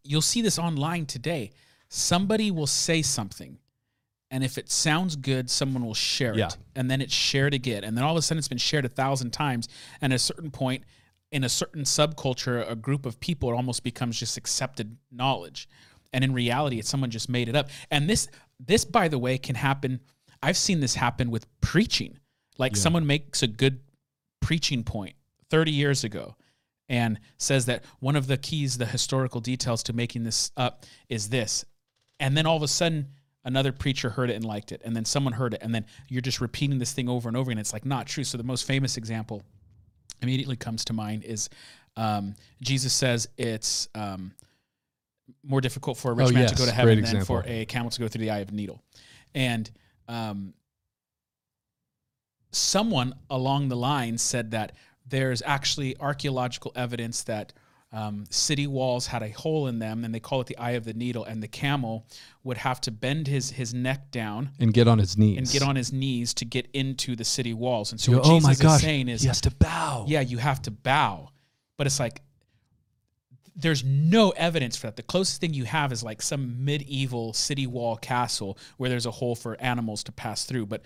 you'll 0.03 0.21
see 0.21 0.41
this 0.41 0.59
online 0.59 1.05
today. 1.05 1.51
Somebody 1.89 2.49
will 2.51 2.67
say 2.67 3.01
something, 3.01 3.57
and 4.31 4.43
if 4.43 4.57
it 4.57 4.71
sounds 4.71 5.15
good, 5.15 5.49
someone 5.49 5.85
will 5.85 5.93
share 5.93 6.35
Yeah. 6.35 6.47
it, 6.47 6.57
and 6.75 6.89
then 6.89 7.01
it's 7.01 7.13
shared 7.13 7.53
again, 7.53 7.83
and 7.83 7.95
then 7.95 8.03
all 8.03 8.11
of 8.11 8.17
a 8.17 8.21
sudden 8.21 8.39
it's 8.39 8.47
been 8.47 8.57
shared 8.57 8.85
a 8.85 8.89
thousand 8.89 9.31
times, 9.31 9.67
and 10.01 10.11
at 10.13 10.17
a 10.17 10.19
certain 10.19 10.51
point. 10.51 10.83
In 11.31 11.43
a 11.43 11.49
certain 11.49 11.81
subculture, 11.81 12.69
a 12.69 12.75
group 12.75 13.07
of 13.07 13.19
people, 13.19 13.49
it 13.49 13.55
almost 13.55 13.83
becomes 13.83 14.19
just 14.19 14.37
accepted 14.37 14.97
knowledge, 15.11 15.67
and 16.13 16.23
in 16.23 16.31
reality, 16.31 16.77
it's 16.77 16.87
someone 16.87 17.09
just 17.09 17.27
made 17.27 17.49
it 17.49 17.55
up. 17.55 17.71
And 17.89 18.07
this, 18.07 18.27
this, 18.59 18.85
by 18.85 19.07
the 19.07 19.17
way, 19.17 19.39
can 19.39 19.55
happen. 19.55 19.99
I've 20.43 20.57
seen 20.57 20.79
this 20.79 20.93
happen 20.93 21.31
with 21.31 21.47
preaching. 21.59 22.19
Like 22.57 22.75
someone 22.75 23.07
makes 23.07 23.43
a 23.43 23.47
good 23.47 23.79
preaching 24.41 24.83
point 24.83 25.15
30 25.49 25.71
years 25.71 26.03
ago 26.03 26.35
and 26.89 27.19
says 27.37 27.65
that 27.65 27.83
one 27.99 28.15
of 28.15 28.27
the 28.27 28.37
keys, 28.37 28.77
the 28.77 28.85
historical 28.85 29.41
details 29.41 29.83
to 29.83 29.93
making 29.93 30.23
this 30.23 30.51
up 30.57 30.85
is 31.09 31.29
this. 31.29 31.65
And 32.19 32.37
then 32.37 32.45
all 32.45 32.57
of 32.57 32.63
a 32.63 32.67
sudden, 32.67 33.07
another 33.43 33.71
preacher 33.71 34.09
heard 34.09 34.29
it 34.29 34.35
and 34.35 34.45
liked 34.45 34.71
it. 34.71 34.81
And 34.83 34.95
then 34.95 35.05
someone 35.05 35.33
heard 35.33 35.53
it. 35.53 35.61
And 35.63 35.73
then 35.73 35.85
you're 36.07 36.21
just 36.21 36.41
repeating 36.41 36.79
this 36.79 36.91
thing 36.91 37.09
over 37.09 37.27
and 37.27 37.37
over 37.37 37.51
again. 37.51 37.59
It's 37.59 37.73
like 37.73 37.85
not 37.85 38.07
true. 38.07 38.23
So 38.23 38.37
the 38.37 38.43
most 38.43 38.65
famous 38.65 38.97
example 38.97 39.43
immediately 40.21 40.55
comes 40.55 40.85
to 40.85 40.93
mind 40.93 41.23
is 41.23 41.49
um, 41.95 42.35
Jesus 42.61 42.93
says 42.93 43.27
it's 43.37 43.87
um, 43.95 44.31
more 45.43 45.61
difficult 45.61 45.97
for 45.97 46.11
a 46.11 46.13
rich 46.13 46.29
Oh, 46.29 46.33
man 46.33 46.43
yes, 46.43 46.51
to 46.51 46.57
go 46.57 46.65
to 46.65 46.71
heaven 46.71 47.01
than 47.01 47.25
for 47.25 47.43
a 47.45 47.65
camel 47.65 47.89
to 47.91 47.99
go 47.99 48.07
through 48.07 48.21
the 48.21 48.31
eye 48.31 48.39
of 48.39 48.49
a 48.49 48.53
needle. 48.53 48.81
And 49.35 49.69
um, 50.07 50.53
someone 52.55 53.15
along 53.29 53.69
the 53.69 53.75
line 53.75 54.17
said 54.17 54.51
that 54.51 54.73
there's 55.05 55.41
actually 55.45 55.97
archaeological 55.99 56.71
evidence 56.75 57.23
that 57.23 57.53
um, 57.91 58.25
city 58.31 58.65
walls 58.65 59.07
had 59.07 59.21
a 59.21 59.29
hole 59.29 59.67
in 59.67 59.77
them, 59.77 60.03
and 60.03 60.13
they 60.15 60.19
call 60.19 60.41
it 60.41 60.47
the 60.47 60.57
eye 60.57 60.71
of 60.71 60.83
the 60.83 60.93
needle. 60.93 61.23
And 61.23 61.43
the 61.43 61.47
camel 61.47 62.07
would 62.43 62.57
have 62.57 62.81
to 62.81 62.91
bend 62.91 63.27
his 63.27 63.51
his 63.51 63.73
neck 63.73 64.09
down 64.09 64.49
And 64.59 64.73
get 64.73 64.87
on 64.87 64.97
his 64.97 65.15
knees. 65.15 65.37
and 65.37 65.47
get 65.47 65.61
on 65.61 65.75
his 65.75 65.93
knees 65.93 66.33
to 66.35 66.45
get 66.45 66.67
into 66.73 67.15
the 67.15 67.23
city 67.23 67.53
walls. 67.53 67.91
And 67.91 68.01
so 68.01 68.13
what 68.13 68.21
oh 68.25 68.39
Jesus 68.39 68.59
gosh. 68.59 68.77
is 68.77 68.81
saying 68.81 69.09
is, 69.09 69.21
he 69.21 69.27
has 69.27 69.41
to 69.41 69.51
bow. 69.51 70.05
yeah, 70.07 70.21
you 70.21 70.39
have 70.39 70.61
to 70.63 70.71
bow. 70.71 71.29
But 71.77 71.85
it's 71.85 71.99
like 71.99 72.21
there's 73.55 73.83
no 73.83 74.31
evidence 74.31 74.75
for 74.75 74.87
that. 74.87 74.95
The 74.95 75.03
closest 75.03 75.39
thing 75.39 75.53
you 75.53 75.65
have 75.65 75.91
is 75.91 76.03
like 76.03 76.21
some 76.21 76.65
medieval 76.65 77.33
city 77.33 77.67
wall 77.67 77.97
castle 77.97 78.57
where 78.77 78.89
there's 78.89 79.05
a 79.05 79.11
hole 79.11 79.35
for 79.35 79.59
animals 79.61 80.03
to 80.05 80.11
pass 80.11 80.45
through. 80.45 80.65
But 80.65 80.81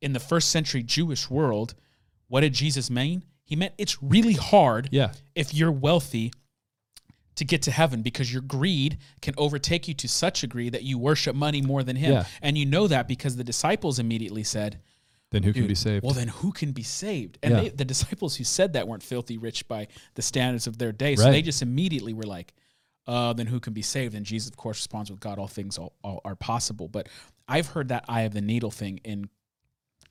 in 0.00 0.12
the 0.12 0.20
first 0.20 0.50
century 0.50 0.82
Jewish 0.82 1.30
world, 1.30 1.74
what 2.28 2.40
did 2.40 2.52
Jesus 2.54 2.90
mean? 2.90 3.24
He 3.44 3.56
meant 3.56 3.74
it's 3.78 4.02
really 4.02 4.32
hard 4.34 4.88
Yeah. 4.90 5.12
if 5.34 5.52
you're 5.54 5.72
wealthy 5.72 6.32
to 7.36 7.44
get 7.44 7.62
to 7.62 7.70
heaven 7.70 8.00
because 8.02 8.32
your 8.32 8.42
greed 8.42 8.98
can 9.20 9.34
overtake 9.36 9.88
you 9.88 9.94
to 9.94 10.08
such 10.08 10.42
a 10.42 10.46
degree 10.46 10.68
that 10.70 10.84
you 10.84 10.98
worship 10.98 11.34
money 11.34 11.60
more 11.60 11.82
than 11.82 11.96
him. 11.96 12.12
Yeah. 12.12 12.24
And 12.40 12.56
you 12.56 12.64
know 12.64 12.86
that 12.86 13.08
because 13.08 13.36
the 13.36 13.44
disciples 13.44 13.98
immediately 13.98 14.44
said, 14.44 14.80
Then 15.30 15.42
who 15.42 15.52
can 15.52 15.66
be 15.66 15.74
saved? 15.74 16.04
Well, 16.04 16.14
then 16.14 16.28
who 16.28 16.52
can 16.52 16.70
be 16.70 16.84
saved? 16.84 17.38
And 17.42 17.54
Yeah. 17.54 17.60
they, 17.62 17.68
the 17.70 17.84
disciples 17.84 18.36
who 18.36 18.44
said 18.44 18.74
that 18.74 18.86
weren't 18.86 19.02
filthy 19.02 19.36
rich 19.36 19.66
by 19.66 19.88
the 20.14 20.22
standards 20.22 20.68
of 20.68 20.78
their 20.78 20.92
day. 20.92 21.16
So 21.16 21.24
Right. 21.24 21.32
they 21.32 21.42
just 21.42 21.60
immediately 21.60 22.12
were 22.14 22.22
like, 22.22 22.54
uh, 23.08 23.32
then 23.32 23.48
who 23.48 23.58
can 23.58 23.72
be 23.72 23.82
saved? 23.82 24.14
And 24.14 24.24
Jesus, 24.24 24.48
of 24.48 24.56
course, 24.56 24.78
responds 24.78 25.10
with 25.10 25.18
God, 25.20 25.38
all 25.38 25.48
things 25.48 25.76
all, 25.76 25.92
all 26.04 26.20
are 26.24 26.36
possible. 26.36 26.86
But 26.88 27.08
I've 27.48 27.66
heard 27.66 27.88
that 27.88 28.04
eye 28.08 28.22
of 28.22 28.32
the 28.32 28.40
needle 28.40 28.70
thing 28.70 29.00
in 29.04 29.28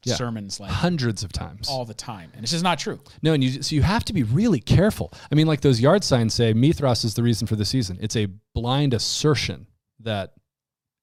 Yeah. 0.05 0.15
sermons 0.15 0.59
like 0.59 0.71
Hundreds 0.71 1.23
of 1.23 1.31
times. 1.31 1.69
all 1.69 1.85
the 1.85 1.93
time. 1.93 2.31
And 2.33 2.43
it's 2.43 2.51
just 2.51 2.63
not 2.63 2.79
true. 2.79 2.99
No, 3.21 3.33
and 3.33 3.43
you 3.43 3.61
so 3.61 3.75
you 3.75 3.81
have 3.81 4.03
to 4.05 4.13
be 4.13 4.23
really 4.23 4.59
careful. 4.59 5.13
I 5.31 5.35
mean, 5.35 5.47
like 5.47 5.61
those 5.61 5.79
yard 5.79 6.03
signs 6.03 6.33
say, 6.33 6.53
Mithras 6.53 7.03
is 7.03 7.13
the 7.13 7.23
reason 7.23 7.47
for 7.47 7.55
the 7.55 7.65
season. 7.65 7.97
It's 8.01 8.15
a 8.15 8.27
blind 8.53 8.93
assertion 8.93 9.67
that 9.99 10.33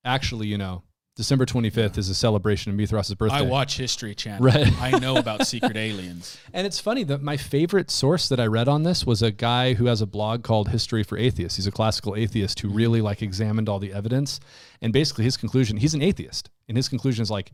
actually, 0.04 0.48
you 0.48 0.58
know, 0.58 0.82
December 1.16 1.44
25th 1.44 1.98
is 1.98 2.08
a 2.08 2.14
celebration 2.14 2.70
of 2.70 2.78
Mithras' 2.78 3.12
birthday. 3.14 3.36
I 3.36 3.42
watch 3.42 3.76
History 3.76 4.14
Channel. 4.14 4.42
Right. 4.42 4.72
I 4.80 4.98
know 4.98 5.16
about 5.16 5.46
secret 5.46 5.76
aliens. 5.76 6.38
And 6.54 6.66
it's 6.66 6.80
funny 6.80 7.04
that 7.04 7.20
my 7.20 7.36
favorite 7.36 7.90
source 7.90 8.28
that 8.30 8.40
I 8.40 8.46
read 8.46 8.68
on 8.68 8.84
this 8.84 9.04
was 9.04 9.20
a 9.20 9.30
guy 9.30 9.74
who 9.74 9.84
has 9.84 10.00
a 10.00 10.06
blog 10.06 10.44
called 10.44 10.70
History 10.70 11.02
for 11.02 11.18
Atheists. 11.18 11.56
He's 11.56 11.66
a 11.66 11.72
classical 11.72 12.16
atheist 12.16 12.60
who 12.60 12.68
mm-hmm. 12.68 12.76
really 12.76 13.00
like 13.02 13.20
examined 13.20 13.68
all 13.68 13.78
the 13.78 13.92
evidence. 13.92 14.40
And 14.80 14.92
basically 14.94 15.24
his 15.24 15.36
conclusion, 15.36 15.76
he's 15.76 15.92
an 15.92 16.00
atheist. 16.00 16.48
And 16.68 16.76
his 16.76 16.88
conclusion 16.88 17.22
is 17.22 17.30
like, 17.30 17.52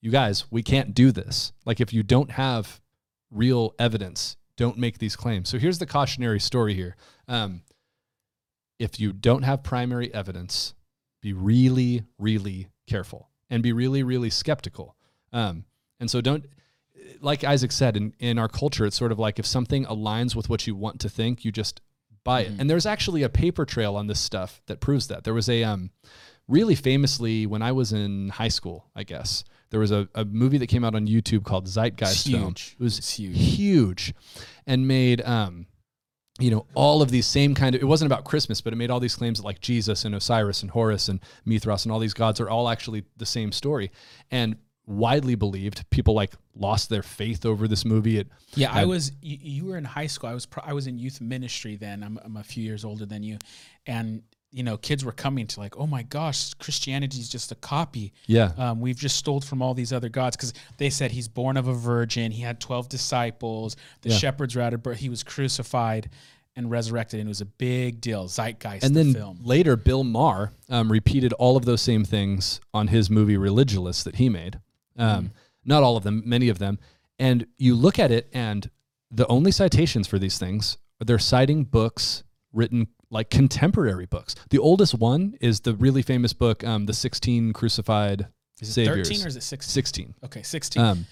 you 0.00 0.10
guys, 0.10 0.44
we 0.50 0.62
can't 0.62 0.94
do 0.94 1.12
this. 1.12 1.52
Like 1.64 1.80
if 1.80 1.92
you 1.92 2.02
don't 2.02 2.32
have 2.32 2.80
real 3.30 3.74
evidence, 3.78 4.36
don't 4.56 4.78
make 4.78 4.98
these 4.98 5.16
claims. 5.16 5.48
So 5.48 5.58
here's 5.58 5.78
the 5.78 5.86
cautionary 5.86 6.40
story 6.40 6.74
here. 6.74 6.96
Um, 7.28 7.62
if 8.78 9.00
you 9.00 9.12
don't 9.12 9.42
have 9.42 9.62
primary 9.62 10.12
evidence, 10.12 10.74
be 11.22 11.32
really, 11.32 12.04
really 12.18 12.68
careful 12.86 13.30
and 13.50 13.62
be 13.62 13.72
really, 13.72 14.02
really 14.02 14.30
skeptical. 14.30 14.96
Um, 15.32 15.64
and 15.98 16.10
so 16.10 16.20
don't, 16.20 16.44
like 17.20 17.44
Isaac 17.44 17.72
said, 17.72 17.96
in, 17.96 18.14
in 18.18 18.38
our 18.38 18.48
culture, 18.48 18.86
it's 18.86 18.96
sort 18.96 19.12
of 19.12 19.18
like 19.18 19.38
if 19.38 19.46
something 19.46 19.84
aligns 19.86 20.34
with 20.34 20.48
what 20.48 20.66
you 20.66 20.74
want 20.74 21.00
to 21.00 21.08
think, 21.08 21.44
you 21.44 21.52
just 21.52 21.80
buy 22.24 22.40
it. 22.40 22.52
And 22.58 22.68
there's 22.68 22.86
actually 22.86 23.22
a 23.22 23.28
paper 23.28 23.64
trail 23.64 23.96
on 23.96 24.08
this 24.08 24.20
stuff 24.20 24.60
that 24.66 24.80
proves 24.80 25.06
that. 25.08 25.24
There 25.24 25.34
was 25.34 25.48
a 25.48 25.64
um, 25.64 25.90
really 26.48 26.74
famously 26.74 27.46
when 27.46 27.62
I 27.62 27.72
was 27.72 27.92
in 27.92 28.30
high 28.30 28.48
school, 28.48 28.86
I 28.94 29.04
guess, 29.04 29.44
there 29.70 29.80
was 29.80 29.90
a, 29.92 30.08
a 30.14 30.24
movie 30.24 30.58
that 30.58 30.68
came 30.68 30.84
out 30.84 30.94
on 30.94 31.06
YouTube 31.06 31.44
called 31.44 31.66
Zeitgeist 31.66 32.28
Film. 32.30 32.42
huge. 32.48 32.76
It 32.78 32.82
was 32.82 32.98
It's 32.98 33.12
huge. 33.18 33.38
huge 33.56 34.14
and 34.66 34.86
made 34.88 35.20
um, 35.22 35.66
you 36.38 36.50
know 36.50 36.66
all 36.74 37.02
of 37.02 37.10
these 37.10 37.26
same 37.26 37.54
kind 37.54 37.74
of 37.74 37.80
it 37.80 37.86
wasn't 37.86 38.10
about 38.12 38.24
christmas 38.24 38.60
but 38.60 38.72
it 38.72 38.76
made 38.76 38.90
all 38.90 39.00
these 39.00 39.16
claims 39.16 39.38
that 39.38 39.44
like 39.44 39.58
jesus 39.60 40.04
and 40.04 40.14
osiris 40.14 40.60
and 40.60 40.70
horus 40.70 41.08
and 41.08 41.18
mithras 41.46 41.86
and 41.86 41.92
all 41.92 41.98
these 41.98 42.12
gods 42.12 42.40
are 42.40 42.50
all 42.50 42.68
actually 42.68 43.02
the 43.16 43.24
same 43.24 43.50
story 43.52 43.90
and 44.30 44.54
widely 44.86 45.34
believed 45.34 45.88
people 45.88 46.12
like 46.14 46.32
lost 46.54 46.90
their 46.90 47.02
faith 47.02 47.46
over 47.46 47.66
this 47.66 47.84
movie 47.86 48.18
it 48.18 48.28
Yeah, 48.54 48.70
I 48.70 48.80
had- 48.80 48.88
was. 48.88 49.12
You, 49.22 49.38
you 49.40 49.64
were 49.66 49.78
in 49.78 49.84
high 49.84 50.06
school. 50.06 50.28
I 50.30 50.34
was. 50.34 50.46
Pro, 50.46 50.62
I 50.64 50.72
was 50.74 50.86
in 50.86 50.98
youth 50.98 51.20
ministry 51.20 51.74
then. 51.76 52.02
I'm, 52.04 52.18
I'm 52.24 52.36
a 52.36 52.44
few 52.44 52.62
years 52.62 52.84
older 52.84 53.04
than 53.04 53.22
you, 53.24 53.38
and 53.86 54.22
you 54.56 54.62
know, 54.62 54.76
kids 54.78 55.04
were 55.04 55.12
coming 55.12 55.46
to 55.46 55.60
like, 55.60 55.76
oh 55.76 55.86
my 55.86 56.02
gosh, 56.02 56.54
Christianity 56.54 57.18
is 57.20 57.28
just 57.28 57.52
a 57.52 57.54
copy. 57.56 58.12
yeah 58.26 58.52
Um, 58.56 58.80
we've 58.80 58.96
just 58.98 59.16
stole 59.16 59.40
from 59.42 59.60
all 59.60 59.74
these 59.74 59.92
other 59.92 60.08
gods 60.08 60.34
because 60.36 60.54
they 60.78 60.88
said 60.88 61.10
he's 61.12 61.28
born 61.28 61.56
of 61.58 61.68
a 61.68 61.74
virgin. 61.74 62.32
He 62.32 62.40
had 62.40 62.58
twelve 62.58 62.88
disciples. 62.88 63.76
The 64.00 64.08
Yeah. 64.10 64.16
shepherds 64.16 64.56
were 64.56 64.62
out 64.62 64.72
of 64.72 64.82
birth. 64.82 64.98
He 64.98 65.10
was 65.10 65.22
crucified 65.22 66.08
and 66.56 66.70
resurrected, 66.70 67.20
and 67.20 67.28
it 67.28 67.34
was 67.36 67.42
a 67.42 67.46
big 67.68 68.00
deal. 68.00 68.28
Zeitgeist. 68.28 68.82
and 68.82 68.96
the 68.96 69.04
then 69.04 69.12
film. 69.12 69.38
later 69.42 69.76
bill 69.76 70.04
maher 70.04 70.52
um, 70.70 70.90
repeated 70.90 71.34
all 71.34 71.56
of 71.58 71.66
those 71.66 71.82
same 71.82 72.02
things 72.04 72.60
on 72.72 72.88
his 72.88 73.10
movie 73.10 73.36
Religulous 73.36 74.02
that 74.04 74.16
he 74.16 74.30
made 74.30 74.58
um, 74.96 75.32
not 75.66 75.82
all 75.82 75.98
of 75.98 76.02
them 76.02 76.22
many 76.24 76.48
of 76.48 76.58
them 76.58 76.78
and 77.18 77.46
you 77.58 77.74
look 77.74 77.98
at 77.98 78.10
it 78.10 78.26
and 78.32 78.70
the 79.10 79.26
only 79.26 79.50
citations 79.50 80.06
for 80.08 80.18
these 80.18 80.38
things 80.38 80.78
they're 81.04 81.18
citing 81.18 81.64
books 81.64 82.24
written 82.54 82.86
like 83.10 83.30
contemporary 83.30 84.06
books 84.06 84.34
the 84.50 84.58
oldest 84.58 84.94
one 84.94 85.34
is 85.40 85.60
the 85.60 85.74
really 85.74 86.02
famous 86.02 86.32
book 86.32 86.64
um, 86.64 86.86
the 86.86 86.92
16 86.92 87.52
crucified 87.52 88.26
Is 88.60 88.68
it 88.70 88.72
saviors 88.72 89.08
thirteen 89.08 89.24
or 89.24 89.28
is 89.28 89.36
it 89.36 89.42
sixteen? 89.42 89.72
16 89.72 90.14
Okay, 90.24 90.42
sixteen. 90.42 90.82
um, 90.82 91.06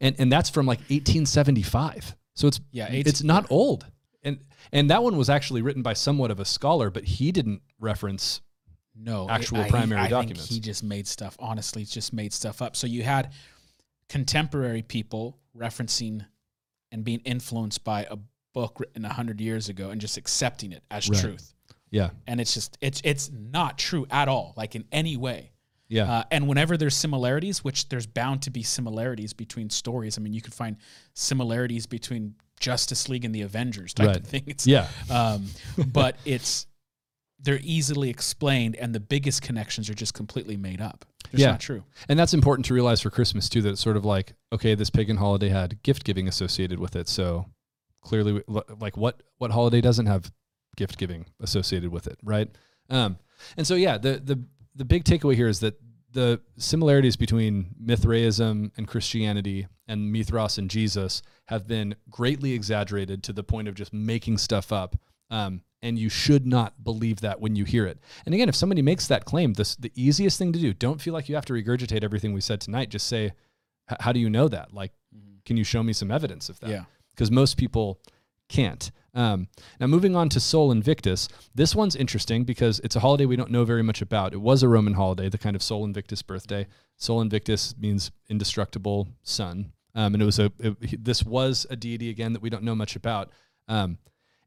and 0.00 0.16
and 0.18 0.32
that's 0.32 0.50
from 0.50 0.66
like 0.66 0.78
1875 0.90 2.16
so 2.34 2.48
it's 2.48 2.60
Yeah, 2.72 2.88
it's 2.90 3.22
not 3.22 3.46
old 3.50 3.86
and 4.22 4.38
and 4.72 4.90
that 4.90 5.02
one 5.02 5.16
was 5.16 5.30
actually 5.30 5.62
written 5.62 5.82
by 5.82 5.92
somewhat 5.94 6.30
of 6.30 6.40
a 6.40 6.44
scholar 6.44 6.90
but 6.90 7.04
he 7.04 7.30
didn't 7.32 7.62
reference 7.78 8.40
no 9.00 9.28
actual 9.30 9.58
I- 9.60 9.70
primary 9.70 10.00
I 10.00 10.08
think 10.08 10.10
documents. 10.30 10.48
he 10.48 10.58
just 10.58 10.82
made 10.82 11.06
stuff. 11.06 11.36
Honestly, 11.38 11.84
just 11.84 12.12
made 12.12 12.32
stuff 12.32 12.60
up. 12.60 12.74
So 12.74 12.88
you 12.88 13.04
had 13.04 13.32
contemporary 14.08 14.82
people 14.82 15.38
referencing 15.56 16.26
and 16.90 17.04
being 17.04 17.20
influenced 17.20 17.84
by 17.84 18.08
a 18.10 18.16
book 18.60 18.80
written 18.80 19.04
hundred 19.04 19.38
years 19.40 19.68
ago 19.68 19.90
and 19.90 20.00
just 20.00 20.16
accepting 20.16 20.70
it 20.72 20.82
as 20.90 21.08
Right. 21.08 21.20
truth. 21.24 21.46
yeah 21.90 22.10
And 22.26 22.40
it's 22.40 22.52
just 22.58 22.76
it's 22.80 23.00
it's 23.04 23.30
not 23.32 23.72
true 23.78 24.04
at 24.10 24.28
all, 24.28 24.52
like 24.56 24.74
in 24.78 24.84
any 24.92 25.16
way. 25.16 25.40
yeah 25.88 26.06
Uh, 26.12 26.24
and 26.34 26.42
whenever 26.50 26.76
there's 26.76 26.96
similarities, 27.06 27.56
which 27.64 27.88
there's 27.90 28.06
bound 28.20 28.42
to 28.46 28.50
be 28.50 28.62
similarities 28.62 29.32
between 29.44 29.70
stories. 29.70 30.18
I 30.18 30.20
mean, 30.22 30.34
you 30.38 30.42
could 30.46 30.54
find 30.62 30.76
similarities 31.14 31.86
between 31.86 32.34
Justice 32.60 33.08
League 33.08 33.24
and 33.24 33.34
the 33.34 33.42
Avengers 33.42 33.94
type 33.94 34.06
Right. 34.08 34.16
of 34.16 34.26
thing. 34.26 34.44
It's, 34.52 34.66
yeah 34.66 34.86
um, 35.18 35.40
but 36.00 36.16
it's 36.24 36.66
they're 37.40 37.60
easily 37.62 38.10
explained, 38.10 38.74
and 38.82 38.92
the 38.92 39.04
biggest 39.14 39.42
connections 39.42 39.88
are 39.88 39.94
just 39.94 40.12
completely 40.12 40.56
made 40.56 40.80
up. 40.80 41.04
It's 41.32 41.40
Yeah. 41.42 41.52
not 41.52 41.60
true. 41.60 41.82
and 42.08 42.18
that's 42.18 42.34
important 42.34 42.66
to 42.66 42.74
realize 42.74 43.00
for 43.00 43.10
christmas 43.10 43.48
too 43.48 43.62
that 43.62 43.70
it's 43.74 43.80
sort 43.88 43.96
of 43.96 44.04
like 44.04 44.32
okay 44.52 44.74
this 44.74 44.90
pagan 44.90 45.16
holiday 45.18 45.48
had 45.60 45.80
gift 45.82 46.02
giving 46.04 46.26
associated 46.28 46.78
with 46.80 46.96
it 46.96 47.06
so 47.08 47.46
clearly 48.08 48.42
like 48.78 48.96
what 48.96 49.22
what 49.36 49.50
holiday 49.50 49.80
doesn't 49.80 50.06
have 50.06 50.32
gift 50.76 50.96
giving 50.96 51.26
associated 51.40 51.90
with 51.90 52.06
it 52.06 52.18
right 52.22 52.48
um 52.88 53.18
and 53.56 53.66
so 53.66 53.74
yeah 53.74 53.98
the 53.98 54.20
the 54.24 54.42
the 54.74 54.84
big 54.84 55.04
takeaway 55.04 55.34
here 55.34 55.48
is 55.48 55.60
that 55.60 55.78
the 56.12 56.40
similarities 56.56 57.16
between 57.16 57.74
mithraism 57.78 58.72
and 58.78 58.88
christianity 58.88 59.66
and 59.86 60.10
mithras 60.10 60.56
and 60.56 60.70
jesus 60.70 61.22
have 61.48 61.66
been 61.66 61.94
greatly 62.08 62.52
exaggerated 62.54 63.22
to 63.22 63.32
the 63.32 63.44
point 63.44 63.68
of 63.68 63.74
just 63.74 63.92
making 63.92 64.38
stuff 64.38 64.72
up 64.72 64.96
um, 65.30 65.60
and 65.82 65.98
you 65.98 66.08
should 66.08 66.46
not 66.46 66.82
believe 66.82 67.20
that 67.20 67.40
when 67.40 67.54
you 67.54 67.64
hear 67.64 67.86
it. 67.86 67.98
And 68.26 68.34
again, 68.34 68.48
if 68.48 68.56
somebody 68.56 68.82
makes 68.82 69.06
that 69.08 69.24
claim, 69.24 69.52
this 69.52 69.76
the 69.76 69.92
easiest 69.94 70.38
thing 70.38 70.52
to 70.52 70.58
do. 70.58 70.72
Don't 70.72 71.00
feel 71.00 71.14
like 71.14 71.28
you 71.28 71.34
have 71.34 71.44
to 71.46 71.52
regurgitate 71.52 72.02
everything 72.02 72.32
we 72.32 72.40
said 72.40 72.60
tonight. 72.60 72.88
Just 72.88 73.06
say, 73.06 73.32
"How 74.00 74.12
do 74.12 74.20
you 74.20 74.30
know 74.30 74.48
that? 74.48 74.74
Like, 74.74 74.92
can 75.44 75.56
you 75.56 75.64
show 75.64 75.82
me 75.82 75.92
some 75.92 76.10
evidence 76.10 76.48
of 76.48 76.58
that?" 76.60 76.70
Yeah. 76.70 76.84
Because 77.18 77.30
most 77.32 77.56
people 77.56 77.98
can't. 78.48 78.92
Um, 79.12 79.48
now, 79.80 79.88
moving 79.88 80.14
on 80.14 80.28
to 80.28 80.38
Sol 80.38 80.70
Invictus, 80.70 81.28
this 81.52 81.74
one's 81.74 81.96
interesting 81.96 82.44
because 82.44 82.78
it's 82.84 82.94
a 82.94 83.00
holiday 83.00 83.26
we 83.26 83.34
don't 83.34 83.50
know 83.50 83.64
very 83.64 83.82
much 83.82 84.00
about. 84.00 84.32
It 84.32 84.40
was 84.40 84.62
a 84.62 84.68
Roman 84.68 84.94
holiday, 84.94 85.28
the 85.28 85.38
kind 85.38 85.56
of 85.56 85.62
Sol 85.62 85.84
Invictus 85.84 86.22
birthday. 86.22 86.68
Sol 86.96 87.20
Invictus 87.20 87.74
means 87.76 88.12
indestructible 88.28 89.08
sun, 89.24 89.72
um, 89.96 90.14
and 90.14 90.22
it 90.22 90.26
was 90.26 90.38
a 90.38 90.52
it- 90.60 91.04
this 91.04 91.24
was 91.24 91.66
a 91.68 91.74
deity 91.74 92.08
again 92.10 92.32
that 92.34 92.42
we 92.42 92.50
don't 92.50 92.62
know 92.62 92.76
much 92.76 92.94
about. 92.94 93.30
Um, 93.66 93.98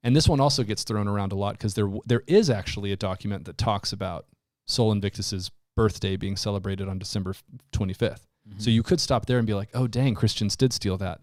and 0.04 0.16
this 0.16 0.30
one 0.30 0.40
also 0.40 0.64
gets 0.64 0.84
thrown 0.86 1.08
around 1.10 1.34
a 1.34 1.36
lot 1.36 1.56
because 1.58 1.74
there 1.74 1.92
there 2.06 2.24
is 2.26 2.50
actually 2.50 2.94
a 2.94 2.96
document 2.96 3.44
that 3.46 3.58
talks 3.58 3.92
about 3.92 4.26
Sol 4.66 4.92
Invictus's 4.96 5.52
birthday 5.76 6.16
being 6.16 6.38
celebrated 6.38 6.88
on 6.88 6.98
December 6.98 7.36
25th. 7.74 8.26
So 8.58 8.70
you 8.70 8.84
could 8.84 9.00
stop 9.02 9.26
there 9.26 9.38
and 9.38 9.46
be 9.46 9.54
like, 9.54 9.70
"Oh, 9.74 9.88
dang, 9.88 10.16
Christians 10.16 10.56
did 10.56 10.72
steal 10.74 10.98
that." 10.98 11.20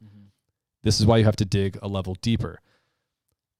This 0.88 1.00
is 1.00 1.04
why 1.04 1.18
you 1.18 1.26
have 1.26 1.36
to 1.36 1.44
dig 1.44 1.78
a 1.82 1.86
level 1.86 2.16
deeper. 2.22 2.60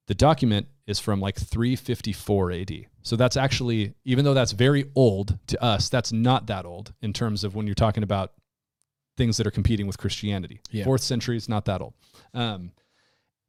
The 0.07 0.15
document 0.15 0.67
is 0.87 0.99
from 0.99 1.21
like 1.21 1.37
354 1.37 2.53
AD. 2.53 2.87
So 3.03 3.17
that's 3.17 3.37
actually, 3.37 3.93
even 4.07 4.25
though 4.25 4.33
that's 4.33 4.53
very 4.53 4.87
old 4.95 5.39
to 5.49 5.63
us, 5.63 5.91
that's 5.91 6.11
not 6.11 6.47
that 6.47 6.65
old 6.65 6.95
in 7.03 7.13
terms 7.13 7.45
of 7.45 7.55
when 7.55 7.67
you're 7.67 7.75
talking 7.75 8.03
about 8.03 8.33
things 9.19 9.37
that 9.37 9.47
are 9.47 9.51
competing 9.51 9.87
with 9.87 9.99
Christianity. 9.99 10.61
Yeah. 10.71 10.85
Fourth 10.85 11.03
century 11.03 11.37
is 11.37 11.51
not 11.51 11.67
that 11.67 11.83
old. 11.83 11.93
Um, 12.33 12.73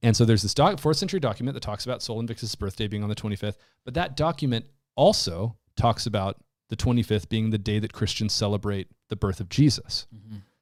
And 0.02 0.14
so 0.14 0.26
there's 0.26 0.42
this 0.42 0.54
doc, 0.54 0.78
fourth 0.78 0.98
century 0.98 1.22
document 1.22 1.54
that 1.54 1.64
talks 1.64 1.86
about 1.86 2.02
Sol 2.04 2.20
Invictus' 2.20 2.56
birthday 2.56 2.88
being 2.88 3.04
on 3.04 3.08
the 3.08 3.16
25th, 3.16 3.56
but 3.86 3.94
that 3.94 4.18
document 4.18 4.66
also 4.98 5.56
talks 5.78 6.06
about 6.06 6.36
the 6.68 6.76
25th 6.76 7.30
being 7.30 7.52
the 7.52 7.58
day 7.58 7.80
that 7.80 7.94
Christians 7.94 8.34
celebrate 8.34 8.90
the 9.08 9.16
birth 9.16 9.40
of 9.40 9.48
Jesus. 9.48 10.06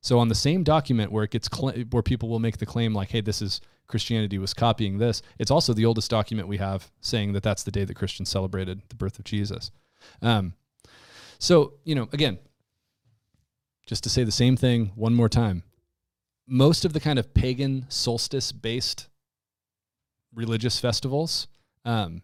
So 0.07 0.19
on 0.19 0.29
the 0.29 0.35
same 0.35 0.63
document 0.63 1.11
where 1.11 1.25
it 1.25 1.31
gets 1.31 1.49
cl- 1.53 1.83
where 1.91 2.01
people 2.01 2.29
will 2.29 2.39
make 2.39 2.59
the 2.59 2.65
claim 2.65 2.93
like, 2.93 3.09
"Hey, 3.09 3.19
this 3.19 3.41
is 3.41 3.59
Christianity 3.87 4.37
was 4.37 4.53
copying 4.53 4.99
this," 4.99 5.21
it's 5.37 5.51
also 5.51 5.73
the 5.73 5.83
oldest 5.83 6.09
document 6.09 6.47
we 6.47 6.55
have 6.59 6.89
saying 7.01 7.33
that 7.33 7.43
that's 7.43 7.63
the 7.63 7.71
day 7.71 7.83
that 7.83 7.95
Christians 7.95 8.29
celebrated 8.29 8.83
the 8.87 8.95
birth 8.95 9.19
of 9.19 9.25
Jesus. 9.25 9.69
Um, 10.21 10.53
so 11.39 11.73
you 11.83 11.93
know, 11.93 12.07
again, 12.13 12.39
just 13.85 14.01
to 14.03 14.09
say 14.09 14.23
the 14.23 14.31
same 14.31 14.55
thing 14.55 14.93
one 14.95 15.13
more 15.13 15.27
time, 15.27 15.63
most 16.47 16.85
of 16.85 16.93
the 16.93 17.01
kind 17.01 17.19
of 17.19 17.33
pagan 17.33 17.85
solstice-based 17.89 19.09
religious 20.33 20.79
festivals, 20.79 21.49
um, 21.83 22.21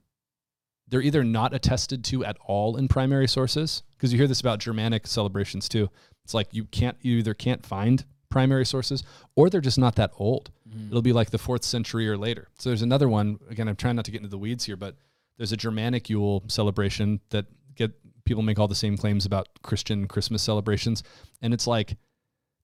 they're 0.88 1.02
either 1.02 1.26
not 1.26 1.54
attested 1.54 2.06
to 2.06 2.24
at 2.24 2.38
all 2.46 2.78
in 2.78 2.88
primary 2.88 3.28
sources 3.28 3.84
because 3.92 4.14
you 4.14 4.18
hear 4.18 4.28
this 4.28 4.40
about 4.40 4.60
Germanic 4.60 5.06
celebrations 5.06 5.68
too. 5.68 5.90
It's 6.24 6.34
like 6.34 6.48
you 6.52 6.66
can't 6.66 6.98
you 7.02 7.18
either 7.18 7.34
can't 7.34 7.66
find 7.66 8.04
primary 8.30 8.66
sources 8.66 9.04
or 9.36 9.50
they're 9.50 9.62
just 9.62 9.78
not 9.78 9.96
that 9.96 10.12
old. 10.18 10.50
It'll 10.90 11.04
be 11.04 11.14
like 11.14 11.30
the 11.30 11.38
fourth 11.38 11.64
century 11.64 12.10
or 12.10 12.18
later. 12.18 12.48
So 12.58 12.70
there's 12.70 12.82
another 12.82 13.08
one. 13.08 13.40
Again, 13.50 13.68
I'm 13.68 13.76
trying 13.76 13.96
not 13.96 14.06
to 14.06 14.12
get 14.12 14.18
into 14.18 14.30
the 14.30 14.40
weeds 14.40 14.66
here, 14.66 14.76
but 14.76 14.96
there's 15.38 15.52
a 15.52 15.58
Germanic 15.58 16.10
Yule 16.10 16.44
celebration 16.48 17.20
that 17.30 17.46
get 17.76 17.92
people 18.26 18.42
make 18.42 18.58
all 18.58 18.68
the 18.68 18.76
same 18.76 18.98
claims 18.98 19.26
about 19.26 19.50
Christian 19.62 20.08
Christmas 20.08 20.42
celebrations, 20.42 21.04
and 21.42 21.54
it's 21.54 21.68
like 21.68 21.98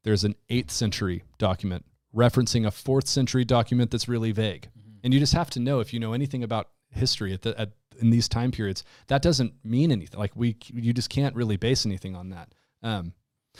there's 0.03 0.23
an 0.23 0.35
eighth 0.49 0.71
century 0.71 1.23
document 1.37 1.85
referencing 2.15 2.65
a 2.65 2.71
fourth 2.71 3.07
century 3.07 3.45
document 3.45 3.91
that's 3.91 4.07
really 4.07 4.31
vague, 4.31 4.69
and 5.03 5.13
you 5.13 5.19
just 5.19 5.33
have 5.33 5.49
to 5.51 5.59
know 5.59 5.79
if 5.79 5.93
you 5.93 5.99
know 5.99 6.13
anything 6.13 6.43
about 6.43 6.69
history 6.91 7.33
at 7.33 7.43
the 7.43 7.59
at 7.59 7.71
in 7.99 8.09
these 8.09 8.29
time 8.29 8.49
periods 8.49 8.83
that 9.07 9.21
doesn't 9.21 9.53
mean 9.63 9.91
anything. 9.91 10.19
Like 10.19 10.31
we 10.35 10.55
you 10.73 10.93
just 10.93 11.09
can't 11.09 11.35
really 11.35 11.57
base 11.57 11.85
anything 11.85 12.15
on 12.15 12.29
that. 12.29 12.53
Um, 12.81 13.13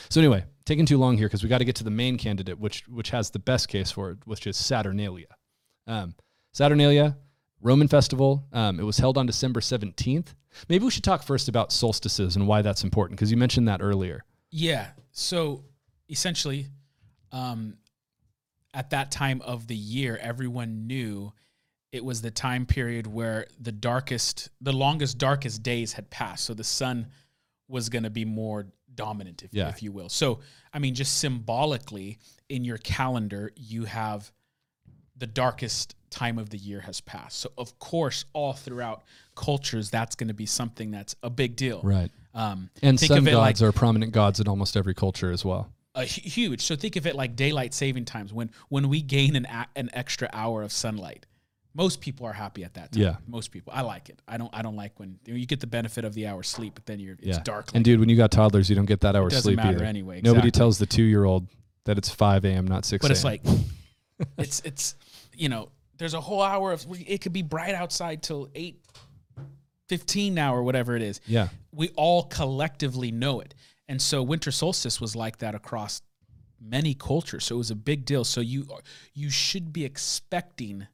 so 0.10 0.22
anyway, 0.22 0.46
taking 0.66 0.86
too 0.86 0.98
long 0.98 1.18
here 1.18 1.28
because 1.28 1.44
we 1.44 1.50
got 1.50 1.58
to 1.58 1.66
get 1.66 1.76
to 1.78 1.84
the 1.84 1.92
main 1.92 2.18
candidate, 2.18 2.60
which 2.60 2.88
which 2.88 3.10
has 3.10 3.32
the 3.32 3.40
best 3.40 3.68
case 3.68 3.92
for 3.92 4.12
it, 4.12 4.18
which 4.26 4.48
is 4.48 4.56
Saturnalia. 4.56 5.36
Um, 5.88 6.16
Saturnalia, 6.54 7.18
Roman 7.62 7.88
festival. 7.88 8.46
Um, 8.54 8.80
it 8.80 8.84
was 8.84 8.98
held 8.98 9.18
on 9.18 9.26
December 9.26 9.62
seventeenth. 9.62 10.34
Maybe 10.68 10.86
we 10.86 10.92
should 10.92 11.04
talk 11.04 11.24
first 11.24 11.48
about 11.48 11.72
solstices 11.72 12.36
and 12.36 12.48
why 12.48 12.62
that's 12.62 12.84
important 12.84 13.18
because 13.18 13.32
you 13.32 13.38
mentioned 13.38 13.68
that 13.68 13.82
earlier. 13.82 14.24
Yeah. 14.52 14.88
So 15.12 15.64
essentially, 16.10 16.68
um, 17.32 17.78
at 18.74 18.92
that 18.92 19.12
time 19.12 19.42
of 19.42 19.68
the 19.68 19.76
year, 19.76 20.18
everyone 20.22 20.88
knew 20.88 21.34
it 21.92 22.04
was 22.04 22.22
the 22.22 22.32
time 22.32 22.66
period 22.66 23.08
where 23.08 23.48
the 23.60 23.72
darkest, 23.72 24.50
the 24.62 24.74
longest, 24.74 25.18
darkest 25.18 25.64
days 25.64 25.94
had 25.94 26.10
passed. 26.10 26.46
So 26.46 26.54
the 26.54 26.64
sun 26.64 27.08
was 27.68 27.90
going 27.90 28.04
to 28.04 28.10
be 28.10 28.26
more 28.26 28.68
dominant, 29.06 29.44
if, 29.44 29.50
Yeah. 29.54 29.70
if 29.70 29.82
you 29.82 29.92
will. 29.92 30.10
So, 30.10 30.40
I 30.74 30.80
mean, 30.80 30.94
just 30.96 31.18
symbolically 31.20 32.18
in 32.50 32.64
your 32.64 32.78
calendar, 32.78 33.52
you 33.56 33.86
have 33.86 34.32
the 35.18 35.28
darkest 35.28 35.96
time 36.10 36.38
of 36.40 36.50
the 36.50 36.58
year 36.58 36.82
has 36.82 37.02
passed. 37.02 37.38
So, 37.40 37.52
of 37.58 37.78
course, 37.80 38.26
all 38.34 38.54
throughout 38.54 39.04
cultures, 39.36 39.90
that's 39.90 40.16
going 40.16 40.28
to 40.30 40.34
be 40.34 40.46
something 40.46 40.92
that's 40.92 41.16
a 41.24 41.30
big 41.30 41.56
deal. 41.56 41.82
Right. 41.84 42.12
Um, 42.34 42.70
And 42.82 43.00
sun 43.00 43.24
gods 43.26 43.62
like 43.62 43.62
are 43.62 43.72
prominent 43.72 44.12
gods 44.12 44.40
in 44.40 44.48
almost 44.48 44.76
every 44.78 44.94
culture 44.94 45.32
as 45.32 45.44
well. 45.46 45.72
a 45.96 46.06
huge. 46.06 46.62
So 46.62 46.76
think 46.76 46.96
of 46.96 47.06
it 47.08 47.16
like 47.16 47.36
daylight 47.36 47.74
saving 47.74 48.06
times. 48.06 48.32
When 48.32 48.52
when 48.70 48.88
we 48.90 49.02
gain 49.02 49.36
an 49.36 49.46
a, 49.46 49.68
an 49.76 49.90
extra 49.94 50.30
hour 50.32 50.62
of 50.64 50.72
sunlight, 50.72 51.26
most 51.74 52.02
people 52.02 52.26
are 52.26 52.34
happy 52.34 52.64
at 52.64 52.74
that 52.74 52.92
time. 52.92 53.02
Yeah. 53.02 53.16
most 53.28 53.52
people. 53.52 53.72
I 53.76 53.82
like 53.82 54.10
it. 54.10 54.20
I 54.28 54.38
don't. 54.38 54.50
I 54.54 54.62
don't 54.62 54.76
like 54.76 55.00
when 55.00 55.20
you 55.26 55.46
get 55.46 55.60
the 55.60 55.68
benefit 55.68 56.04
of 56.06 56.14
the 56.14 56.28
hour 56.28 56.44
sleep, 56.44 56.74
but 56.76 56.86
then 56.86 57.00
you're 57.00 57.16
it's 57.20 57.38
yeah. 57.38 57.44
dark. 57.44 57.70
And 57.74 57.86
dude, 57.86 58.00
when 58.00 58.10
you 58.10 58.18
got 58.18 58.32
toddlers, 58.32 58.70
you 58.70 58.76
don't 58.76 58.86
get 58.86 59.02
that 59.02 59.16
hour 59.16 59.30
doesn't 59.30 59.44
sleep 59.44 59.58
matter 59.58 59.78
either. 59.78 59.86
anyway, 59.86 60.22
Nobody 60.24 60.52
tells 60.52 60.80
the 60.80 60.86
two 60.86 61.04
year 61.04 61.26
old 61.26 61.48
that 61.86 61.98
it's 61.98 62.10
five 62.10 62.46
a.m. 62.46 62.66
not 62.66 62.86
six. 62.86 63.02
but 63.02 63.12
it's 63.12 63.24
like 63.24 63.42
it's 64.38 64.62
it's 64.62 64.96
you 65.36 65.50
know 65.50 65.70
there's 65.98 66.14
a 66.14 66.22
whole 66.22 66.42
hour 66.42 66.72
of 66.72 66.86
it 67.08 67.22
could 67.22 67.34
be 67.34 67.42
bright 67.42 67.76
outside 67.76 68.24
till 68.24 68.50
eight 68.56 68.82
fifteen 69.88 70.34
now 70.34 70.56
or 70.56 70.64
whatever 70.64 70.96
it 70.96 71.02
is. 71.02 71.22
yeah, 71.26 71.50
we 71.72 71.90
all 71.96 72.24
collectively 72.24 73.12
know 73.12 73.40
it. 73.42 73.54
And 73.88 74.02
so 74.02 74.22
winter 74.22 74.52
solstice 74.52 75.02
was 75.02 75.16
like 75.16 75.38
that 75.38 75.56
across 75.56 76.02
many 76.62 76.94
cultures. 76.94 77.46
So 77.46 77.56
it 77.56 77.58
was 77.58 77.72
a 77.72 77.76
big 77.76 78.06
deal. 78.06 78.24
So 78.24 78.42
you 78.42 78.68
you 79.14 79.30
should 79.30 79.74
be 79.74 79.86
expecting 79.86 80.88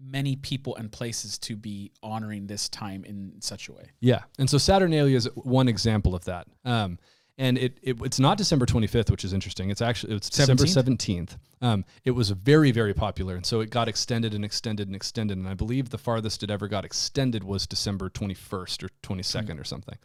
many 0.00 0.36
people 0.36 0.76
and 0.76 0.90
places 0.90 1.38
to 1.38 1.56
be 1.56 1.92
honoring 2.02 2.46
this 2.46 2.68
time 2.68 3.04
in 3.04 3.32
such 3.40 3.68
a 3.68 3.72
way. 3.72 3.90
Yeah, 4.00 4.22
and 4.38 4.48
so 4.48 4.58
Saturnalia 4.58 5.16
is 5.16 5.28
one 5.34 5.68
example 5.68 6.14
of 6.14 6.24
that. 6.24 6.46
Um, 6.64 6.98
and 7.38 7.56
it, 7.56 7.78
it 7.82 7.96
it's 8.02 8.18
not 8.18 8.36
December 8.36 8.66
25th, 8.66 9.10
which 9.10 9.24
is 9.24 9.32
interesting. 9.32 9.70
It's 9.70 9.80
actually 9.80 10.16
it's 10.16 10.28
December 10.28 10.64
17th. 10.64 11.38
Um, 11.62 11.84
it 12.04 12.10
was 12.10 12.30
very 12.30 12.72
very 12.72 12.92
popular, 12.92 13.36
and 13.36 13.46
so 13.46 13.60
it 13.60 13.70
got 13.70 13.88
extended 13.88 14.34
and 14.34 14.44
extended 14.44 14.88
and 14.88 14.96
extended. 14.96 15.38
And 15.38 15.48
I 15.48 15.54
believe 15.54 15.90
the 15.90 15.98
farthest 15.98 16.42
it 16.42 16.50
ever 16.50 16.66
got 16.66 16.84
extended 16.84 17.44
was 17.44 17.66
December 17.66 18.10
21st 18.10 18.82
or 18.82 18.88
22nd 19.02 19.60
or 19.60 19.64
something. 19.64 19.96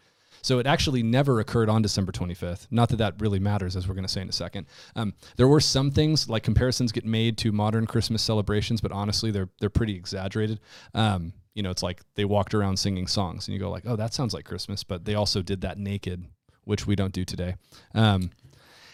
So 0.44 0.60
it 0.60 0.68
actually 0.68 1.02
never 1.02 1.40
occurred 1.40 1.70
on 1.70 1.82
December 1.82 2.12
25th. 2.12 2.68
Not 2.70 2.90
that 2.90 2.98
that 2.98 3.20
really 3.20 3.40
matters, 3.40 3.76
as 3.76 3.88
we're 3.88 3.96
going 3.96 4.06
to 4.06 4.12
say 4.12 4.22
in 4.22 4.30
a 4.30 4.34
second. 4.34 4.68
Um, 4.96 5.14
there 5.38 5.48
were 5.48 5.62
some 5.62 5.90
things 5.90 6.30
like 6.30 6.44
comparisons 6.44 6.92
get 6.92 7.06
made 7.06 7.38
to 7.40 7.52
modern 7.52 7.88
Christmas 7.88 8.22
celebrations, 8.22 8.82
but 8.82 8.92
honestly, 8.92 9.32
they're 9.32 9.50
they're 9.60 9.70
pretty 9.70 9.96
exaggerated. 9.96 10.60
Um, 10.94 11.34
you 11.56 11.64
know, 11.64 11.72
it's 11.72 11.84
like 11.84 12.02
they 12.16 12.26
walked 12.26 12.54
around 12.54 12.78
singing 12.78 13.08
songs, 13.08 13.48
and 13.48 13.54
you 13.54 13.60
go 13.60 13.72
like, 13.72 13.84
"Oh, 13.86 13.96
that 13.96 14.14
sounds 14.14 14.34
like 14.34 14.46
Christmas," 14.46 14.84
but 14.84 15.06
they 15.06 15.16
also 15.16 15.42
did 15.42 15.62
that 15.62 15.78
naked, 15.78 16.26
which 16.66 16.86
we 16.86 16.96
don't 16.96 17.14
do 17.14 17.24
today. 17.24 17.56
Um, 17.96 18.32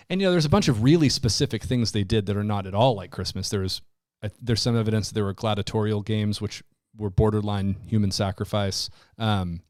and 0.10 0.22
you 0.22 0.28
know, 0.28 0.32
there's 0.32 0.46
a 0.46 0.50
bunch 0.50 0.68
of 0.68 0.84
really 0.84 1.10
specific 1.10 1.64
things 1.64 1.92
they 1.92 2.04
did 2.04 2.28
that 2.28 2.38
are 2.38 2.44
not 2.44 2.68
at 2.68 2.74
all 2.76 2.96
like 2.96 3.12
Christmas. 3.12 3.50
There's 3.50 3.82
there's 4.42 4.62
some 4.62 4.78
evidence 4.78 5.10
that 5.10 5.16
there 5.16 5.24
were 5.24 5.34
gladiatorial 5.34 6.02
games, 6.02 6.42
which 6.42 6.64
were 6.98 7.10
borderline 7.10 7.78
human 7.88 8.12
sacrifice. 8.12 8.90
Um, 9.18 9.62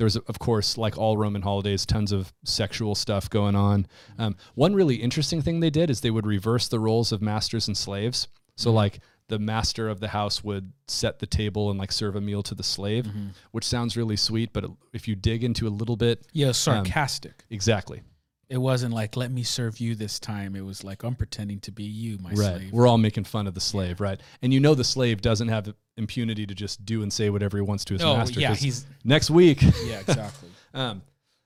there 0.00 0.06
was, 0.06 0.16
of 0.16 0.38
course, 0.38 0.78
like 0.78 0.96
all 0.96 1.18
Roman 1.18 1.42
holidays, 1.42 1.84
tons 1.84 2.10
of 2.10 2.32
sexual 2.42 2.94
stuff 2.94 3.28
going 3.28 3.54
on. 3.54 3.86
Um, 4.18 4.34
one 4.54 4.74
really 4.74 4.94
interesting 4.94 5.42
thing 5.42 5.60
they 5.60 5.68
did 5.68 5.90
is 5.90 6.00
they 6.00 6.10
would 6.10 6.26
reverse 6.26 6.68
the 6.68 6.80
roles 6.80 7.12
of 7.12 7.20
masters 7.20 7.68
and 7.68 7.76
slaves. 7.76 8.26
So, 8.56 8.70
mm-hmm. 8.70 8.76
like, 8.76 9.00
the 9.28 9.38
master 9.38 9.90
of 9.90 10.00
the 10.00 10.08
house 10.08 10.42
would 10.42 10.72
set 10.88 11.18
the 11.18 11.26
table 11.26 11.68
and 11.68 11.78
like 11.78 11.92
serve 11.92 12.16
a 12.16 12.20
meal 12.20 12.42
to 12.44 12.54
the 12.54 12.62
slave, 12.62 13.04
mm-hmm. 13.04 13.28
which 13.50 13.66
sounds 13.66 13.94
really 13.94 14.16
sweet. 14.16 14.54
But 14.54 14.64
if 14.94 15.06
you 15.06 15.14
dig 15.16 15.44
into 15.44 15.68
a 15.68 15.70
little 15.70 15.96
bit, 15.96 16.26
Yeah, 16.32 16.48
um, 16.48 16.54
sarcastic. 16.54 17.44
exactly, 17.50 18.00
it 18.48 18.56
wasn't 18.56 18.92
like 18.94 19.16
let 19.16 19.30
me 19.30 19.42
serve 19.42 19.80
you 19.80 19.94
this 19.94 20.18
time. 20.18 20.56
It 20.56 20.64
was 20.64 20.82
like 20.82 21.04
I'm 21.04 21.14
pretending 21.14 21.60
to 21.60 21.72
be 21.72 21.84
you, 21.84 22.18
my 22.18 22.30
right? 22.30 22.56
slave. 22.56 22.72
We're 22.72 22.88
all 22.88 22.98
making 22.98 23.24
fun 23.24 23.46
of 23.46 23.54
the 23.54 23.60
slave, 23.60 24.00
right? 24.00 24.20
And 24.42 24.52
you 24.52 24.60
know 24.60 24.74
the 24.74 24.82
slave 24.82 25.20
doesn't 25.20 25.48
have 25.48 25.72
impunity 26.00 26.46
to 26.46 26.54
just 26.54 26.84
do 26.84 27.02
and 27.02 27.12
say 27.12 27.30
whatever 27.30 27.56
he 27.56 27.62
wants 27.62 27.84
to 27.84 27.94
his 27.94 28.02
No, 28.02 28.16
master. 28.16 28.40
yeah, 28.40 28.54
he's 28.54 28.86
next 29.04 29.30
week. 29.30 29.62
yeah, 29.84 30.00
exactly. 30.00 30.48
Um, 30.72 31.02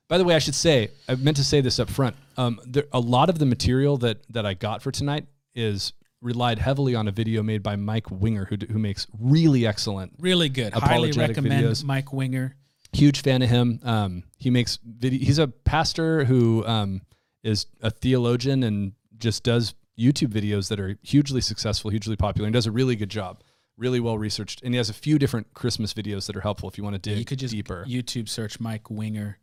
by 0.06 0.18
the 0.18 0.24
way, 0.24 0.34
I 0.34 0.38
should 0.38 0.54
say 0.54 0.90
I 1.08 1.14
meant 1.14 1.38
to 1.38 1.44
say 1.44 1.62
this 1.62 1.78
up 1.80 1.88
front. 1.88 2.14
Um, 2.36 2.60
there, 2.66 2.84
a 2.92 3.00
lot 3.00 3.30
of 3.30 3.38
the 3.38 3.46
material 3.46 3.96
that 3.98 4.18
that 4.30 4.44
I 4.44 4.52
got 4.52 4.82
for 4.82 4.90
tonight 4.90 5.26
is 5.54 5.94
relied 6.20 6.58
heavily 6.58 6.94
on 6.94 7.08
a 7.08 7.10
video 7.10 7.42
made 7.42 7.62
by 7.62 7.76
Mike 7.76 8.10
Winger, 8.10 8.44
who 8.44 8.56
who 8.70 8.78
makes 8.78 9.06
really 9.18 9.66
excellent. 9.66 10.12
Really 10.18 10.50
good. 10.50 10.74
Highly 10.74 11.12
recommend 11.12 11.64
videos. 11.64 11.84
Mike 11.84 12.12
Winger. 12.12 12.54
Huge 12.92 13.22
fan 13.22 13.40
of 13.40 13.48
him. 13.48 13.80
Um, 13.82 14.24
he 14.36 14.50
makes 14.50 14.78
video. 14.84 15.20
He's 15.24 15.38
a 15.38 15.48
pastor 15.48 16.24
who 16.26 16.66
um, 16.66 17.00
is 17.42 17.64
a 17.80 17.90
theologian 17.90 18.62
and 18.62 18.92
just 19.16 19.42
does 19.42 19.74
YouTube 19.98 20.32
videos 20.32 20.68
that 20.68 20.78
are 20.80 20.98
hugely 21.02 21.40
successful, 21.40 21.90
hugely 21.90 22.16
popular, 22.16 22.46
and 22.46 22.52
does 22.52 22.66
a 22.66 22.72
really 22.72 22.96
good 22.96 23.10
job. 23.10 23.40
Really 23.76 23.98
well 23.98 24.16
researched, 24.16 24.62
and 24.62 24.72
he 24.72 24.78
has 24.78 24.88
a 24.88 24.94
few 24.94 25.18
different 25.18 25.52
Christmas 25.52 25.92
videos 25.92 26.26
that 26.26 26.36
are 26.36 26.40
helpful 26.40 26.68
if 26.68 26.78
you 26.78 26.84
want 26.84 26.94
to 26.94 27.00
dig 27.00 27.18
you 27.18 27.24
could 27.24 27.40
just 27.40 27.52
deeper. 27.52 27.84
YouTube 27.88 28.28
search 28.28 28.60
Mike 28.60 28.88
Winger. 28.88 29.38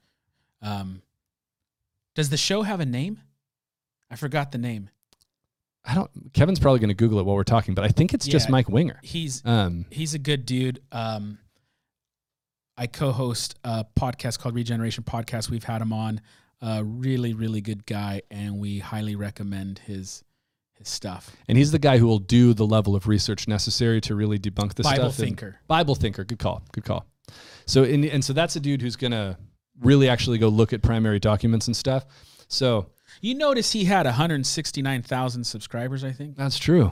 Um, 0.61 1.01
does 2.15 2.29
the 2.29 2.37
show 2.37 2.61
have 2.61 2.79
a 2.79 2.85
name? 2.85 3.19
I 4.09 4.15
forgot 4.15 4.51
the 4.51 4.57
name. 4.57 4.89
I 5.83 5.95
don't. 5.95 6.09
Kevin's 6.33 6.59
probably 6.59 6.79
going 6.79 6.89
to 6.89 6.93
Google 6.95 7.19
it 7.19 7.25
while 7.25 7.35
we're 7.35 7.43
talking, 7.43 7.73
but 7.73 7.83
I 7.83 7.89
think 7.89 8.13
it's 8.13 8.25
just 8.27 8.49
Mike 8.49 8.69
Winger. 8.69 8.99
He's 9.03 9.41
Um, 9.45 9.85
he's 9.89 10.13
a 10.13 10.19
good 10.19 10.45
dude. 10.45 10.79
Um, 10.91 11.39
I 12.77 12.87
co-host 12.87 13.55
a 13.63 13.85
podcast 13.99 14.39
called 14.39 14.55
Regeneration 14.55 15.03
Podcast. 15.03 15.49
We've 15.49 15.63
had 15.63 15.81
him 15.81 15.91
on. 15.91 16.21
A 16.61 16.83
really, 16.83 17.33
really 17.33 17.59
good 17.59 17.87
guy, 17.87 18.21
and 18.29 18.59
we 18.59 18.79
highly 18.79 19.15
recommend 19.15 19.79
his 19.79 20.23
stuff. 20.87 21.35
and 21.47 21.57
he's 21.57 21.71
the 21.71 21.79
guy 21.79 21.97
who 21.97 22.07
will 22.07 22.19
do 22.19 22.53
the 22.53 22.65
level 22.65 22.95
of 22.95 23.07
research 23.07 23.47
necessary 23.47 24.01
to 24.01 24.15
really 24.15 24.37
debunk 24.39 24.75
this 24.75 24.85
Bible 24.85 25.11
stuff. 25.11 25.19
and- 25.19 25.27
thinker. 25.27 25.59
Bible 25.67 25.95
thinker. 25.95 26.23
Good 26.23 26.39
call. 26.39 26.63
Good 26.71 26.83
call. 26.85 27.05
So 27.65 27.83
and, 27.83 28.03
and 28.05 28.23
so 28.23 28.33
that's 28.33 28.55
a 28.55 28.59
dude 28.59 28.81
who's 28.81 28.95
going 28.95 29.11
to 29.11 29.37
really 29.79 30.09
actually 30.09 30.37
go 30.37 30.49
look 30.49 30.73
at 30.73 30.81
primary 30.81 31.19
documents 31.19 31.67
and 31.67 31.75
stuff. 31.75 32.05
So 32.47 32.87
You 33.21 33.35
notice 33.35 33.71
he 33.71 33.85
had 33.85 34.05
169,000 34.05 35.43
subscribers, 35.45 36.03
I 36.03 36.11
think. 36.11 36.35
that's 36.37 36.59
true. 36.59 36.91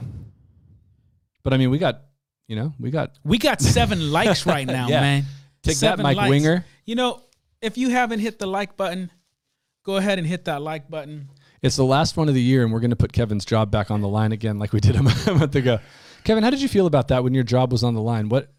But 1.42 1.52
I 1.54 1.56
mean, 1.56 1.70
we 1.70 1.78
got 1.78 2.02
you 2.48 2.56
know, 2.56 2.72
we 2.80 2.90
got 2.90 3.18
We 3.24 3.38
got 3.38 3.60
seven 3.60 4.10
likes 4.12 4.44
right 4.46 4.66
now, 4.66 4.88
Yeah. 4.88 5.00
man. 5.00 5.24
Take 5.62 5.78
that, 5.78 5.98
Mike 5.98 6.16
likes. 6.16 6.30
Winger. 6.30 6.64
You 6.86 6.94
know, 6.96 7.22
if 7.62 7.76
you 7.78 7.90
haven't 7.90 8.20
hit 8.20 8.38
the 8.38 8.46
like 8.46 8.76
button, 8.76 9.10
go 9.84 9.96
ahead 9.96 10.18
and 10.18 10.26
hit 10.26 10.46
that 10.46 10.62
like 10.62 10.88
button. 10.90 11.28
It's 11.62 11.76
the 11.76 11.84
last 11.84 12.16
one 12.16 12.28
of 12.28 12.34
the 12.34 12.40
year, 12.40 12.62
and 12.64 12.72
we're 12.72 12.80
going 12.80 12.90
to 12.90 12.96
put 12.96 13.12
Kevin's 13.12 13.44
job 13.44 13.70
back 13.70 13.90
on 13.90 14.00
the 14.00 14.08
line 14.08 14.32
again, 14.32 14.58
like 14.58 14.72
we 14.72 14.80
did 14.80 14.96
a 14.96 15.02
month 15.02 15.54
ago. 15.54 15.78
Kevin, 16.24 16.42
how 16.42 16.50
did 16.50 16.62
you 16.62 16.68
feel 16.68 16.86
about 16.86 17.08
that 17.08 17.22
when 17.24 17.34
your 17.34 17.44
job 17.44 17.72
was 17.72 17.84
on 17.84 17.94
the 17.94 18.00
line? 18.00 18.28
What 18.28 18.50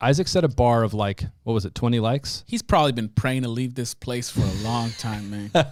Isaac 0.00 0.28
set 0.28 0.44
a 0.44 0.48
bar 0.48 0.82
of 0.82 0.94
like, 0.94 1.24
what 1.44 1.52
was 1.52 1.64
it, 1.64 1.74
twenty 1.74 2.00
likes? 2.00 2.44
He's 2.46 2.62
probably 2.62 2.92
been 2.92 3.08
praying 3.08 3.42
to 3.42 3.48
leave 3.48 3.74
this 3.74 3.94
place 3.94 4.30
for 4.30 4.42
a 4.42 4.64
long 4.64 4.90
time, 4.92 5.30
man. 5.30 5.50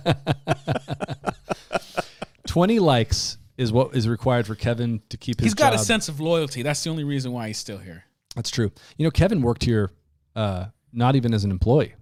Twenty 2.46 2.78
likes 2.78 3.38
is 3.56 3.72
what 3.72 3.94
is 3.94 4.08
required 4.08 4.46
for 4.46 4.54
Kevin 4.54 5.02
to 5.08 5.16
keep 5.16 5.40
his. 5.40 5.46
He's 5.46 5.54
got 5.54 5.74
a 5.74 5.78
sense 5.78 6.08
of 6.08 6.20
loyalty. 6.20 6.62
That's 6.62 6.82
the 6.82 6.90
only 6.90 7.04
reason 7.04 7.32
why 7.32 7.48
he's 7.48 7.58
still 7.58 7.78
here. 7.78 8.04
That's 8.34 8.50
true. 8.50 8.70
You 8.96 9.04
know, 9.04 9.10
Kevin 9.10 9.42
worked 9.42 9.64
here, 9.64 9.90
uh, 10.34 10.66
not 10.92 11.16
even 11.16 11.34
as 11.34 11.44
an 11.44 11.50
employee. 11.50 11.94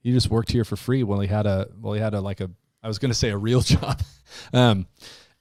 He 0.00 0.12
just 0.12 0.30
worked 0.30 0.50
here 0.52 0.64
for 0.64 0.76
free 0.76 1.02
while 1.02 1.20
he 1.20 1.28
had 1.28 1.46
a 1.46 1.68
well, 1.80 1.94
he 1.94 2.00
had 2.00 2.14
a 2.14 2.20
like 2.20 2.40
a 2.40 2.50
I 2.88 2.90
was 2.90 2.98
going 2.98 3.10
to 3.10 3.14
say 3.14 3.28
a 3.28 3.36
real 3.36 3.60
job. 3.76 4.00
um, 4.54 4.86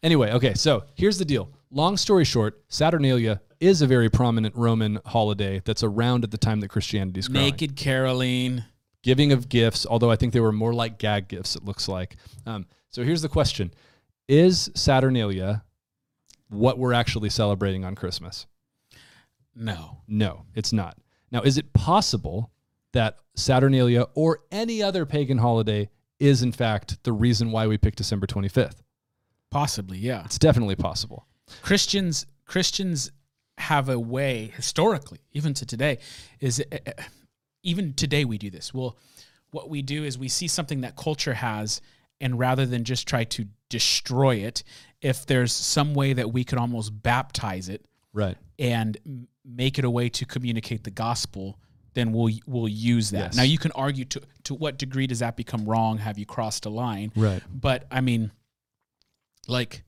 anyway, 0.03 0.33
okay. 0.33 0.53
So 0.53 0.83
here's 0.95 1.17
the 1.17 1.23
deal. 1.23 1.49
Long 1.71 1.95
story 1.95 2.25
short, 2.25 2.61
Saturnalia 2.67 3.39
is 3.61 3.81
a 3.81 3.87
very 3.87 4.09
prominent 4.09 4.53
Roman 4.53 4.99
holiday 5.05 5.61
that's 5.63 5.81
around 5.81 6.25
at 6.25 6.31
the 6.31 6.37
time 6.37 6.59
that 6.59 6.67
Christianity 6.67 7.21
is 7.21 7.29
growing. 7.29 7.45
Naked 7.45 7.77
Caroline. 7.77 8.65
Giving 9.01 9.31
of 9.31 9.47
gifts, 9.47 9.85
although 9.89 10.11
I 10.11 10.17
think 10.17 10.33
they 10.33 10.41
were 10.41 10.51
more 10.51 10.73
like 10.73 10.97
gag 10.97 11.29
gifts. 11.29 11.55
It 11.55 11.63
looks 11.63 11.87
like. 11.87 12.17
Um, 12.45 12.65
so 12.89 13.03
here's 13.03 13.21
the 13.21 13.29
question: 13.29 13.73
Is 14.27 14.69
Saturnalia 14.75 15.63
what 16.49 16.77
we're 16.77 16.91
actually 16.91 17.29
celebrating 17.29 17.85
on 17.85 17.95
Christmas? 17.95 18.45
No. 19.55 20.01
No, 20.05 20.43
it's 20.53 20.73
not. 20.73 20.97
Now, 21.31 21.43
is 21.43 21.57
it 21.57 21.71
possible 21.71 22.51
that 22.91 23.19
Saturnalia 23.35 24.07
or 24.15 24.39
any 24.51 24.83
other 24.83 25.05
pagan 25.05 25.37
holiday 25.37 25.89
is, 26.19 26.41
in 26.43 26.51
fact, 26.51 27.03
the 27.03 27.13
reason 27.13 27.51
why 27.51 27.67
we 27.67 27.77
picked 27.77 27.97
December 27.97 28.27
25th? 28.27 28.81
Possibly, 29.51 29.97
yeah. 29.97 30.23
It's 30.25 30.39
definitely 30.39 30.75
possible. 30.75 31.25
Christians 31.61 32.25
Christians 32.45 33.11
have 33.57 33.89
a 33.89 33.99
way 33.99 34.51
historically, 34.55 35.19
even 35.33 35.53
to 35.55 35.65
today, 35.65 35.97
is 36.39 36.63
uh, 36.71 36.77
even 37.63 37.93
today 37.93 38.23
we 38.25 38.37
do 38.37 38.49
this. 38.49 38.73
Well, 38.73 38.97
what 39.51 39.69
we 39.69 39.81
do 39.81 40.03
is 40.03 40.17
we 40.17 40.27
see 40.27 40.47
something 40.47 40.81
that 40.81 40.95
culture 40.95 41.33
has, 41.33 41.81
and 42.21 42.37
rather 42.37 42.65
than 42.65 42.83
just 42.83 43.07
try 43.07 43.23
to 43.25 43.45
destroy 43.69 44.35
it, 44.35 44.63
if 45.01 45.25
there's 45.25 45.51
some 45.53 45.93
way 45.93 46.13
that 46.13 46.31
we 46.31 46.43
could 46.43 46.57
almost 46.59 47.01
baptize 47.03 47.67
it 47.69 47.85
Right. 48.13 48.37
and 48.59 49.27
make 49.45 49.77
it 49.79 49.85
a 49.85 49.89
way 49.89 50.09
to 50.09 50.25
communicate 50.25 50.83
the 50.83 50.91
gospel, 50.91 51.59
then 51.97 52.13
we'll 52.13 52.31
we'll 52.45 52.67
use 52.67 53.09
that. 53.11 53.17
Yes. 53.17 53.35
Now 53.35 53.43
you 53.43 53.57
can 53.57 53.71
argue 53.73 54.05
to 54.05 54.21
to 54.43 54.53
what 54.53 54.77
degree 54.77 55.07
does 55.07 55.19
that 55.19 55.35
become 55.35 55.65
wrong? 55.65 55.97
Have 55.97 56.19
you 56.19 56.25
crossed 56.27 56.65
a 56.67 56.69
line? 56.69 57.11
Right. 57.15 57.41
But 57.51 57.85
I 57.89 58.01
mean, 58.01 58.31
like 59.47 59.83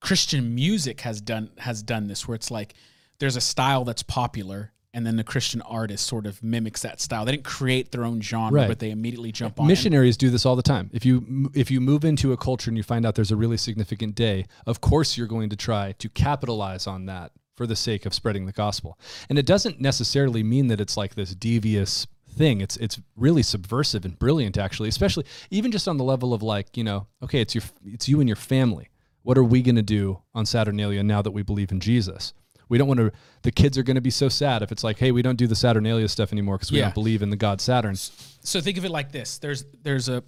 Christian 0.00 0.54
music 0.54 1.00
has 1.02 1.20
done 1.20 1.50
has 1.58 1.82
done 1.82 2.06
this 2.06 2.26
where 2.26 2.34
it's 2.36 2.50
like 2.50 2.74
there's 3.18 3.36
a 3.36 3.40
style 3.40 3.84
that's 3.84 4.02
popular 4.02 4.72
and 4.94 5.06
then 5.06 5.16
the 5.16 5.22
Christian 5.24 5.62
artist 5.62 6.06
sort 6.06 6.26
of 6.26 6.42
mimics 6.42 6.82
that 6.82 7.00
style. 7.00 7.24
They 7.24 7.30
didn't 7.32 7.44
create 7.44 7.92
their 7.92 8.04
own 8.04 8.20
genre, 8.20 8.62
Right. 8.62 8.66
but 8.68 8.80
they 8.80 8.90
immediately 8.90 9.30
jump 9.30 9.60
on. 9.60 9.66
it. 9.66 9.68
Missionaries 9.68 10.16
do 10.16 10.30
this 10.30 10.44
all 10.44 10.56
the 10.56 10.62
time. 10.64 10.90
If 10.92 11.04
you 11.04 11.50
if 11.54 11.70
you 11.70 11.80
move 11.80 12.04
into 12.04 12.32
a 12.32 12.36
culture 12.36 12.70
and 12.70 12.76
you 12.76 12.82
find 12.82 13.04
out 13.06 13.14
there's 13.14 13.30
a 13.30 13.36
really 13.36 13.56
significant 13.56 14.14
day, 14.14 14.46
of 14.66 14.80
course 14.80 15.16
you're 15.16 15.26
going 15.28 15.50
to 15.50 15.56
try 15.56 15.92
to 15.98 16.08
capitalize 16.08 16.86
on 16.86 17.06
that 17.06 17.32
for 17.60 17.66
the 17.66 17.76
sake 17.76 18.06
of 18.06 18.14
spreading 18.14 18.46
the 18.46 18.52
gospel. 18.52 18.98
And 19.28 19.38
it 19.38 19.44
doesn't 19.44 19.82
necessarily 19.82 20.42
mean 20.42 20.68
that 20.68 20.80
it's 20.80 20.96
like 20.96 21.14
this 21.14 21.34
devious 21.34 22.06
thing. 22.26 22.62
It's 22.62 22.78
it's 22.78 22.98
really 23.16 23.42
subversive 23.42 24.06
and 24.06 24.18
brilliant 24.18 24.56
actually, 24.56 24.88
especially 24.88 25.26
even 25.50 25.70
just 25.70 25.86
on 25.86 25.98
the 25.98 26.04
level 26.04 26.32
of 26.32 26.42
like, 26.42 26.74
you 26.78 26.82
know, 26.84 27.06
okay, 27.22 27.42
it's 27.42 27.54
your 27.54 27.62
it's 27.84 28.08
you 28.08 28.18
and 28.20 28.26
your 28.26 28.36
family. 28.36 28.88
What 29.24 29.36
are 29.36 29.44
we 29.44 29.60
going 29.60 29.76
to 29.76 29.82
do 29.82 30.22
on 30.34 30.46
Saturnalia 30.46 31.02
now 31.02 31.20
that 31.20 31.32
we 31.32 31.42
believe 31.42 31.70
in 31.70 31.80
Jesus? 31.80 32.32
We 32.70 32.78
don't 32.78 32.88
want 32.88 33.00
to. 33.00 33.12
The 33.42 33.52
kids 33.52 33.76
are 33.76 33.82
going 33.82 33.96
to 33.96 34.00
be 34.00 34.10
so 34.10 34.30
sad 34.30 34.62
if 34.62 34.72
it's 34.72 34.82
like, 34.82 34.98
hey, 34.98 35.10
we 35.12 35.20
don't 35.20 35.36
do 35.36 35.46
the 35.46 35.54
Saturnalia 35.54 36.08
stuff 36.08 36.32
anymore 36.32 36.56
because 36.56 36.72
we 36.72 36.78
Yeah. 36.78 36.84
don't 36.84 36.94
believe 36.94 37.20
in 37.20 37.28
the 37.28 37.36
god 37.36 37.60
Saturn. 37.60 37.94
So 37.94 38.58
think 38.62 38.78
of 38.78 38.86
it 38.86 38.90
like 38.90 39.12
this: 39.12 39.36
there's 39.36 39.66
there's 39.82 40.08
a 40.08 40.22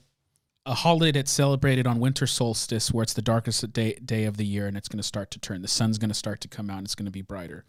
a 0.64 0.74
holiday 0.74 1.10
that's 1.12 1.32
celebrated 1.32 1.86
on 1.86 1.98
winter 1.98 2.26
solstice, 2.26 2.92
where 2.92 3.02
it's 3.02 3.14
the 3.14 3.22
darkest 3.22 3.72
day 3.72 3.94
day 4.04 4.24
of 4.24 4.36
the 4.36 4.44
year, 4.46 4.66
and 4.66 4.76
it's 4.76 4.88
going 4.88 4.98
to 4.98 5.02
start 5.02 5.30
to 5.32 5.38
turn. 5.38 5.62
The 5.62 5.68
sun's 5.68 5.98
going 5.98 6.10
to 6.10 6.14
start 6.14 6.40
to 6.42 6.48
come 6.48 6.70
out, 6.70 6.78
and 6.78 6.86
it's 6.86 6.94
going 6.94 7.06
to 7.06 7.12
be 7.12 7.22
brighter. 7.22 7.64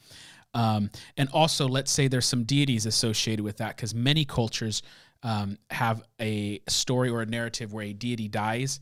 Um, 0.53 0.91
and 1.17 1.29
also, 1.29 1.67
let's 1.67 1.91
say 1.91 2.07
there's 2.07 2.27
some 2.27 2.43
deities 2.43 2.85
associated 2.85 3.43
with 3.43 3.57
that, 3.57 3.75
because 3.75 3.95
many 3.95 4.25
cultures 4.25 4.83
um, 5.23 5.57
have 5.71 6.03
a 6.21 6.59
story 6.67 7.09
or 7.09 7.21
a 7.21 7.25
narrative 7.25 7.73
where 7.73 7.85
a 7.85 7.93
deity 7.93 8.27
dies 8.27 8.79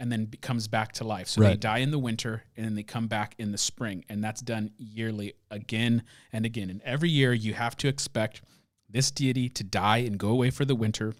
and 0.00 0.10
then 0.10 0.28
comes 0.42 0.68
back 0.68 0.92
to 0.92 1.04
life. 1.04 1.28
So 1.28 1.40
they 1.40 1.56
die 1.56 1.78
in 1.78 1.92
the 1.92 2.00
winter 2.00 2.42
and 2.56 2.66
then 2.66 2.74
they 2.74 2.82
come 2.82 3.06
back 3.06 3.36
in 3.38 3.52
the 3.52 3.58
spring, 3.58 4.04
and 4.10 4.22
that's 4.22 4.42
done 4.42 4.72
yearly 4.76 5.34
again 5.50 6.02
and 6.32 6.44
again. 6.44 6.68
And 6.68 6.82
every 6.82 7.08
year, 7.08 7.32
you 7.32 7.54
have 7.54 7.76
to 7.78 7.88
expect 7.88 8.42
this 8.90 9.10
deity 9.10 9.48
to 9.48 9.64
die 9.64 9.98
and 9.98 10.18
go 10.18 10.28
away 10.28 10.50
for 10.50 10.66
the 10.66 10.74
winter 10.74 11.14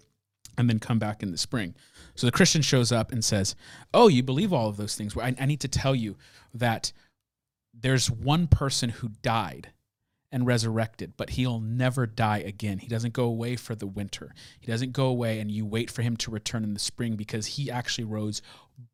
and 0.57 0.69
then 0.69 0.79
come 0.79 0.99
back 0.99 1.23
in 1.23 1.31
the 1.31 1.37
spring. 1.37 1.73
So 2.15 2.25
the 2.25 2.31
Christian 2.31 2.61
shows 2.61 2.91
up 2.91 3.11
and 3.11 3.23
says, 3.23 3.55
Oh, 3.93 4.07
you 4.07 4.23
believe 4.23 4.53
all 4.53 4.69
of 4.69 4.77
those 4.77 4.95
things. 4.95 5.15
Well, 5.15 5.25
I, 5.25 5.35
I 5.39 5.45
need 5.45 5.61
to 5.61 5.67
tell 5.67 5.95
you 5.95 6.17
that 6.53 6.91
there's 7.73 8.09
one 8.09 8.47
person 8.47 8.89
who 8.89 9.09
died 9.21 9.71
and 10.31 10.45
resurrected, 10.45 11.13
but 11.17 11.31
he'll 11.31 11.59
never 11.59 12.05
die 12.05 12.39
again. 12.39 12.79
He 12.79 12.87
doesn't 12.87 13.13
go 13.13 13.25
away 13.25 13.55
for 13.55 13.75
the 13.75 13.87
winter. 13.87 14.33
He 14.59 14.67
doesn't 14.67 14.91
go 14.91 15.05
away 15.05 15.39
and 15.39 15.51
you 15.51 15.65
wait 15.65 15.91
for 15.91 16.01
him 16.01 16.17
to 16.17 16.31
return 16.31 16.63
in 16.63 16.73
the 16.73 16.79
spring 16.79 17.15
because 17.15 17.45
he 17.45 17.69
actually 17.69 18.05
rose 18.05 18.41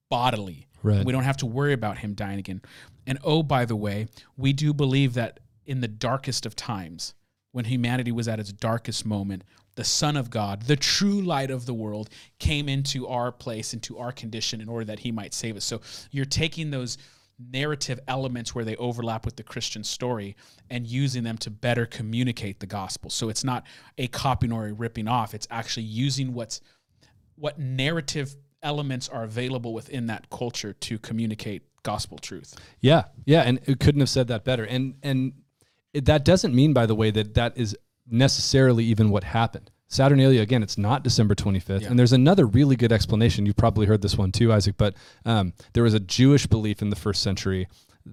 bodily. 0.10 0.68
Right. 0.84 1.06
We 1.06 1.12
don't 1.12 1.24
have 1.24 1.38
to 1.38 1.46
worry 1.46 1.74
about 1.74 2.00
him 2.00 2.14
dying 2.14 2.40
again. 2.40 2.62
And 3.08 3.18
oh, 3.24 3.44
by 3.44 3.66
the 3.66 3.76
way, 3.76 4.08
we 4.38 4.54
do 4.54 4.74
believe 4.74 5.14
that 5.16 5.40
in 5.66 5.82
the 5.82 5.88
darkest 5.88 6.46
of 6.46 6.56
times, 6.56 7.14
when 7.52 7.66
humanity 7.66 8.12
was 8.12 8.28
at 8.28 8.40
its 8.40 8.52
darkest 8.54 9.06
moment, 9.06 9.44
the 9.76 9.84
Son 9.84 10.18
of 10.18 10.30
God, 10.30 10.64
the 10.64 10.76
true 10.76 11.22
light 11.22 11.52
of 11.52 11.66
the 11.66 11.74
world, 11.74 12.10
came 12.40 12.68
into 12.68 13.08
our 13.08 13.32
place, 13.32 13.74
into 13.74 13.98
our 13.98 14.12
condition, 14.12 14.62
in 14.62 14.70
order 14.70 14.86
that 14.86 15.00
he 15.00 15.12
might 15.12 15.34
save 15.34 15.56
us. 15.56 15.66
So 15.66 15.82
you're 16.12 16.26
taking 16.26 16.72
those 16.72 16.98
narrative 17.50 18.00
elements 18.08 18.54
where 18.54 18.66
they 18.66 18.76
overlap 18.76 19.26
with 19.26 19.36
the 19.36 19.44
Christian 19.44 19.84
story 19.84 20.36
and 20.70 20.86
using 20.86 21.24
them 21.24 21.38
to 21.40 21.50
better 21.50 21.86
communicate 21.86 22.60
the 22.60 22.68
gospel. 22.68 23.10
So 23.10 23.30
it's 23.30 23.44
not 23.44 23.66
a 23.98 24.08
copying 24.08 24.52
or 24.52 24.68
a 24.68 24.74
ripping 24.74 25.08
off. 25.08 25.34
It's 25.34 25.48
actually 25.50 25.84
using 25.84 26.34
what's 26.34 26.62
what 27.36 27.58
narrative 27.58 28.36
elements 28.62 29.10
are 29.10 29.24
available 29.24 29.74
within 29.74 30.06
that 30.08 30.30
culture 30.30 30.74
to 30.74 31.00
communicate 31.00 31.64
gospel 31.84 32.20
truth. 32.20 32.56
Yeah, 32.80 33.06
yeah, 33.26 33.42
and 33.42 33.60
it 33.66 33.80
couldn't 33.80 34.02
have 34.02 34.10
said 34.10 34.28
that 34.28 34.44
better. 34.44 34.64
And 34.64 34.96
and 35.02 35.34
it, 35.94 36.06
that 36.06 36.24
doesn't 36.26 36.54
mean, 36.54 36.74
by 36.74 36.86
the 36.86 36.96
way, 36.96 37.12
that 37.12 37.34
that 37.36 37.58
is 37.58 37.76
necessarily 38.10 38.84
even 38.86 39.10
what 39.10 39.24
happened. 39.24 39.72
Saturnalia 39.88 40.42
again, 40.42 40.64
it's 40.64 40.78
not 40.78 41.04
December 41.04 41.36
25th, 41.36 41.82
Yeah. 41.82 41.90
and 41.90 42.00
there's 42.00 42.14
another 42.14 42.46
really 42.46 42.76
good 42.78 42.92
explanation. 42.94 43.46
You've 43.46 43.58
probably 43.58 43.86
heard 43.88 44.02
this 44.02 44.18
one 44.18 44.32
too, 44.32 44.54
Isaac. 44.54 44.76
But 44.78 44.96
um, 45.26 45.54
there 45.74 45.84
was 45.84 45.94
a 45.94 46.00
Jewish 46.00 46.48
belief 46.48 46.82
in 46.82 46.90
the 46.90 46.96
first 46.96 47.22
century, 47.22 47.68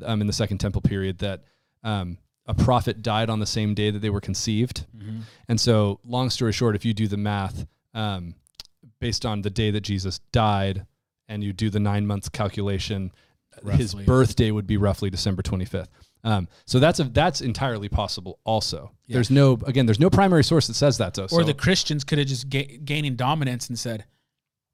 um, 0.05 0.21
in 0.21 0.27
the 0.27 0.33
Second 0.33 0.59
Temple 0.59 0.81
period, 0.83 1.19
that 1.19 1.45
um, 1.85 2.19
a 2.47 2.55
prophet 2.55 3.01
died 3.03 3.31
on 3.31 3.39
the 3.39 3.47
same 3.47 3.75
day 3.75 3.91
that 3.93 4.01
they 4.01 4.11
were 4.11 4.21
conceived. 4.21 4.87
And 5.49 5.61
so, 5.61 6.01
long 6.05 6.31
story 6.31 6.53
short, 6.53 6.75
if 6.75 6.85
you 6.85 6.93
do 6.95 7.07
the 7.07 7.17
math 7.17 7.67
um, 7.95 8.35
based 9.01 9.25
on 9.25 9.43
the 9.43 9.51
day 9.51 9.71
that 9.71 9.83
Jesus 9.83 10.19
died, 10.33 10.85
and 11.29 11.45
you 11.45 11.53
do 11.53 11.69
the 11.71 11.79
nine 11.79 12.07
months 12.07 12.29
calculation, 12.29 13.13
his 13.73 13.95
birthday 13.95 14.51
would 14.51 14.67
be 14.67 14.77
roughly 14.79 15.11
December 15.11 15.43
25th. 15.43 15.89
Um, 16.29 16.49
so 16.67 16.79
that's 16.79 17.01
a, 17.01 17.05
that's 17.05 17.41
entirely 17.41 17.89
possible. 17.89 18.39
Also, 18.45 18.93
Yeah. 19.07 19.15
there's 19.15 19.31
no 19.31 19.59
again, 19.67 19.87
there's 19.87 20.01
no 20.01 20.11
primary 20.11 20.45
source 20.45 20.67
that 20.67 20.75
says 20.75 20.99
that. 20.99 21.15
Though, 21.15 21.25
Or 21.25 21.29
so, 21.29 21.43
the 21.45 21.55
Christians 21.55 22.05
could 22.05 22.19
have 22.19 22.27
just 22.29 22.49
ga- 22.51 22.79
gaining 22.85 23.17
dominance 23.17 23.69
and 23.69 23.79
said, 23.79 24.05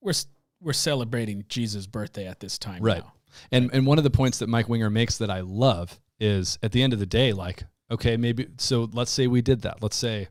"We're 0.00 0.14
we're 0.60 0.72
celebrating 0.72 1.44
Jesus' 1.48 1.86
birthday 1.86 2.26
at 2.26 2.40
this 2.40 2.58
time." 2.58 2.82
Right. 2.82 3.02
now." 3.04 3.12
And 3.52 3.70
and 3.72 3.86
one 3.86 3.98
of 3.98 4.04
the 4.04 4.10
points 4.10 4.38
that 4.38 4.48
Mike 4.48 4.68
Winger 4.68 4.90
makes 4.90 5.18
that 5.18 5.30
I 5.30 5.40
love 5.40 6.00
is 6.18 6.58
at 6.62 6.72
the 6.72 6.82
end 6.82 6.92
of 6.92 6.98
the 6.98 7.06
day, 7.06 7.32
like, 7.32 7.64
okay, 7.90 8.16
maybe 8.16 8.48
so 8.58 8.88
let's 8.92 9.10
say 9.10 9.26
we 9.26 9.42
did 9.42 9.62
that. 9.62 9.82
Let's 9.82 9.96
say 9.96 10.28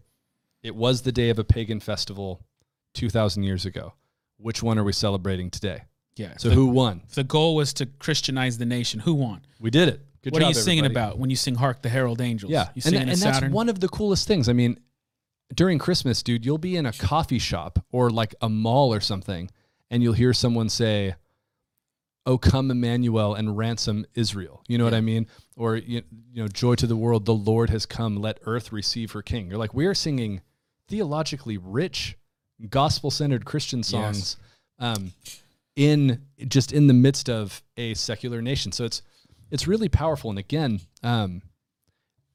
it 0.62 0.76
was 0.76 1.02
the 1.04 1.12
day 1.12 1.30
of 1.30 1.40
a 1.40 1.44
pagan 1.44 1.80
festival 1.80 2.42
two 2.94 3.10
thousand 3.10 3.44
years 3.44 3.66
ago. 3.66 3.94
Which 4.38 4.62
one 4.62 4.78
are 4.78 4.84
we 4.84 4.92
celebrating 4.94 5.50
today? 5.50 5.84
Yeah. 6.16 6.34
So 6.38 6.50
the, 6.50 6.56
who 6.56 6.68
won? 6.68 7.02
if 7.08 7.16
the 7.16 7.24
goal 7.24 7.56
was 7.56 7.74
to 7.76 7.86
Christianize 7.86 8.58
the 8.58 8.66
nation, 8.66 9.00
who 9.02 9.14
won? 9.14 9.42
We 9.60 9.70
did 9.70 9.88
it. 9.90 10.02
Good 10.24 10.32
what 10.32 10.40
job, 10.40 10.48
are 10.48 10.50
you 10.52 10.56
singing 10.56 10.86
about 10.86 11.20
when 11.20 11.30
you 11.30 11.36
sing 11.36 11.56
"Hark 11.56 11.82
the 11.82 11.90
Herald 11.90 12.22
Angels"? 12.22 12.50
Yeah, 12.52 12.70
you 12.74 12.76
and, 12.76 12.84
singing 12.84 13.02
and 13.10 13.12
a 13.12 13.16
that's 13.16 13.54
one 13.54 13.68
of 13.68 13.82
the 13.82 13.90
coolest 13.90 14.26
things. 14.26 14.48
I 14.48 14.54
mean, 14.54 14.80
during 15.54 15.80
Christmas, 15.80 16.24
dude, 16.24 16.46
you'll 16.46 16.58
be 16.58 16.78
in 16.78 16.86
a 16.86 16.94
coffee 16.94 17.40
shop 17.40 17.84
or 17.92 18.10
like 18.10 18.34
a 18.42 18.48
mall 18.48 18.94
or 18.94 19.02
something, 19.02 19.52
and 19.92 20.02
you'll 20.02 20.14
hear 20.14 20.32
someone 20.32 20.70
say, 20.70 21.16
"Oh 22.26 22.38
come 22.38 22.72
Emmanuel 22.72 23.36
and 23.36 23.58
ransom 23.58 24.06
Israel." 24.16 24.64
You 24.70 24.78
know 24.78 24.86
what 24.86 24.94
I 24.94 25.02
mean? 25.02 25.28
Or 25.58 25.76
you, 25.76 26.04
you 26.32 26.42
know, 26.42 26.48
"Joy 26.48 26.76
to 26.76 26.88
the 26.88 26.96
world, 26.96 27.26
the 27.26 27.34
Lord 27.34 27.70
has 27.70 27.86
come, 27.86 28.16
let 28.16 28.40
earth 28.46 28.72
receive 28.72 29.12
her 29.12 29.22
king." 29.22 29.50
You're 29.50 29.60
like, 29.60 29.74
we 29.74 29.86
are 29.88 29.94
singing 29.94 30.42
theologically 30.88 31.58
rich, 31.58 32.18
gospel-centered 32.70 33.44
Christian 33.44 33.84
songs 33.84 34.38
um, 34.80 35.12
in 35.76 36.22
just 36.48 36.72
in 36.72 36.88
the 36.88 36.94
midst 36.94 37.30
of 37.30 37.62
a 37.76 37.94
secular 37.94 38.42
nation. 38.42 38.72
So 38.72 38.86
it's 38.86 39.02
it's 39.54 39.68
really 39.68 39.88
powerful. 39.88 40.32
And 40.32 40.40
again, 40.40 40.82
um, 41.04 41.44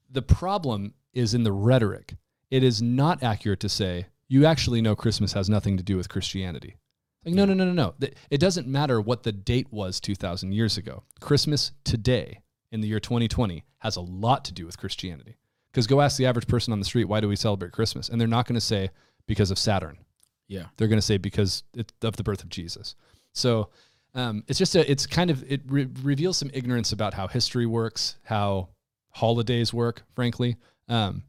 the 0.09 0.23
problem 0.23 0.95
is 1.13 1.35
in 1.35 1.43
the 1.43 1.53
rhetoric. 1.53 2.15
It 2.51 2.63
is 2.63 2.81
not 2.81 3.23
accurate 3.23 3.61
to 3.61 3.69
say 3.69 4.07
you 4.29 4.47
actually 4.47 4.81
know 4.81 4.95
Christmas 4.95 5.33
has 5.33 5.51
nothing 5.51 5.77
to 5.79 5.83
do 5.83 5.97
with 5.97 6.09
Christianity. 6.09 6.77
Like, 7.25 7.35
no, 7.35 7.45
no, 7.45 7.55
no, 7.55 7.65
no, 7.65 7.73
no. 7.73 7.95
It 8.31 8.39
doesn't 8.39 8.69
matter 8.69 9.01
what 9.01 9.25
the 9.25 9.33
date 9.33 9.67
was 9.73 10.01
2,000 10.01 10.53
years 10.53 10.77
ago. 10.79 11.03
Christmas 11.21 11.73
today, 11.85 12.41
in 12.71 12.81
the 12.81 12.89
year 12.89 13.01
2020, 13.01 13.65
has 13.79 13.97
a 13.97 14.01
lot 14.01 14.45
to 14.45 14.53
do 14.53 14.65
with 14.65 14.79
Christianity. 14.79 15.37
Because 15.73 15.87
go 15.87 16.01
ask 16.01 16.17
the 16.17 16.27
average 16.27 16.47
person 16.47 16.73
on 16.73 16.79
the 16.79 16.85
street, 16.85 17.07
why 17.07 17.21
do 17.21 17.29
we 17.29 17.37
celebrate 17.37 17.73
Christmas? 17.73 18.09
And 18.09 18.21
they're 18.21 18.29
not 18.29 18.47
going 18.47 18.55
to 18.55 18.61
say 18.61 18.91
because 19.27 19.51
of 19.51 19.59
Saturn 19.59 19.99
Yeah. 20.47 20.67
they're 20.77 20.89
going 20.89 20.99
to 21.01 21.07
say 21.07 21.19
because 21.19 21.65
it, 21.75 21.93
of 22.03 22.17
the 22.17 22.23
birth 22.23 22.43
of 22.43 22.49
Jesus. 22.49 22.95
So 23.33 23.71
um, 24.15 24.45
it's 24.49 24.59
just 24.59 24.75
a, 24.75 24.91
it's 24.91 25.07
kind 25.07 25.31
of 25.31 25.45
it 25.51 25.63
re- 25.67 25.89
reveals 26.03 26.39
some 26.39 26.51
ignorance 26.53 26.93
about 26.93 27.15
how 27.15 27.27
history 27.27 27.67
works, 27.67 28.17
how 28.25 28.69
holidays 29.11 29.73
work, 29.73 30.03
frankly. 30.15 30.57
Um, 30.89 31.25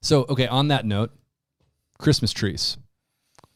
so 0.00 0.24
okay, 0.28 0.46
on 0.46 0.68
that 0.68 0.84
note, 0.84 1.12
Christmas 1.98 2.32
trees 2.32 2.76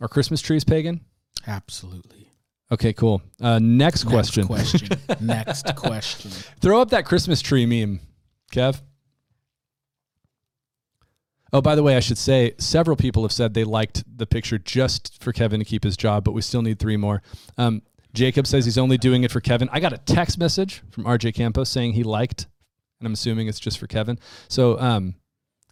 are 0.00 0.08
Christmas 0.08 0.40
trees 0.40 0.64
pagan? 0.64 1.00
Absolutely. 1.46 2.30
Okay, 2.72 2.92
cool. 2.92 3.22
Uh, 3.40 3.58
next 3.58 4.04
question. 4.04 4.46
Next 4.48 4.70
question. 4.70 4.98
Next 5.20 5.76
question. 5.76 6.30
Throw 6.60 6.80
up 6.80 6.90
that 6.90 7.04
Christmas 7.04 7.40
tree 7.42 7.66
meme, 7.66 8.00
Kev. 8.52 8.80
Oh, 11.52 11.60
by 11.60 11.76
the 11.76 11.82
way, 11.82 11.96
I 11.96 12.00
should 12.00 12.18
say 12.18 12.54
several 12.58 12.96
people 12.96 13.22
have 13.22 13.30
said 13.30 13.54
they 13.54 13.64
liked 13.64 14.02
the 14.18 14.26
picture 14.26 14.58
just 14.58 15.22
for 15.22 15.32
Kevin 15.32 15.60
to 15.60 15.64
keep 15.64 15.84
his 15.84 15.96
job, 15.96 16.24
but 16.24 16.32
we 16.32 16.40
still 16.42 16.62
need 16.62 16.80
three 16.80 16.96
more. 16.96 17.22
Um, 17.56 17.82
Jacob 18.14 18.46
says 18.46 18.64
he's 18.64 18.78
only 18.78 18.96
doing 18.96 19.24
it 19.24 19.30
for 19.30 19.40
Kevin. 19.40 19.68
I 19.72 19.80
got 19.80 19.92
a 19.92 19.98
text 19.98 20.38
message 20.38 20.82
from 20.90 21.04
RJ 21.04 21.34
Campos 21.34 21.68
saying 21.68 21.92
he 21.92 22.04
liked, 22.04 22.46
and 23.00 23.06
I'm 23.06 23.12
assuming 23.12 23.48
it's 23.48 23.60
just 23.60 23.78
for 23.78 23.88
Kevin. 23.88 24.18
So 24.48 24.78
um, 24.78 25.16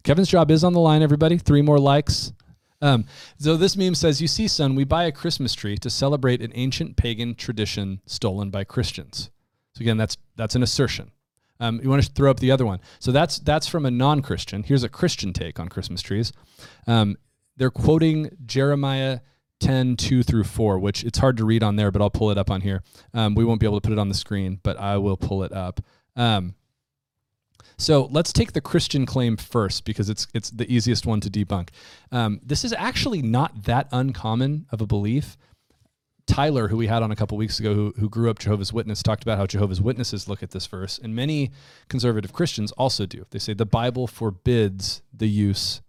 Kevin's 0.03 0.27
job 0.29 0.51
is 0.51 0.63
on 0.63 0.73
the 0.73 0.79
line, 0.79 1.01
everybody. 1.01 1.37
Three 1.37 1.61
more 1.61 1.79
likes. 1.79 2.33
Um, 2.81 3.05
so 3.37 3.55
this 3.55 3.77
meme 3.77 3.95
says, 3.95 4.21
"You 4.21 4.27
see, 4.27 4.49
son, 4.49 4.75
we 4.75 4.83
buy 4.83 5.05
a 5.05 5.11
Christmas 5.11 5.53
tree 5.53 5.77
to 5.77 5.89
celebrate 5.89 6.41
an 6.41 6.51
ancient 6.53 6.97
pagan 6.97 7.33
tradition 7.33 8.01
stolen 8.05 8.49
by 8.49 8.65
Christians." 8.65 9.31
So 9.73 9.81
again, 9.81 9.95
that's 9.95 10.17
that's 10.35 10.55
an 10.55 10.63
assertion. 10.63 11.11
Um, 11.61 11.79
you 11.81 11.89
want 11.89 12.03
to 12.03 12.11
throw 12.11 12.29
up 12.29 12.41
the 12.41 12.51
other 12.51 12.65
one. 12.65 12.81
So 12.99 13.13
that's 13.13 13.39
that's 13.39 13.67
from 13.67 13.85
a 13.85 13.91
non-Christian. 13.91 14.63
Here's 14.63 14.83
a 14.83 14.89
Christian 14.89 15.31
take 15.31 15.61
on 15.61 15.69
Christmas 15.69 16.01
trees. 16.01 16.33
Um, 16.85 17.15
they're 17.55 17.71
quoting 17.71 18.35
Jeremiah 18.45 19.19
10, 19.63 19.95
2 19.95 20.23
through 20.23 20.43
4, 20.43 20.77
which 20.77 21.03
it's 21.03 21.19
hard 21.19 21.37
to 21.37 21.45
read 21.45 21.63
on 21.63 21.77
there, 21.77 21.89
but 21.89 22.01
I'll 22.01 22.09
pull 22.09 22.31
it 22.31 22.37
up 22.37 22.51
on 22.51 22.61
here. 22.61 22.83
Um, 23.13 23.33
we 23.33 23.45
won't 23.45 23.61
be 23.61 23.65
able 23.65 23.79
to 23.79 23.87
put 23.87 23.93
it 23.93 23.99
on 23.99 24.09
the 24.09 24.15
screen, 24.15 24.59
but 24.61 24.77
I 24.77 24.97
will 24.97 25.15
pull 25.15 25.43
it 25.43 25.53
up. 25.53 25.79
Um, 26.17 26.55
so 27.77 28.09
let's 28.11 28.33
take 28.33 28.51
the 28.51 28.61
Christian 28.61 29.05
claim 29.05 29.37
first 29.37 29.85
because 29.85 30.09
it's 30.09 30.27
it's 30.33 30.49
the 30.51 30.71
easiest 30.71 31.05
one 31.05 31.21
to 31.21 31.29
debunk. 31.29 31.69
Um, 32.11 32.39
this 32.43 32.63
is 32.63 32.73
actually 32.73 33.21
not 33.21 33.63
that 33.63 33.87
uncommon 33.91 34.67
of 34.69 34.81
a 34.81 34.85
belief. 34.85 35.37
Tyler, 36.25 36.67
who 36.67 36.77
we 36.77 36.87
had 36.87 37.03
on 37.03 37.11
a 37.11 37.15
couple 37.15 37.37
weeks 37.37 37.59
ago, 37.59 37.73
who, 37.73 37.93
who 37.99 38.09
grew 38.09 38.29
up 38.29 38.39
Jehovah's 38.39 38.71
Witness, 38.71 39.03
talked 39.03 39.23
about 39.23 39.37
how 39.37 39.45
Jehovah's 39.45 39.81
Witnesses 39.81 40.29
look 40.29 40.41
at 40.41 40.51
this 40.51 40.67
verse, 40.67 40.97
and 40.97 41.15
many 41.15 41.51
conservative 41.89 42.31
Christians 42.31 42.71
also 42.73 43.05
do. 43.05 43.25
They 43.31 43.39
say 43.39 43.53
the 43.53 43.65
Bible 43.65 44.07
forbids 44.07 45.01
the 45.13 45.27
use 45.27 45.81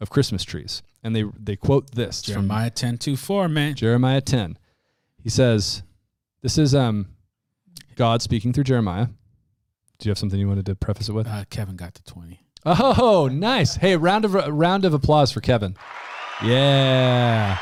of 0.00 0.10
Christmas 0.10 0.44
trees, 0.44 0.82
and 1.02 1.14
they 1.14 1.24
they 1.38 1.56
quote 1.56 1.92
this 1.92 2.24
from 2.24 2.32
Jeremiah 2.32 2.70
10 2.70 2.98
2 2.98 3.16
4, 3.16 3.48
man. 3.48 3.74
Jeremiah 3.74 4.20
10. 4.20 4.58
He 5.22 5.30
says, 5.30 5.82
"This 6.42 6.58
is 6.58 6.74
um 6.74 7.08
God 7.96 8.22
speaking 8.22 8.52
through 8.52 8.64
Jeremiah." 8.64 9.06
Do 9.98 10.08
you 10.08 10.10
have 10.10 10.18
something 10.18 10.38
you 10.38 10.48
wanted 10.48 10.66
to 10.66 10.74
preface 10.74 11.08
it 11.08 11.12
with? 11.12 11.26
Uh, 11.26 11.44
Kevin 11.50 11.76
got 11.76 11.94
to 11.94 12.02
20. 12.04 12.40
Oh, 12.66 13.28
nice! 13.30 13.76
Hey, 13.76 13.96
round 13.96 14.24
of 14.24 14.34
round 14.34 14.84
of 14.84 14.94
applause 14.94 15.30
for 15.30 15.40
Kevin. 15.40 15.76
Yeah. 16.42 17.58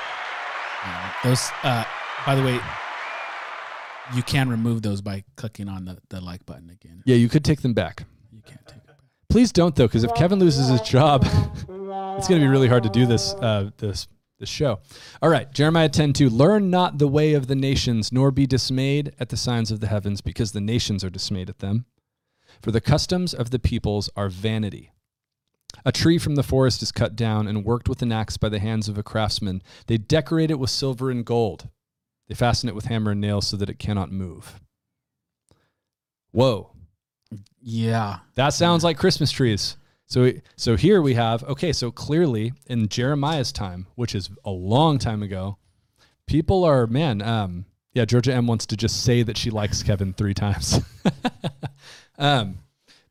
Uh, 0.84 1.10
those, 1.24 1.50
uh, 1.62 1.84
by 2.24 2.34
the 2.34 2.42
way, 2.42 2.58
you 4.14 4.22
can 4.22 4.48
remove 4.48 4.82
those 4.82 5.00
by 5.00 5.24
clicking 5.36 5.68
on 5.68 5.84
the, 5.84 5.98
the 6.08 6.20
like 6.20 6.44
button 6.46 6.70
again. 6.70 7.02
Yeah, 7.04 7.16
you 7.16 7.28
could 7.28 7.44
take 7.44 7.62
them 7.62 7.74
back. 7.74 8.04
You 8.32 8.42
can't 8.42 8.66
take 8.66 8.78
it 8.78 8.86
back. 8.86 8.96
Please 9.28 9.52
don't 9.52 9.74
though, 9.76 9.86
because 9.86 10.04
if 10.04 10.14
Kevin 10.14 10.38
loses 10.38 10.68
his 10.68 10.80
job, 10.82 11.24
it's 12.18 12.28
going 12.28 12.40
to 12.40 12.44
be 12.44 12.50
really 12.50 12.68
hard 12.68 12.83
to 12.83 12.90
do 12.90 13.07
this 13.07 13.35
uh, 13.35 13.70
this 13.78 14.09
this 14.38 14.48
show. 14.48 14.81
All 15.20 15.28
right, 15.28 15.52
Jeremiah 15.52 15.88
10:2. 15.88 16.31
Learn 16.31 16.70
not 16.70 16.98
the 16.98 17.09
way 17.09 17.35
of 17.35 17.46
the 17.46 17.55
nations, 17.55 18.12
nor 18.12 18.31
be 18.31 18.46
dismayed 18.46 19.14
at 19.20 19.28
the 19.28 19.37
signs 19.37 19.70
of 19.70 19.81
the 19.81 19.87
heavens, 19.87 20.20
because 20.20 20.52
the 20.52 20.61
nations 20.61 21.05
are 21.05 21.11
dismayed 21.11 21.48
at 21.48 21.61
them. 21.61 21.87
For 22.61 22.70
the 22.70 22.81
customs 22.81 23.35
of 23.35 23.50
the 23.50 23.59
peoples 23.59 24.11
are 24.16 24.28
vanity. 24.28 24.92
A 25.85 25.92
tree 25.92 26.18
from 26.18 26.35
the 26.35 26.42
forest 26.42 26.83
is 26.83 26.92
cut 26.92 27.16
down 27.16 27.48
and 27.48 27.64
worked 27.64 27.88
with 27.88 28.02
an 28.02 28.12
axe 28.12 28.37
by 28.37 28.48
the 28.48 28.59
hands 28.59 28.88
of 28.88 28.98
a 28.98 29.02
craftsman. 29.02 29.62
They 29.87 29.96
decorate 29.96 30.50
it 30.50 30.59
with 30.59 30.70
silver 30.70 31.11
and 31.11 31.24
gold. 31.24 31.68
They 32.28 32.35
fasten 32.35 32.68
it 32.68 32.74
with 32.74 32.87
hammer 32.87 33.12
and 33.12 33.20
nails 33.20 33.46
so 33.46 33.57
that 33.57 33.70
it 33.70 33.78
cannot 33.78 34.12
move. 34.12 34.61
Whoa. 36.31 36.72
Yeah. 37.61 38.18
That 38.35 38.50
sounds 38.50 38.85
like 38.85 38.98
Christmas 38.98 39.31
trees. 39.31 39.76
So 40.12 40.31
so 40.57 40.77
here 40.77 41.01
we 41.01 41.14
have 41.14 41.42
okay, 41.44 41.72
so 41.72 41.90
clearly 41.90 42.53
in 42.66 42.88
Jeremiah's 42.88 43.51
time, 43.51 43.87
which 43.94 44.14
is 44.14 44.29
a 44.44 44.51
long 44.51 44.98
time 44.98 45.22
ago, 45.22 45.57
people 46.27 46.64
are 46.64 46.87
man, 46.87 47.22
um 47.22 47.64
yeah, 47.94 48.05
Georgia 48.05 48.35
M 48.35 48.46
wants 48.46 48.66
to 48.66 48.77
just 48.77 49.05
say 49.05 49.22
that 49.22 49.38
she 49.38 49.48
likes 49.48 49.83
Kevin 49.83 50.12
3 50.12 50.35
times. 50.35 50.81
um 52.18 52.59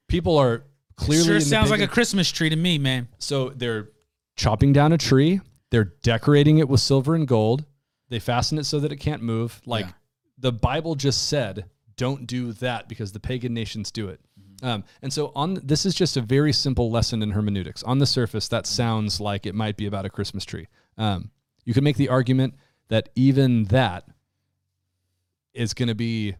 people 0.07 0.37
are 0.37 0.63
clearly 0.95 1.25
sure 1.25 1.39
sounds 1.39 1.71
like 1.71 1.81
a 1.81 1.87
Christmas 1.87 2.31
tree 2.31 2.49
to 2.49 2.55
me, 2.55 2.77
man. 2.77 3.07
so 3.17 3.49
they're 3.49 3.89
chopping 4.35 4.71
down 4.71 4.91
a 4.91 4.97
tree, 4.99 5.41
they're 5.71 5.93
decorating 6.03 6.59
it 6.59 6.69
with 6.69 6.81
silver 6.81 7.15
and 7.15 7.27
gold. 7.27 7.65
They 8.09 8.19
fasten 8.19 8.59
it 8.59 8.65
so 8.65 8.79
that 8.79 8.91
it 8.91 8.97
can't 8.97 9.23
move. 9.23 9.59
Like 9.65 9.87
Yeah. 9.87 9.91
the 10.37 10.51
Bible 10.51 10.93
just 10.93 11.27
said, 11.29 11.65
don't 11.95 12.27
do 12.27 12.53
that 12.53 12.87
because 12.87 13.11
the 13.11 13.19
pagan 13.19 13.55
nations 13.55 13.89
do 13.89 14.07
it. 14.07 14.19
Um, 14.61 14.83
and 15.01 15.11
so 15.11 15.31
on 15.35 15.59
this 15.63 15.85
is 15.85 15.95
just 15.95 16.17
a 16.17 16.21
very 16.21 16.53
simple 16.53 16.91
lesson 16.91 17.21
in 17.21 17.31
hermeneutics. 17.31 17.83
On 17.83 17.99
the 17.99 18.05
surface, 18.05 18.47
that 18.49 18.67
sounds 18.67 19.19
like 19.19 19.45
it 19.45 19.55
might 19.55 19.77
be 19.77 19.85
about 19.85 20.05
a 20.05 20.09
Christmas 20.09 20.45
tree. 20.45 20.67
Um, 20.97 21.31
you 21.65 21.73
can 21.73 21.83
make 21.83 21.97
the 21.97 22.09
argument 22.09 22.55
that 22.89 23.09
even 23.15 23.65
that 23.65 24.05
is 25.53 25.73
going 25.73 25.87
to 25.87 25.95
be, 25.95 26.35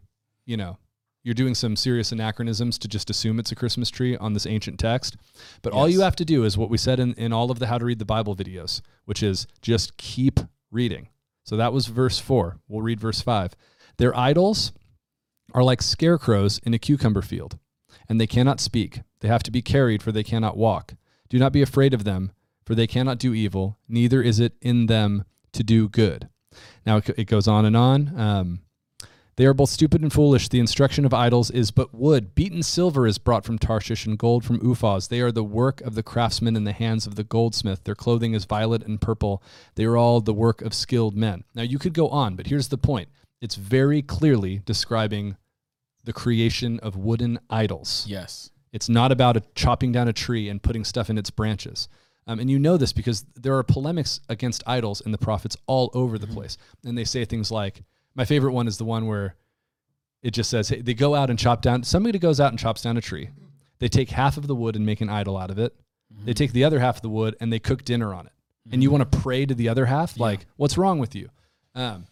you 0.45 0.57
know, 0.57 0.77
you're 1.23 1.35
doing 1.35 1.53
some 1.53 1.75
serious 1.75 2.11
anachronisms 2.11 2.79
to 2.79 2.87
just 2.87 3.09
assume 3.09 3.39
it's 3.39 3.51
a 3.51 3.55
Christmas 3.55 3.91
tree 3.91 4.17
on 4.17 4.33
this 4.33 4.47
ancient 4.47 4.79
text. 4.79 5.17
But 5.61 5.71
all 5.71 5.87
you 5.87 6.01
have 6.01 6.15
to 6.15 6.25
do 6.25 6.43
is 6.43 6.57
what 6.57 6.69
we 6.69 6.77
said 6.77 6.99
in, 6.99 7.13
in 7.13 7.31
all 7.31 7.51
of 7.51 7.59
the 7.59 7.67
How 7.67 7.77
to 7.77 7.85
Read 7.85 7.99
the 7.99 8.05
Bible 8.05 8.35
videos, 8.35 8.81
which 9.05 9.21
is 9.21 9.45
just 9.61 9.97
keep 9.97 10.39
reading. 10.71 11.09
So 11.43 11.57
that 11.57 11.73
was 11.73 11.87
verse 11.87 12.17
four. 12.19 12.59
We'll 12.67 12.81
read 12.81 12.99
verse 12.99 13.21
five. 13.21 13.53
Their 13.97 14.17
idols 14.17 14.71
are 15.53 15.63
like 15.63 15.81
scarecrows 15.81 16.59
in 16.59 16.73
a 16.73 16.79
cucumber 16.79 17.21
field, 17.21 17.59
and 18.11 18.19
they 18.19 18.27
cannot 18.27 18.59
speak. 18.59 19.03
They 19.21 19.29
have 19.29 19.41
to 19.43 19.51
be 19.51 19.61
carried, 19.61 20.03
for 20.03 20.11
they 20.11 20.21
cannot 20.21 20.57
walk. 20.57 20.95
Do 21.29 21.39
not 21.39 21.53
be 21.53 21.61
afraid 21.61 21.93
of 21.93 22.03
them, 22.03 22.33
for 22.65 22.75
they 22.75 22.85
cannot 22.85 23.19
do 23.19 23.33
evil, 23.33 23.77
neither 23.87 24.21
is 24.21 24.37
it 24.37 24.51
in 24.59 24.87
them 24.87 25.23
to 25.53 25.63
do 25.63 25.87
good. 25.87 26.27
Now 26.85 26.97
it, 26.97 27.27
goes 27.27 27.47
on 27.47 27.63
and 27.63 27.77
on. 27.77 28.19
Um, 28.19 28.59
they 29.37 29.45
are 29.45 29.53
both 29.53 29.69
stupid 29.69 30.01
and 30.01 30.11
foolish. 30.11 30.49
The 30.49 30.59
instruction 30.59 31.05
of 31.05 31.13
idols 31.13 31.51
is 31.51 31.71
but 31.71 31.95
wood. 31.95 32.35
Beaten 32.35 32.63
silver 32.63 33.07
is 33.07 33.17
brought 33.17 33.45
from 33.45 33.57
Tarshish 33.57 34.05
and 34.05 34.19
gold 34.19 34.43
from 34.43 34.59
Uphaz. 34.59 35.07
They 35.07 35.21
are 35.21 35.31
the 35.31 35.41
work 35.41 35.79
of 35.79 35.95
the 35.95 36.03
craftsman 36.03 36.57
in 36.57 36.65
the 36.65 36.73
hands 36.73 37.07
of 37.07 37.15
the 37.15 37.23
goldsmith. 37.23 37.85
Their 37.85 37.95
clothing 37.95 38.33
is 38.33 38.43
violet 38.43 38.85
and 38.85 38.99
purple. 38.99 39.41
They 39.75 39.85
are 39.85 39.95
all 39.95 40.19
the 40.19 40.33
work 40.33 40.61
of 40.61 40.73
skilled 40.73 41.15
men. 41.15 41.45
Now 41.55 41.63
you 41.63 41.79
could 41.79 41.93
go 41.93 42.09
on, 42.09 42.35
but 42.35 42.47
here's 42.47 42.67
the 42.67 42.77
point. 42.77 43.07
It's 43.39 43.55
very 43.55 44.01
clearly 44.01 44.63
describing 44.65 45.37
the 46.03 46.13
creation 46.13 46.79
of 46.79 46.95
wooden 46.95 47.39
idols. 47.49 48.05
Yes. 48.07 48.49
It's 48.71 48.89
not 48.89 49.11
about 49.11 49.37
a 49.37 49.43
chopping 49.55 49.91
down 49.91 50.07
a 50.07 50.13
tree 50.13 50.49
and 50.49 50.61
putting 50.61 50.83
stuff 50.85 51.09
in 51.09 51.17
its 51.17 51.29
branches. 51.29 51.87
Um, 52.27 52.39
and 52.39 52.49
you 52.49 52.59
know 52.59 52.77
this 52.77 52.93
because 52.93 53.25
there 53.35 53.57
are 53.57 53.63
polemics 53.63 54.19
against 54.29 54.63
idols 54.65 55.01
in 55.01 55.11
the 55.11 55.17
prophets 55.17 55.57
all 55.67 55.89
over 55.93 56.17
the 56.17 56.27
place. 56.27 56.57
And 56.85 56.97
they 56.97 57.03
say 57.03 57.25
things 57.25 57.51
like, 57.51 57.83
my 58.15 58.25
favorite 58.25 58.53
one 58.53 58.67
is 58.67 58.77
the 58.77 58.85
one 58.85 59.07
where 59.07 59.35
it 60.21 60.31
just 60.31 60.49
says, 60.49 60.69
hey, 60.69 60.81
they 60.81 60.93
go 60.93 61.15
out 61.15 61.29
and 61.29 61.37
chop 61.37 61.61
down, 61.61 61.83
somebody 61.83 62.19
goes 62.19 62.39
out 62.39 62.51
and 62.51 62.59
chops 62.59 62.83
down 62.83 62.95
a 62.95 63.01
tree. 63.01 63.29
They 63.79 63.87
take 63.89 64.11
half 64.11 64.37
of 64.37 64.47
the 64.47 64.55
wood 64.55 64.75
and 64.75 64.85
make 64.85 65.01
an 65.01 65.09
idol 65.09 65.35
out 65.35 65.49
of 65.49 65.57
it. 65.57 65.75
They 66.23 66.33
take 66.33 66.51
the 66.53 66.63
other 66.63 66.79
half 66.79 66.97
of 66.97 67.01
the 67.01 67.09
wood 67.09 67.35
and 67.41 67.51
they 67.51 67.59
cook 67.59 67.83
dinner 67.83 68.13
on 68.13 68.27
it. 68.27 68.33
And 68.71 68.83
you 68.83 68.91
want 68.91 69.11
to 69.11 69.17
pray 69.19 69.45
to 69.45 69.55
the 69.55 69.69
other 69.69 69.87
half? 69.87 70.19
Like, 70.19 70.45
what's 70.57 70.77
wrong 70.77 70.99
with 70.99 71.15
you? 71.15 71.29
Um, 71.73 72.05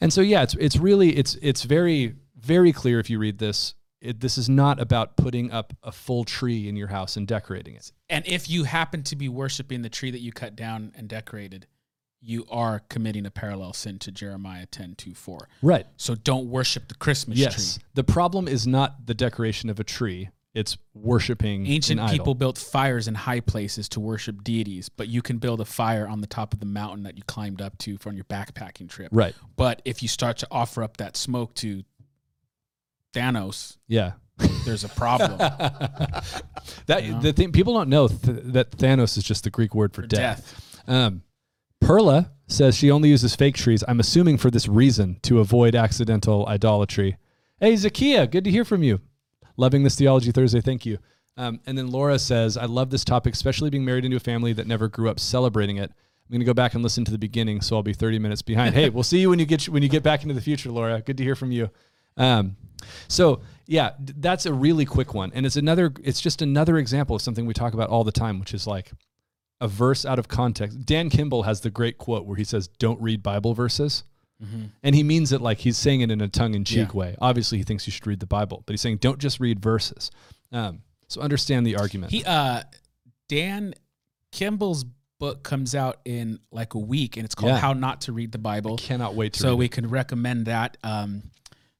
And 0.00 0.12
so 0.12 0.20
yeah, 0.20 0.42
it's 0.42 0.54
it's 0.54 0.76
really 0.76 1.16
it's 1.16 1.36
it's 1.40 1.62
very 1.64 2.14
very 2.44 2.72
clear 2.72 3.00
if 3.00 3.10
you 3.10 3.18
read 3.18 3.38
this. 3.38 3.74
It, 4.00 4.20
this 4.20 4.36
is 4.36 4.50
not 4.50 4.78
about 4.80 5.16
putting 5.16 5.50
up 5.50 5.72
a 5.82 5.90
full 5.90 6.24
tree 6.24 6.68
in 6.68 6.76
your 6.76 6.88
house 6.88 7.16
and 7.16 7.26
decorating 7.26 7.74
it. 7.74 7.90
And 8.10 8.22
if 8.26 8.50
you 8.50 8.64
happen 8.64 9.02
to 9.04 9.16
be 9.16 9.30
worshiping 9.30 9.80
the 9.80 9.88
tree 9.88 10.10
that 10.10 10.20
you 10.20 10.30
cut 10.30 10.54
down 10.54 10.92
and 10.94 11.08
decorated, 11.08 11.66
you 12.20 12.44
are 12.50 12.80
committing 12.90 13.24
a 13.24 13.30
parallel 13.30 13.72
sin 13.72 13.98
to 14.00 14.12
Jeremiah 14.12 14.66
10 14.66 14.94
2 14.96 15.14
4. 15.14 15.48
Right. 15.62 15.86
So 15.96 16.14
don't 16.14 16.50
worship 16.50 16.88
the 16.88 16.94
Christmas 16.94 17.38
Yes. 17.38 17.76
tree. 17.76 17.84
The 17.94 18.04
problem 18.04 18.46
is 18.46 18.66
not 18.66 19.06
the 19.06 19.14
decoration 19.14 19.70
of 19.70 19.80
a 19.80 19.84
tree. 19.84 20.28
It's 20.52 20.76
worshiping 20.94 21.66
Ancient 21.66 21.98
an 21.98 22.06
people 22.08 22.24
idol. 22.26 22.34
built 22.34 22.58
fires 22.58 23.08
in 23.08 23.14
high 23.16 23.40
places 23.40 23.88
to 23.90 24.00
worship 24.00 24.44
deities, 24.44 24.88
but 24.88 25.08
you 25.08 25.20
can 25.20 25.38
build 25.38 25.60
a 25.60 25.64
fire 25.64 26.06
on 26.06 26.20
the 26.20 26.28
top 26.28 26.52
of 26.54 26.60
the 26.60 26.66
mountain 26.66 27.02
that 27.02 27.16
you 27.16 27.24
climbed 27.24 27.60
up 27.60 27.76
to 27.78 27.98
from 27.98 28.14
your 28.14 28.24
backpacking 28.26 28.88
trip. 28.88 29.08
Right. 29.12 29.34
But 29.56 29.82
if 29.84 30.00
you 30.00 30.08
start 30.08 30.36
to 30.38 30.46
offer 30.52 30.82
up 30.84 30.98
that 30.98 31.16
smoke 31.16 31.54
to 31.56 31.82
Thanos, 33.14 33.76
Yeah. 33.88 34.12
there's 34.64 34.84
a 34.84 34.88
problem. 34.88 35.38
that 36.86 37.04
Yeah. 37.04 37.18
the 37.20 37.32
thing 37.32 37.52
people 37.52 37.74
don't 37.74 37.88
know 37.88 38.08
th- 38.08 38.38
that 38.44 38.70
Thanos 38.72 39.16
is 39.16 39.24
just 39.24 39.44
the 39.44 39.50
Greek 39.50 39.74
word 39.74 39.94
for, 39.94 40.02
For 40.02 40.08
death. 40.08 40.80
Um, 40.86 41.22
Perla 41.80 42.30
says 42.46 42.76
she 42.76 42.90
only 42.90 43.08
uses 43.10 43.34
fake 43.36 43.56
trees. 43.56 43.84
I'm 43.86 44.00
assuming 44.00 44.38
for 44.38 44.50
this 44.50 44.68
reason 44.68 45.18
to 45.22 45.40
avoid 45.40 45.74
accidental 45.74 46.46
idolatry. 46.48 47.16
Hey, 47.60 47.74
Zakia, 47.74 48.30
good 48.30 48.44
to 48.44 48.50
hear 48.50 48.64
from 48.64 48.82
you. 48.82 49.00
Loving 49.56 49.82
this 49.84 49.96
Theology 49.96 50.32
Thursday. 50.32 50.60
Thank 50.60 50.84
you. 50.84 50.98
Um, 51.36 51.60
and 51.66 51.76
then 51.76 51.88
Laura 51.90 52.18
says, 52.18 52.56
I 52.56 52.64
love 52.66 52.90
this 52.90 53.04
topic, 53.04 53.34
especially 53.34 53.70
being 53.70 53.84
married 53.84 54.04
into 54.04 54.16
a 54.16 54.20
family 54.20 54.52
that 54.54 54.66
never 54.66 54.88
grew 54.88 55.08
up 55.08 55.18
celebrating 55.20 55.76
it. 55.76 55.90
I'm 55.90 56.32
going 56.32 56.40
to 56.40 56.46
go 56.46 56.54
back 56.54 56.74
and 56.74 56.82
listen 56.82 57.04
to 57.04 57.10
the 57.12 57.18
beginning, 57.18 57.60
so 57.60 57.76
I'll 57.76 57.82
be 57.82 57.92
30 57.92 58.18
minutes 58.18 58.40
behind. 58.42 58.74
hey, 58.74 58.88
we'll 58.88 59.02
see 59.02 59.18
you 59.20 59.30
when 59.30 59.38
you 59.38 59.46
get 59.46 59.68
when 59.68 59.82
you 59.82 59.88
get 59.88 60.02
back 60.02 60.22
into 60.22 60.34
the 60.34 60.40
future, 60.40 60.70
Laura. 60.70 61.00
Good 61.02 61.18
to 61.18 61.24
hear 61.24 61.34
from 61.36 61.52
you. 61.52 61.70
Um, 62.16 62.56
so 63.08 63.40
yeah, 63.66 63.92
that's 63.98 64.46
a 64.46 64.52
really 64.52 64.84
quick 64.84 65.14
one, 65.14 65.32
and 65.34 65.46
it's 65.46 65.56
another. 65.56 65.92
It's 66.02 66.20
just 66.20 66.42
another 66.42 66.76
example 66.78 67.16
of 67.16 67.22
something 67.22 67.46
we 67.46 67.54
talk 67.54 67.72
about 67.74 67.88
all 67.90 68.04
the 68.04 68.12
time, 68.12 68.38
which 68.38 68.52
is 68.54 68.66
like 68.66 68.92
a 69.60 69.68
verse 69.68 70.04
out 70.04 70.18
of 70.18 70.28
context. 70.28 70.84
Dan 70.84 71.08
Kimball 71.10 71.44
has 71.44 71.60
the 71.62 71.70
great 71.70 71.96
quote 71.98 72.26
where 72.26 72.36
he 72.36 72.44
says, 72.44 72.68
"Don't 72.78 73.00
read 73.00 73.22
Bible 73.22 73.54
verses." 73.54 74.04
And 74.82 74.94
he 74.94 75.02
means 75.02 75.32
it 75.32 75.40
like 75.40 75.56
he's 75.58 75.78
saying 75.78 76.02
it 76.02 76.10
in 76.10 76.20
a 76.20 76.28
tongue-in-cheek 76.28 76.88
Yeah. 76.88 76.98
way. 76.98 77.16
Obviously, 77.18 77.56
he 77.56 77.64
thinks 77.64 77.86
you 77.86 77.92
should 77.92 78.06
read 78.06 78.20
the 78.20 78.26
Bible, 78.26 78.62
but 78.66 78.74
he's 78.74 78.82
saying 78.82 78.98
don't 78.98 79.18
just 79.18 79.40
read 79.40 79.58
verses. 79.58 80.10
Um, 80.52 80.82
so 81.08 81.22
understand 81.22 81.66
the 81.66 81.76
argument. 81.76 82.12
He 82.12 82.22
uh 82.24 82.64
Dan 83.28 83.72
Kimball's 84.32 84.84
book 85.18 85.42
comes 85.44 85.74
out 85.74 86.00
in 86.04 86.40
like 86.50 86.74
a 86.74 86.78
week 86.78 87.16
and 87.16 87.24
it's 87.24 87.34
called 87.34 87.52
Yeah. 87.52 87.58
How 87.58 87.72
Not 87.72 88.02
to 88.02 88.12
Read 88.12 88.32
the 88.32 88.38
Bible. 88.38 88.76
Cannot 88.76 89.14
wait 89.14 89.32
to. 89.34 89.40
So 89.40 89.56
we 89.56 89.66
it. 89.66 89.70
can 89.70 89.88
recommend 89.88 90.44
that. 90.46 90.76
Um 90.82 91.22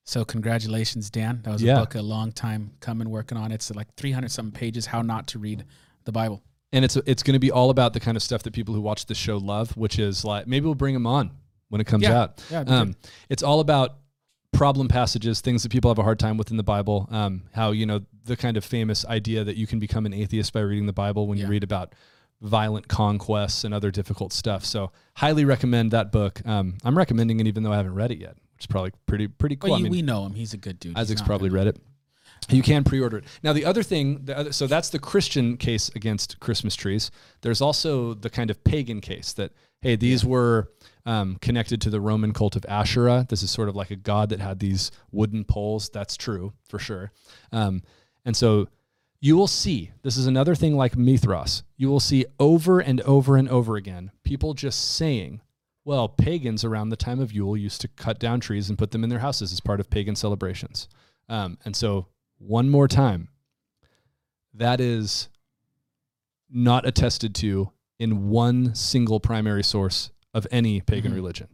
so 0.05 0.25
congratulations, 0.25 1.11
Dan. 1.11 1.41
That 1.45 1.53
was 1.53 1.63
Yeah. 1.63 1.77
a 1.77 1.81
book 1.81 1.95
a 1.95 2.03
long 2.03 2.31
time 2.33 2.73
coming 2.81 3.11
working 3.11 3.37
on. 3.39 3.51
It's 3.53 3.75
like 3.75 3.93
300 3.97 4.31
something 4.31 4.53
pages 4.53 4.87
how 4.87 5.03
not 5.03 5.27
to 5.29 5.39
read 5.39 5.65
the 6.05 6.13
Bible. 6.13 6.43
and 6.73 6.85
it's 6.85 6.97
it's 7.07 7.23
going 7.23 7.35
to 7.35 7.39
be 7.39 7.51
all 7.53 7.71
about 7.71 7.93
the 7.93 8.01
kind 8.01 8.17
of 8.17 8.23
stuff 8.23 8.43
that 8.43 8.53
people 8.53 8.75
who 8.75 8.81
watch 8.81 9.07
the 9.07 9.15
show 9.15 9.37
love, 9.39 9.77
which 9.77 9.97
is 9.99 10.25
like 10.25 10.47
maybe 10.49 10.65
we'll 10.67 10.75
bring 10.75 10.95
him 10.95 11.07
on 11.07 11.31
when 11.69 11.81
it 11.81 11.85
comes 11.87 12.03
Yeah. 12.03 12.21
out. 12.23 12.43
Yeah, 12.51 12.61
um, 12.67 12.97
it's 13.29 13.43
all 13.45 13.61
about 13.61 13.99
problem 14.53 14.89
passages, 14.89 15.41
things 15.41 15.63
that 15.63 15.71
people 15.71 15.89
have 15.91 15.99
a 15.99 16.03
hard 16.03 16.19
time 16.19 16.37
with 16.37 16.51
in 16.51 16.57
the 16.57 16.63
Bible. 16.65 17.09
Um, 17.13 17.43
how 17.53 17.71
you 17.71 17.87
know 17.87 18.01
the 18.25 18.37
kind 18.37 18.57
of 18.57 18.65
famous 18.65 19.05
idea 19.07 19.45
that 19.45 19.57
you 19.57 19.67
can 19.69 19.79
become 19.79 20.05
an 20.05 20.13
atheist 20.13 20.53
by 20.53 20.61
reading 20.61 20.87
the 20.87 20.93
Bible 20.93 21.27
when 21.29 21.39
you 21.39 21.47
read 21.47 21.63
about 21.63 21.95
violent 22.43 22.89
conquests 22.89 23.63
and 23.65 23.73
other 23.73 23.91
difficult 23.93 24.33
stuff. 24.33 24.65
So 24.65 24.91
highly 25.17 25.45
recommend 25.45 25.93
that 25.93 26.11
book. 26.13 26.43
Um, 26.47 26.75
I'm 26.85 26.97
recommending 26.99 27.39
it 27.41 27.47
even 27.47 27.63
though 27.63 27.73
I 27.73 27.77
haven't 27.77 27.95
read 27.95 28.11
it 28.11 28.19
yet, 28.19 28.37
which 28.55 28.65
is 28.65 28.67
probably 28.67 28.93
pretty 29.07 29.29
pretty 29.29 29.57
cool. 29.57 29.71
Well, 29.71 29.79
I 29.79 29.83
mean, 29.83 29.93
we 29.93 30.03
know 30.03 30.27
him. 30.27 30.35
He's 30.35 30.55
a 30.55 30.57
good 30.57 30.79
dude. 30.79 30.97
Isaac's 30.97 31.23
probably 31.23 31.51
read 31.51 31.67
it. 31.67 31.79
You 32.51 32.63
can 32.63 32.85
pre-order 32.85 33.19
it. 33.19 33.25
Now 33.43 33.53
the 33.53 33.65
other 33.65 33.83
thing, 33.83 34.25
the 34.25 34.37
other, 34.37 34.53
so 34.53 34.67
that's 34.67 34.91
the 34.91 34.99
Christian 34.99 35.57
case 35.57 35.91
against 35.95 36.41
Christmas 36.41 36.75
trees. 36.77 37.11
There's 37.41 37.61
also 37.63 38.13
the 38.13 38.29
kind 38.29 38.51
of 38.51 38.63
pagan 38.65 39.01
case 39.01 39.33
that 39.35 39.53
hey, 39.81 39.97
these 39.97 40.25
were 40.25 40.71
um, 41.07 41.37
connected 41.41 41.81
to 41.83 41.91
the 41.91 42.01
Roman 42.01 42.33
cult 42.33 42.57
of 42.57 42.65
Asherah. 42.69 43.27
This 43.29 43.43
is 43.43 43.51
sort 43.51 43.69
of 43.69 43.77
like 43.77 43.91
a 43.91 43.97
god 43.97 44.31
that 44.31 44.41
had 44.41 44.59
these 44.59 44.91
wooden 45.13 45.45
poles. 45.45 45.91
That's 45.91 46.17
true 46.17 46.55
for 46.69 46.79
sure. 46.79 47.13
Um, 47.53 47.83
and 48.25 48.37
so 48.37 48.69
you 49.21 49.37
will 49.37 49.47
see 49.47 49.93
this 50.03 50.17
is 50.17 50.27
another 50.27 50.55
thing 50.55 50.77
like 50.77 50.97
Mithras. 50.97 51.63
You 51.77 51.89
will 51.89 52.01
see 52.01 52.27
over 52.39 52.81
and 52.81 53.01
over 53.03 53.37
and 53.37 53.49
over 53.49 53.77
again 53.77 54.11
people 54.23 54.55
just 54.55 54.97
saying, 54.97 55.41
well, 55.85 56.09
pagans 56.09 56.64
around 56.64 56.89
the 56.89 56.97
time 56.97 57.20
of 57.20 57.32
Yule 57.32 57.57
used 57.57 57.80
to 57.82 57.89
cut 57.89 58.18
down 58.18 58.41
trees 58.41 58.68
and 58.68 58.78
put 58.78 58.91
them 58.91 59.05
in 59.05 59.11
their 59.11 59.18
houses 59.18 59.53
as 59.53 59.61
part 59.61 59.80
of 59.80 59.91
pagan 59.91 60.16
celebrations. 60.16 60.89
Um, 61.28 61.59
and 61.64 61.76
so, 61.76 62.07
one 62.39 62.68
more 62.70 62.89
time, 62.89 63.28
that 64.53 64.80
is 64.80 65.28
not 66.51 66.87
attested 66.87 67.35
to 67.37 67.70
in 67.99 68.28
one 68.28 68.74
single 68.74 69.20
primary 69.20 69.62
source 69.64 70.11
of 70.32 70.47
any 70.51 70.80
pagan 70.80 71.12
Mhm. 71.12 71.16
religion, 71.16 71.49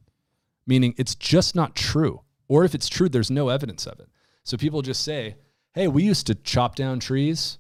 meaning 0.67 0.95
it's 0.97 1.15
just 1.15 1.55
not 1.55 1.75
true. 1.75 2.23
Or 2.49 2.65
if 2.65 2.75
it's 2.75 2.89
true, 2.89 3.09
there's 3.09 3.31
no 3.31 3.49
evidence 3.49 3.87
of 3.87 4.01
it. 4.01 4.09
So 4.45 4.57
people 4.57 4.83
just 4.83 5.03
say, 5.03 5.37
hey, 5.75 5.87
we 5.87 6.03
used 6.03 6.27
to 6.27 6.35
chop 6.35 6.75
down 6.75 6.99
trees. 6.99 7.59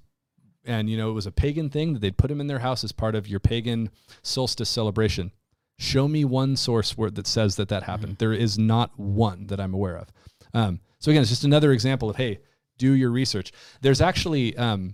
And, 0.65 0.91
you 0.91 0.97
know, 0.97 1.11
it 1.11 1.15
was 1.15 1.27
a 1.27 1.33
pagan 1.33 1.71
thing 1.71 1.93
that 1.95 2.01
they'd 2.01 2.19
put 2.19 2.29
them 2.29 2.41
in 2.41 2.47
their 2.47 2.59
house 2.59 2.85
as 2.85 2.93
part 2.93 3.15
of 3.15 3.29
your 3.29 3.41
pagan 3.41 3.91
solstice 4.23 4.69
celebration. 4.69 5.33
Show 5.81 6.09
me 6.09 6.27
one 6.27 6.57
source 6.57 6.99
where 6.99 7.11
that 7.11 7.27
says 7.27 7.57
that 7.57 7.71
that 7.71 7.85
happened. 7.85 8.19
There 8.19 8.35
is 8.35 8.59
not 8.59 8.99
one 8.99 9.47
that 9.47 9.59
I'm 9.59 9.73
aware 9.73 9.97
of. 9.97 10.13
Um, 10.53 10.81
so 10.99 11.11
again, 11.11 11.23
it's 11.23 11.31
just 11.31 11.45
another 11.45 11.73
example 11.73 12.11
of 12.11 12.17
hey, 12.17 12.41
do 12.77 12.93
your 12.93 13.11
research. 13.11 13.51
There's 13.81 14.03
actually 14.03 14.55
um, 14.59 14.93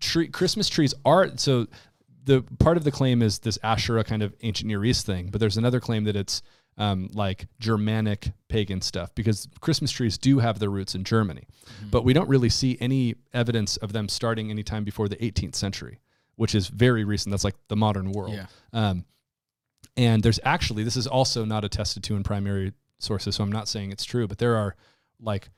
tree 0.00 0.28
Christmas 0.28 0.70
trees 0.70 0.94
are 1.04 1.36
so 1.36 1.66
the 2.24 2.42
part 2.58 2.78
of 2.78 2.84
the 2.84 2.90
claim 2.90 3.20
is 3.20 3.40
this 3.40 3.58
Asherah 3.62 4.02
kind 4.02 4.22
of 4.22 4.34
ancient 4.42 4.66
Near 4.66 4.82
East 4.82 5.04
thing, 5.04 5.28
but 5.30 5.40
there's 5.40 5.58
another 5.58 5.78
claim 5.78 6.04
that 6.04 6.16
it's 6.16 6.40
um, 6.78 7.10
like 7.12 7.46
Germanic 7.60 8.32
pagan 8.48 8.80
stuff 8.80 9.14
because 9.14 9.46
Christmas 9.60 9.90
trees 9.90 10.16
do 10.16 10.38
have 10.38 10.58
their 10.58 10.70
roots 10.70 10.94
in 10.94 11.04
Germany, 11.04 11.46
but 11.90 12.02
we 12.02 12.14
don't 12.14 12.30
really 12.30 12.48
see 12.48 12.78
any 12.80 13.16
evidence 13.34 13.76
of 13.76 13.92
them 13.92 14.08
starting 14.08 14.50
anytime 14.50 14.84
before 14.84 15.06
the 15.06 15.16
18th 15.16 15.54
century, 15.54 16.00
which 16.36 16.54
is 16.54 16.68
very 16.68 17.04
recent. 17.04 17.30
That's 17.30 17.44
like 17.44 17.56
the 17.68 17.76
modern 17.76 18.10
world. 18.12 18.32
Yeah. 18.32 18.46
Um, 18.72 19.04
and 19.96 20.22
there's 20.22 20.40
actually 20.44 20.82
this 20.84 20.96
is 20.96 21.06
also 21.06 21.44
not 21.44 21.64
attested 21.64 22.02
to 22.04 22.16
in 22.16 22.22
primary 22.22 22.72
sources, 22.98 23.36
so 23.36 23.44
I'm 23.44 23.52
not 23.52 23.68
saying 23.68 23.92
it's 23.92 24.04
true, 24.04 24.26
but 24.26 24.38
there 24.38 24.56
are 24.56 24.76
like 25.20 25.50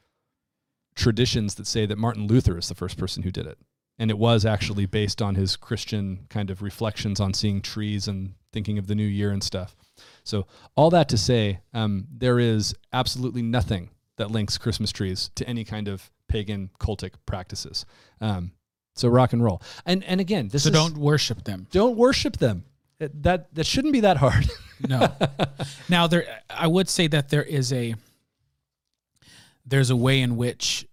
traditions 0.94 1.54
that 1.56 1.66
say 1.66 1.86
that 1.86 1.98
Martin 1.98 2.26
Luther 2.26 2.58
is 2.58 2.68
the 2.68 2.74
first 2.74 2.98
person 2.98 3.22
who 3.22 3.30
did 3.30 3.46
it. 3.46 3.58
And 3.98 4.10
it 4.10 4.18
was 4.18 4.44
actually 4.44 4.84
based 4.84 5.22
on 5.22 5.36
his 5.36 5.56
Christian 5.56 6.26
kind 6.28 6.50
of 6.50 6.60
reflections 6.60 7.18
on 7.18 7.32
seeing 7.32 7.62
trees 7.62 8.06
and 8.08 8.34
thinking 8.52 8.76
of 8.76 8.88
the 8.88 8.94
new 8.94 9.06
year 9.06 9.30
and 9.30 9.42
stuff. 9.42 9.74
So, 10.22 10.46
all 10.74 10.90
that 10.90 11.08
to 11.10 11.16
say, 11.16 11.60
um, 11.72 12.06
there 12.14 12.38
is 12.38 12.74
absolutely 12.92 13.40
nothing 13.40 13.88
that 14.16 14.30
links 14.30 14.58
Christmas 14.58 14.92
trees 14.92 15.30
to 15.36 15.48
any 15.48 15.64
kind 15.64 15.88
of 15.88 16.10
pagan 16.28 16.70
cultic 16.78 17.12
practices. 17.24 17.86
Um, 18.20 18.52
so, 18.94 19.08
rock 19.08 19.32
and 19.32 19.42
roll. 19.42 19.62
And 19.86 20.04
and 20.04 20.20
again, 20.20 20.48
this 20.48 20.64
So 20.64 20.68
is, 20.68 20.74
don't 20.74 20.98
worship 20.98 21.44
them. 21.44 21.66
don't 21.70 21.96
worship 21.96 22.36
them. 22.36 22.64
That 22.98 23.46
that 23.52 23.66
shouldn't 23.66 23.92
be 23.92 24.00
that 24.00 24.16
hard. 24.18 24.50
No. 24.86 25.10
now 25.88 26.06
there 26.06 26.26
I 26.50 26.66
would 26.66 26.90
say 26.90 27.06
that 27.06 27.30
there 27.30 27.42
is 27.42 27.72
a 27.72 27.94
there's 29.64 29.88
a 29.88 29.96
way 29.96 30.20
in 30.20 30.36
which 30.36 30.86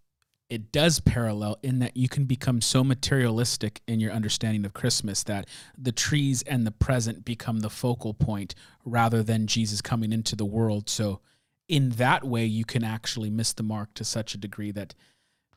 it 0.49 0.72
does 0.72 0.99
parallel 1.01 1.58
in 1.62 1.80
that 1.80 1.97
you 1.97 2.08
can 2.08 2.24
become 2.24 2.62
so 2.62 2.84
materialistic 2.84 3.82
in 3.86 3.99
your 3.99 4.14
understanding 4.14 4.66
of 4.66 4.74
Christmas 4.74 5.24
that 5.24 5.47
the 5.78 5.91
trees 5.91 6.43
and 6.43 6.66
the 6.66 6.72
present 6.72 7.26
become 7.26 7.60
the 7.60 7.70
focal 7.70 8.14
point 8.14 8.56
rather 8.86 9.22
than 9.22 9.47
Jesus 9.47 9.82
coming 9.82 10.14
into 10.14 10.36
the 10.36 10.45
world. 10.45 10.89
So 10.89 11.20
in 11.68 11.89
that 11.91 12.24
way 12.24 12.45
you 12.45 12.66
can 12.66 12.84
actually 12.84 13.30
miss 13.30 13.51
the 13.51 13.64
mark 13.64 13.93
to 13.95 14.04
such 14.04 14.34
a 14.34 14.38
degree 14.38 14.72
that 14.72 14.93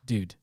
dude, 0.04 0.34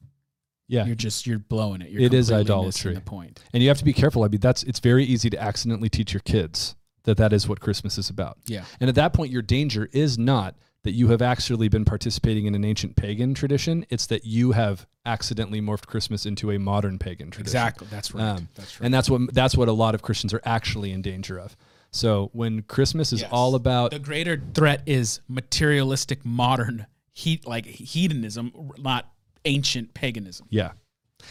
yeah, 0.67 0.85
you're 0.85 0.95
just 0.95 1.27
you're 1.27 1.39
blowing 1.39 1.81
it. 1.81 1.89
You're 1.89 2.01
It 2.03 2.13
is 2.13 2.31
idolatry. 2.31 2.93
The 2.93 3.01
point. 3.01 3.41
and 3.53 3.61
you 3.61 3.69
have 3.69 3.77
to 3.79 3.85
be 3.85 3.93
careful. 3.93 4.23
I 4.23 4.27
mean, 4.27 4.39
that's 4.39 4.63
it's 4.63 4.79
very 4.79 5.03
easy 5.03 5.29
to 5.29 5.41
accidentally 5.41 5.89
teach 5.89 6.13
your 6.13 6.21
kids 6.21 6.75
that 7.03 7.17
that 7.17 7.33
is 7.33 7.47
what 7.47 7.59
Christmas 7.59 7.97
is 7.97 8.09
about. 8.09 8.37
Yeah. 8.47 8.63
And 8.79 8.89
at 8.89 8.95
that 8.95 9.13
point, 9.13 9.31
your 9.31 9.41
danger 9.41 9.89
is 9.91 10.17
not 10.17 10.55
that 10.83 10.91
you 10.91 11.09
have 11.09 11.21
actually 11.21 11.69
been 11.69 11.85
participating 11.85 12.45
in 12.45 12.55
an 12.55 12.65
ancient 12.65 12.95
pagan 12.95 13.33
tradition. 13.33 13.85
It's 13.89 14.05
that 14.07 14.25
you 14.25 14.51
have 14.51 14.85
accidentally 15.05 15.61
morphed 15.61 15.85
Christmas 15.87 16.25
into 16.25 16.51
a 16.51 16.57
modern 16.59 16.97
pagan 16.99 17.29
tradition. 17.31 17.57
Exactly. 17.57 17.87
That's 17.91 18.13
right. 18.13 18.23
Um, 18.23 18.49
That's 18.55 18.79
right. 18.79 18.85
And 18.85 18.93
that's 18.93 19.09
what 19.09 19.33
that's 19.33 19.55
what 19.57 19.67
a 19.67 19.73
lot 19.73 19.95
of 19.95 20.01
Christians 20.01 20.33
are 20.33 20.41
actually 20.45 20.91
in 20.91 21.01
danger 21.01 21.39
of. 21.39 21.55
So 21.91 22.29
when 22.33 22.63
Christmas 22.63 23.13
is 23.13 23.21
Yes. 23.21 23.29
all 23.31 23.53
about 23.55 23.91
the 23.91 23.99
greater 23.99 24.41
threat 24.53 24.81
is 24.85 25.19
materialistic 25.27 26.25
modern 26.25 26.87
heat 27.13 27.45
like 27.45 27.65
hedonism 27.65 28.51
not 28.79 29.12
ancient 29.45 29.93
paganism 29.93 30.47
Yeah. 30.49 30.71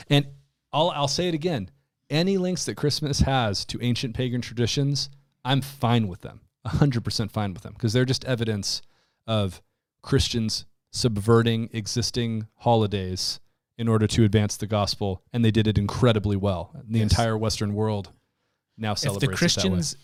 And 0.09 0.27
I'll 0.73 0.91
I'll 0.91 1.09
say 1.09 1.29
it 1.29 1.35
again. 1.35 1.71
Any 2.11 2.37
links 2.39 2.65
that 2.67 2.75
Christmas 2.77 3.21
has 3.21 3.65
to 3.67 3.79
ancient 3.83 4.15
pagan 4.15 4.41
traditions, 4.41 5.09
I'm 5.45 5.61
fine 5.61 6.09
with 6.09 6.21
them. 6.23 6.41
100% 6.67 7.31
fine 7.31 7.53
with 7.53 7.63
them 7.63 7.73
because 7.73 7.93
they're 7.93 8.05
just 8.05 8.25
evidence 8.25 8.83
of 9.27 9.61
Christians 10.03 10.65
subverting 10.93 11.69
existing 11.73 12.47
holidays 12.57 13.41
in 13.79 13.89
order 13.89 14.07
to 14.07 14.25
advance 14.25 14.57
the 14.57 14.67
gospel, 14.67 15.23
and 15.33 15.45
they 15.45 15.51
did 15.51 15.67
it 15.67 15.79
incredibly 15.79 16.37
well. 16.37 16.71
The 16.87 16.99
Yes. 17.01 17.11
entire 17.11 17.37
Western 17.37 17.75
world 17.75 18.13
now 18.77 18.93
if 18.93 18.99
celebrates 18.99 19.21
the 19.21 19.27
it 19.27 19.29
that 19.29 19.33
way. 19.33 19.37
Christians 19.81 19.97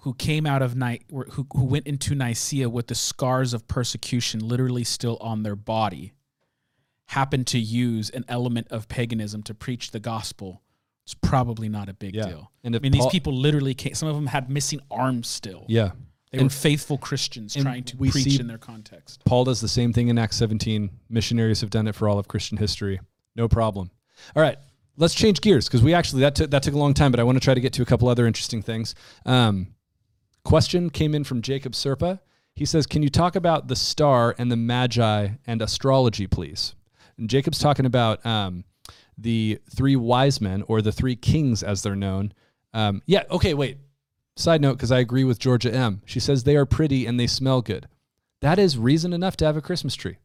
who 0.00 0.14
came 0.14 0.46
out 0.46 0.62
of 0.62 0.76
Ni- 0.76 1.00
were- 1.10 1.28
who 1.32 1.46
who 1.54 1.64
went 1.64 1.86
into 1.86 2.14
Nicaea 2.14 2.68
with 2.68 2.86
the 2.86 2.94
scars 2.94 3.52
of 3.52 3.66
persecution 3.66 4.40
literally 4.40 4.84
still 4.84 5.16
on 5.20 5.42
their 5.42 5.56
body 5.56 6.12
happened 7.06 7.46
to 7.48 7.58
use 7.58 8.10
an 8.10 8.24
element 8.28 8.68
of 8.70 8.86
paganism 8.88 9.42
to 9.42 9.54
preach 9.54 9.90
the 9.92 10.00
gospel, 10.00 10.62
it's 11.04 11.14
probably 11.14 11.68
not 11.68 11.88
a 11.88 11.94
big 11.94 12.14
Yeah. 12.14 12.26
deal. 12.26 12.52
And 12.62 12.76
I 12.76 12.80
mean, 12.80 12.92
Paul- 12.92 13.02
these 13.06 13.10
people 13.10 13.32
literally 13.32 13.74
came. 13.74 13.94
Some 13.94 14.08
of 14.08 14.14
them 14.14 14.26
had 14.26 14.50
missing 14.50 14.80
arms 14.90 15.26
still. 15.26 15.64
Yeah. 15.68 15.92
They 16.30 16.38
were 16.38 16.42
And- 16.42 16.52
faithful 16.52 16.98
Christians 16.98 17.54
trying 17.54 17.84
to 17.84 17.96
preach 17.96 18.38
in 18.38 18.46
their 18.46 18.58
context. 18.58 19.22
Paul 19.24 19.44
does 19.44 19.62
the 19.62 19.68
same 19.68 19.94
thing 19.94 20.08
in 20.08 20.18
Acts 20.18 20.36
17. 20.36 20.90
Missionaries 21.08 21.62
have 21.62 21.70
done 21.70 21.88
it 21.88 21.94
for 21.94 22.06
all 22.10 22.18
of 22.18 22.28
Christian 22.28 22.58
history. 22.58 23.00
No 23.34 23.48
problem. 23.48 23.90
All 24.36 24.42
right, 24.42 24.58
let's 24.98 25.14
change 25.14 25.40
gears 25.40 25.66
because 25.66 25.82
we 25.82 25.94
actually 25.94 26.20
that 26.20 26.34
took 26.34 26.50
that 26.50 26.62
took 26.62 26.74
a 26.74 26.78
long 26.78 26.92
time, 26.92 27.10
but 27.10 27.18
I 27.20 27.22
want 27.22 27.36
to 27.36 27.40
try 27.40 27.54
to 27.54 27.60
get 27.62 27.72
to 27.74 27.82
a 27.82 27.86
couple 27.86 28.08
other 28.08 28.26
interesting 28.26 28.60
things. 28.60 28.94
Um, 29.24 29.68
question 30.44 30.90
came 30.90 31.14
in 31.14 31.24
from 31.24 31.42
Jacob 31.42 31.72
Serpa. 31.72 32.20
He 32.54 32.64
says, 32.64 32.86
"Can 32.86 33.02
you 33.02 33.08
talk 33.08 33.36
about 33.36 33.68
the 33.68 33.76
star 33.76 34.34
and 34.38 34.50
the 34.50 34.56
magi 34.56 35.28
and 35.46 35.62
astrology, 35.62 36.26
please?" 36.26 36.74
And 37.16 37.28
Jacob's 37.30 37.58
talking 37.58 37.86
about 37.86 38.24
um, 38.26 38.64
the 39.16 39.60
three 39.74 39.96
wise 39.96 40.40
men 40.40 40.62
or 40.66 40.82
the 40.82 40.92
three 40.92 41.16
kings, 41.16 41.62
as 41.62 41.82
they're 41.82 41.96
known. 41.96 42.32
Um, 42.72 43.02
yeah. 43.06 43.24
Okay. 43.30 43.54
Wait. 43.54 43.78
Side 44.36 44.60
note, 44.60 44.74
because 44.74 44.92
I 44.92 45.00
agree 45.00 45.24
with 45.24 45.40
Georgia 45.40 45.74
M. 45.74 46.00
She 46.06 46.20
says 46.20 46.44
they 46.44 46.54
are 46.56 46.64
pretty 46.66 47.06
and 47.06 47.18
they 47.18 47.26
smell 47.26 47.60
good. 47.60 47.88
That 48.40 48.60
is 48.60 48.78
reason 48.78 49.12
enough 49.12 49.36
to 49.38 49.44
have 49.44 49.56
a 49.56 49.60
Christmas 49.60 49.96
tree. 49.96 50.18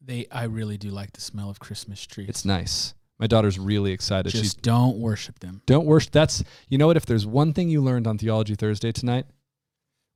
They, 0.00 0.26
I 0.32 0.44
really 0.44 0.76
do 0.76 0.90
like 0.90 1.12
the 1.12 1.20
smell 1.20 1.50
of 1.50 1.60
Christmas 1.60 2.04
trees. 2.04 2.28
It's 2.28 2.44
nice. 2.44 2.94
My 3.18 3.28
daughter's 3.28 3.58
really 3.58 3.92
excited. 3.92 4.30
just 4.30 4.42
She's 4.42 4.54
don't 4.54 4.96
worship 4.98 5.38
them. 5.38 5.62
don't 5.66 5.86
worship. 5.86 6.12
That's 6.12 6.42
you 6.68 6.78
know 6.78 6.88
what? 6.88 6.96
If 6.96 7.06
there's 7.06 7.26
one 7.26 7.52
thing 7.52 7.68
you 7.68 7.80
learned 7.80 8.08
on 8.08 8.18
Theology 8.18 8.56
Thursday 8.56 8.90
tonight, 8.90 9.26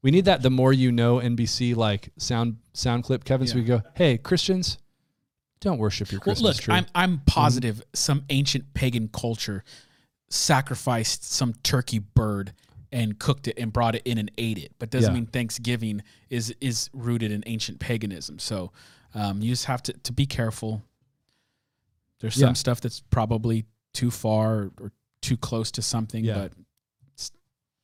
we 0.03 0.11
need 0.11 0.27
that. 0.27 0.43
The 0.43 0.51
more 0.51 0.73
you 0.73 0.93
know, 0.93 1.17
NBC 1.19 1.75
like 1.77 2.11
sound 2.19 2.57
sound 2.73 3.05
clip, 3.05 3.25
Kevin. 3.25 3.47
So 3.47 3.57
we 3.57 3.65
go, 3.65 3.83
hey 3.95 4.19
Christians, 4.19 4.79
don't 5.61 5.79
worship 5.79 6.11
your 6.13 6.19
Well, 6.21 6.35
Christmas 6.35 6.57
look, 6.57 6.63
tree. 6.65 6.75
I'm 6.75 6.87
I'm 6.95 7.19
positive 7.27 7.83
some 7.95 8.25
ancient 8.31 8.75
pagan 8.75 9.09
culture 9.09 9.65
sacrificed 10.31 11.25
some 11.25 11.55
turkey 11.63 11.99
bird 11.99 12.53
and 12.93 13.19
cooked 13.19 13.49
it 13.49 13.59
and 13.59 13.73
brought 13.73 13.95
it 13.95 14.03
in 14.05 14.19
and 14.19 14.31
ate 14.39 14.59
it. 14.59 14.73
But 14.79 14.91
doesn't 14.91 15.11
Yeah. 15.13 15.21
mean 15.21 15.27
Thanksgiving 15.27 16.03
is 16.31 16.55
is 16.61 16.91
rooted 16.93 17.33
in 17.33 17.43
ancient 17.47 17.81
paganism. 17.81 18.39
So 18.39 18.73
um, 19.15 19.41
you 19.43 19.51
just 19.51 19.65
have 19.67 19.83
to 19.85 19.93
to 19.95 20.13
be 20.13 20.27
careful. 20.27 20.83
There's 22.21 22.35
some 22.35 22.49
Yeah. 22.49 22.53
stuff 22.55 22.81
that's 22.81 23.01
probably 23.11 23.65
too 23.95 24.11
far 24.11 24.71
or 24.81 24.93
too 25.23 25.37
close 25.37 25.71
to 25.73 25.83
something, 25.83 26.25
Yeah. 26.25 26.35
but 26.35 26.53
s- 27.17 27.33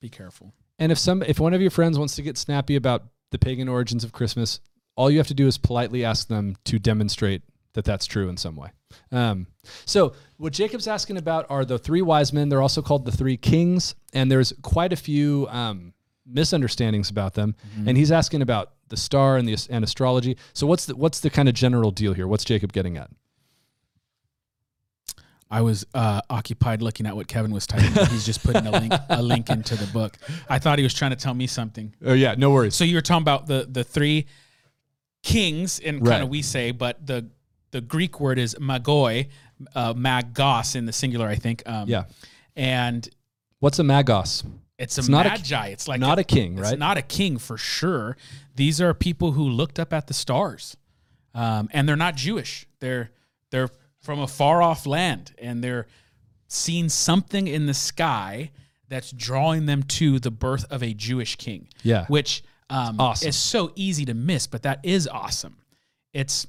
be 0.01 0.09
careful. 0.09 0.53
And 0.79 0.91
if 0.91 0.99
some 0.99 1.23
if 1.23 1.39
one 1.39 1.55
of 1.55 1.61
your 1.61 1.71
friends 1.71 1.99
wants 1.99 2.17
to 2.17 2.23
get 2.23 2.37
snappy 2.37 2.77
about 2.77 3.05
the 3.31 3.39
pagan 3.39 3.69
origins 3.69 4.05
of 4.05 4.13
Christmas, 4.13 4.61
all 4.97 5.11
you 5.11 5.19
have 5.19 5.29
to 5.29 5.35
do 5.35 5.47
is 5.47 5.59
politely 5.59 6.05
ask 6.05 6.29
them 6.29 6.57
to 6.65 6.79
demonstrate 6.79 7.43
that 7.75 7.85
that's 7.85 8.07
true 8.07 8.29
in 8.29 8.37
some 8.37 8.57
way. 8.57 8.71
Um, 9.11 9.49
so 9.85 10.15
what 10.37 10.53
Jacob's 10.53 10.87
asking 10.87 11.17
about 11.17 11.47
are 11.51 11.65
the 11.65 11.79
three 11.79 12.03
wise 12.03 12.33
men. 12.33 12.49
They're 12.49 12.63
also 12.63 12.83
called 12.83 13.05
the 13.05 13.13
three 13.13 13.37
kings, 13.37 13.95
and 14.13 14.31
there's 14.31 14.53
quite 14.63 14.93
a 14.93 14.97
few 14.97 15.49
um, 15.51 15.93
misunderstandings 16.27 17.11
about 17.11 17.35
them. 17.35 17.57
And 17.89 17.97
he's 17.97 18.13
asking 18.13 18.43
about 18.43 18.73
the 18.89 18.97
star 18.97 19.37
and 19.37 19.49
the 19.49 19.57
and 19.71 19.85
astrology. 19.85 20.37
So 20.53 20.67
what's 20.67 20.87
the 20.87 20.97
what's 20.97 21.21
the 21.21 21.31
kind 21.31 21.49
of 21.49 21.55
general 21.55 21.91
deal 21.91 22.13
here? 22.15 22.27
What's 22.29 22.45
Jacob 22.45 22.73
getting 22.73 22.97
at? 22.97 23.11
I 25.59 25.61
was 25.61 25.87
uh, 25.95 26.21
occupied 26.29 26.83
looking 26.83 27.07
at 27.07 27.15
what 27.15 27.29
Kevin 27.29 27.53
was 27.53 27.67
typing. 27.67 27.93
He's 28.07 28.27
just 28.27 28.43
putting 28.43 28.67
a 28.67 28.73
link 28.73 28.93
a 29.09 29.23
link 29.23 29.51
into 29.51 29.77
the 29.77 29.87
book. 29.93 30.17
I 30.49 30.59
thought 30.59 30.79
he 30.79 30.83
was 30.83 30.95
trying 30.95 31.13
to 31.13 31.17
tell 31.17 31.35
me 31.35 31.47
something. 31.47 31.95
Oh 32.05 32.13
yeah, 32.13 32.35
no 32.37 32.51
worries. 32.51 32.75
So 32.75 32.83
you 32.85 32.97
were 32.97 33.03
talking 33.03 33.23
about 33.23 33.47
the 33.47 33.67
the 33.71 33.85
three 33.85 34.27
kings, 35.23 35.81
and 35.81 36.01
Right. 36.05 36.13
kind 36.15 36.23
of 36.25 36.29
we 36.29 36.43
say, 36.43 36.71
but 36.73 37.07
the 37.07 37.27
the 37.71 37.81
Greek 37.81 38.21
word 38.21 38.39
is 38.39 38.55
magoi, 38.57 39.29
uh, 39.75 39.95
magos 39.95 40.77
in 40.77 40.87
the 40.87 40.93
singular, 40.93 41.27
I 41.29 41.37
think. 41.37 41.63
Um, 41.67 41.89
yeah, 41.89 42.05
and 42.57 43.09
what's 43.61 43.79
a 43.79 43.83
magos? 43.83 44.45
it's 44.79 44.99
a 44.99 45.03
It's 45.03 45.09
not 45.09 45.27
a- 45.27 45.31
magi. 45.31 45.69
it's 45.69 45.87
like 45.87 46.01
Not 46.01 46.19
a 46.19 46.25
king, 46.25 46.55
It's 46.59 46.63
right? 46.71 46.79
not 46.79 46.99
a 46.99 47.03
king 47.03 47.39
for 47.39 47.57
sure. 47.57 48.17
These 48.57 48.81
are 48.81 48.93
people 48.93 49.33
who 49.33 49.45
looked 49.49 49.79
up 49.79 49.93
at 49.93 50.09
the 50.09 50.15
stars, 50.15 50.77
um, 51.33 51.69
and 51.73 51.89
they're 51.89 51.95
not 52.07 52.17
Jewish. 52.17 52.67
They're 52.81 53.11
they're 53.51 53.71
from 54.05 54.21
a 54.21 54.27
far 54.29 54.61
off 54.61 54.85
land, 54.85 55.33
and 55.39 55.65
they're 55.65 55.87
seeing 56.47 56.91
something 56.91 57.47
in 57.49 57.65
the 57.65 57.75
sky 57.75 58.51
that's 58.89 59.11
drawing 59.11 59.65
them 59.65 59.83
to 59.83 60.21
the 60.21 60.31
birth 60.31 60.67
of 60.71 60.83
a 60.83 60.93
Jewish 60.93 61.37
king. 61.37 61.69
Yeah. 61.83 62.05
which 62.07 62.45
um, 62.69 63.01
Awesome. 63.01 63.29
is 63.29 63.37
so 63.37 63.73
easy 63.75 64.05
to 64.05 64.15
miss, 64.15 64.47
but 64.47 64.63
that 64.63 64.81
is 64.83 65.09
awesome. 65.09 65.57
It's 66.13 66.47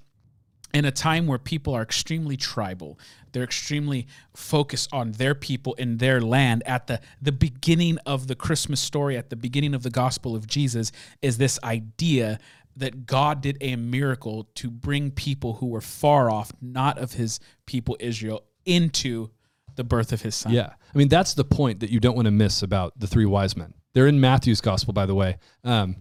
in 0.74 0.84
a 0.84 0.92
time 0.92 1.28
where 1.28 1.38
people 1.40 1.74
are 1.74 1.82
extremely 1.82 2.36
tribal 2.36 3.00
they're 3.32 3.44
extremely 3.44 4.08
focused 4.34 4.94
on 4.94 5.12
their 5.14 5.36
people 5.36 5.74
in 5.76 5.98
their 5.98 6.22
land 6.22 6.64
at 6.66 6.88
the 6.88 7.00
the 7.22 7.32
beginning 7.32 7.98
of 8.06 8.28
the 8.28 8.36
christmas 8.36 8.82
story 8.82 9.16
at 9.16 9.30
the 9.30 9.36
beginning 9.38 9.74
of 9.74 9.84
the 9.84 9.90
gospel 9.90 10.36
of 10.36 10.48
jesus 10.48 10.92
is 11.22 11.38
this 11.38 11.58
idea 11.64 12.40
that 12.76 13.06
god 13.06 13.42
did 13.42 13.58
a 13.62 13.76
miracle 13.76 14.48
to 14.56 14.70
bring 14.70 15.12
people 15.12 15.54
who 15.56 15.68
were 15.68 15.82
far 15.82 16.30
off 16.30 16.52
not 16.62 16.98
of 16.98 17.14
his 17.14 17.40
people 17.66 17.96
israel 18.00 18.44
into 18.66 19.30
the 19.76 19.84
birth 19.84 20.12
of 20.14 20.22
his 20.22 20.36
son 20.36 20.54
Yeah. 20.54 20.70
I 20.94 20.98
mean, 20.98 21.10
that's 21.10 21.34
the 21.34 21.44
point 21.44 21.82
that 21.82 21.90
you 21.90 22.00
don't 22.00 22.16
want 22.16 22.28
to 22.28 22.32
miss 22.32 22.62
about 22.64 22.98
the 22.98 23.08
three 23.08 23.26
wise 23.26 23.58
men. 23.58 23.74
They're 23.94 24.08
in 24.08 24.22
Matthew's 24.22 24.62
gospel, 24.62 24.94
by 24.94 25.06
the 25.06 25.14
way. 25.16 25.38
Um, 25.66 25.98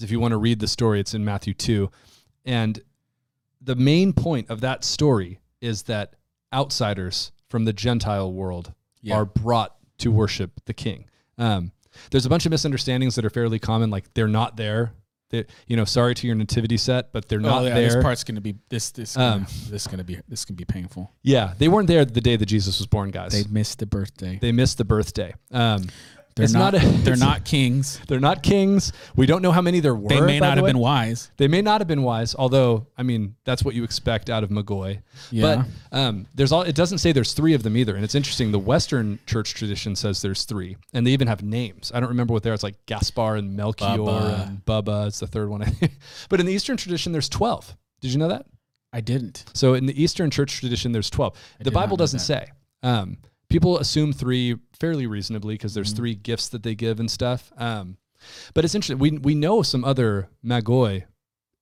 if 0.00 0.10
you 0.10 0.18
want 0.18 0.32
to 0.32 0.38
read 0.38 0.60
the 0.60 0.66
story, 0.68 0.98
it's 1.00 1.12
in 1.12 1.22
Matthew 1.26 1.52
2. 1.52 1.90
And 2.46 2.80
the 3.60 3.76
main 3.76 4.14
point 4.14 4.48
of 4.48 4.62
that 4.62 4.82
story 4.84 5.40
is 5.60 5.82
that 5.82 6.14
outsiders 6.54 7.32
from 7.50 7.66
the 7.66 7.74
Gentile 7.74 8.32
world 8.32 8.72
Yeah. 9.02 9.16
are 9.16 9.26
brought 9.26 9.76
to 9.98 10.10
worship 10.10 10.52
the 10.64 10.72
king. 10.72 11.04
Um, 11.36 11.72
there's 12.10 12.24
a 12.24 12.30
bunch 12.30 12.46
of 12.46 12.50
misunderstandings 12.50 13.14
that 13.16 13.24
are 13.26 13.30
fairly 13.30 13.58
common, 13.58 13.90
like 13.90 14.14
they're 14.14 14.26
not 14.28 14.56
there. 14.56 14.92
They, 15.30 15.44
you 15.66 15.76
know, 15.76 15.84
sorry 15.84 16.14
to 16.14 16.26
your 16.26 16.36
nativity 16.36 16.76
set, 16.76 17.12
but 17.12 17.28
they're 17.28 17.40
not 17.40 17.62
oh, 17.62 17.66
yeah, 17.66 17.74
there. 17.74 17.88
this 17.88 18.02
part's 18.02 18.24
gonna 18.24 18.40
be 18.40 18.56
this 18.68 18.90
this 18.90 19.16
Um, 19.16 19.46
this 19.68 19.86
gonna 19.86 20.04
be 20.04 20.18
this 20.28 20.44
can 20.44 20.56
be 20.56 20.64
painful 20.64 21.12
yeah, 21.22 21.54
they 21.58 21.68
weren't 21.68 21.88
there 21.88 22.04
the 22.04 22.20
day 22.20 22.36
that 22.36 22.46
Jesus 22.46 22.78
was 22.78 22.86
born, 22.86 23.10
guys. 23.10 23.32
they 23.32 23.42
They, 23.42 23.48
missed 23.48 23.78
the 23.78 23.86
birthday 23.86 24.38
They 24.40 24.52
missed 24.52 24.78
the 24.78 24.84
birthday. 24.84 25.34
Um, 25.50 25.88
they're 26.38 26.44
it's 26.44 26.54
not, 26.54 26.72
not 26.72 26.82
a- 26.82 26.88
they're 27.04 27.16
not 27.16 27.44
kings 27.44 28.00
They're 28.08 28.20
not 28.20 28.42
kings. 28.42 28.92
We 29.16 29.26
don't 29.26 29.42
know 29.42 29.52
how 29.52 29.60
many 29.60 29.80
there 29.80 29.94
were. 29.94 30.08
they 30.08 30.20
may 30.20 30.38
not 30.40 30.50
the 30.50 30.54
have 30.56 30.64
way. 30.64 30.70
been 30.70 30.78
wise 30.78 31.30
They 31.36 31.48
may 31.48 31.60
not 31.60 31.80
have 31.80 31.88
been 31.88 32.02
wise, 32.02 32.34
although 32.34 32.86
I 32.96 33.02
mean 33.02 33.34
that's 33.44 33.62
what 33.62 33.74
you 33.74 33.84
expect 33.84 34.30
out 34.30 34.42
of 34.44 34.50
magoi. 34.50 35.02
Yeah. 35.30 35.64
But 35.92 35.98
um, 35.98 36.26
there's 36.34 36.52
all. 36.52 36.62
It 36.62 36.74
doesn't 36.74 36.98
say 36.98 37.12
there's 37.12 37.32
three 37.34 37.54
of 37.54 37.62
them 37.62 37.76
either, 37.76 37.94
and 37.96 38.04
it's 38.04 38.14
interesting. 38.14 38.52
The 38.52 38.58
Western 38.58 39.18
church 39.26 39.54
tradition 39.54 39.96
says 39.96 40.22
there's 40.22 40.44
three, 40.44 40.76
and 40.92 41.06
they 41.06 41.10
even 41.10 41.28
have 41.28 41.42
names. 41.42 41.90
I 41.94 42.00
don't 42.00 42.08
remember 42.10 42.32
what 42.32 42.42
they 42.42 42.50
are. 42.50 42.54
It's 42.54 42.62
like 42.62 42.76
Gaspar 42.86 43.36
and 43.36 43.56
Melchior 43.56 43.88
Bubba. 43.98 44.46
and 44.48 44.64
Bubba. 44.64 45.08
It's 45.08 45.18
the 45.20 45.26
third 45.26 45.48
one. 45.48 45.62
I 45.62 45.66
think. 45.66 45.92
but 46.28 46.40
in 46.40 46.46
the 46.46 46.52
Eastern 46.52 46.76
tradition, 46.76 47.12
there's 47.12 47.28
twelve. 47.28 47.76
Did 48.00 48.12
you 48.12 48.18
know 48.18 48.28
that? 48.28 48.46
i 48.92 49.00
didn't 49.02 49.44
So 49.52 49.74
in 49.74 49.84
the 49.84 50.02
Eastern 50.02 50.30
church 50.30 50.60
tradition, 50.60 50.92
there's 50.92 51.10
12. 51.10 51.36
the 51.60 51.70
Bible 51.70 51.96
doesn't 51.98 52.18
that. 52.20 52.24
say. 52.24 52.50
Um, 52.82 53.18
people 53.48 53.78
assume 53.78 54.12
three 54.12 54.56
fairly 54.78 55.06
reasonably 55.06 55.54
because 55.54 55.74
there's 55.74 55.88
Mm-hmm. 55.90 55.96
three 55.96 56.14
gifts 56.14 56.48
that 56.48 56.62
they 56.62 56.74
give 56.74 57.00
and 57.00 57.10
stuff. 57.10 57.52
Um, 57.56 57.96
but 58.54 58.64
it's 58.64 58.74
interesting. 58.74 58.98
We, 58.98 59.12
we 59.12 59.34
know 59.34 59.62
some 59.62 59.84
other 59.84 60.28
magoi 60.44 61.04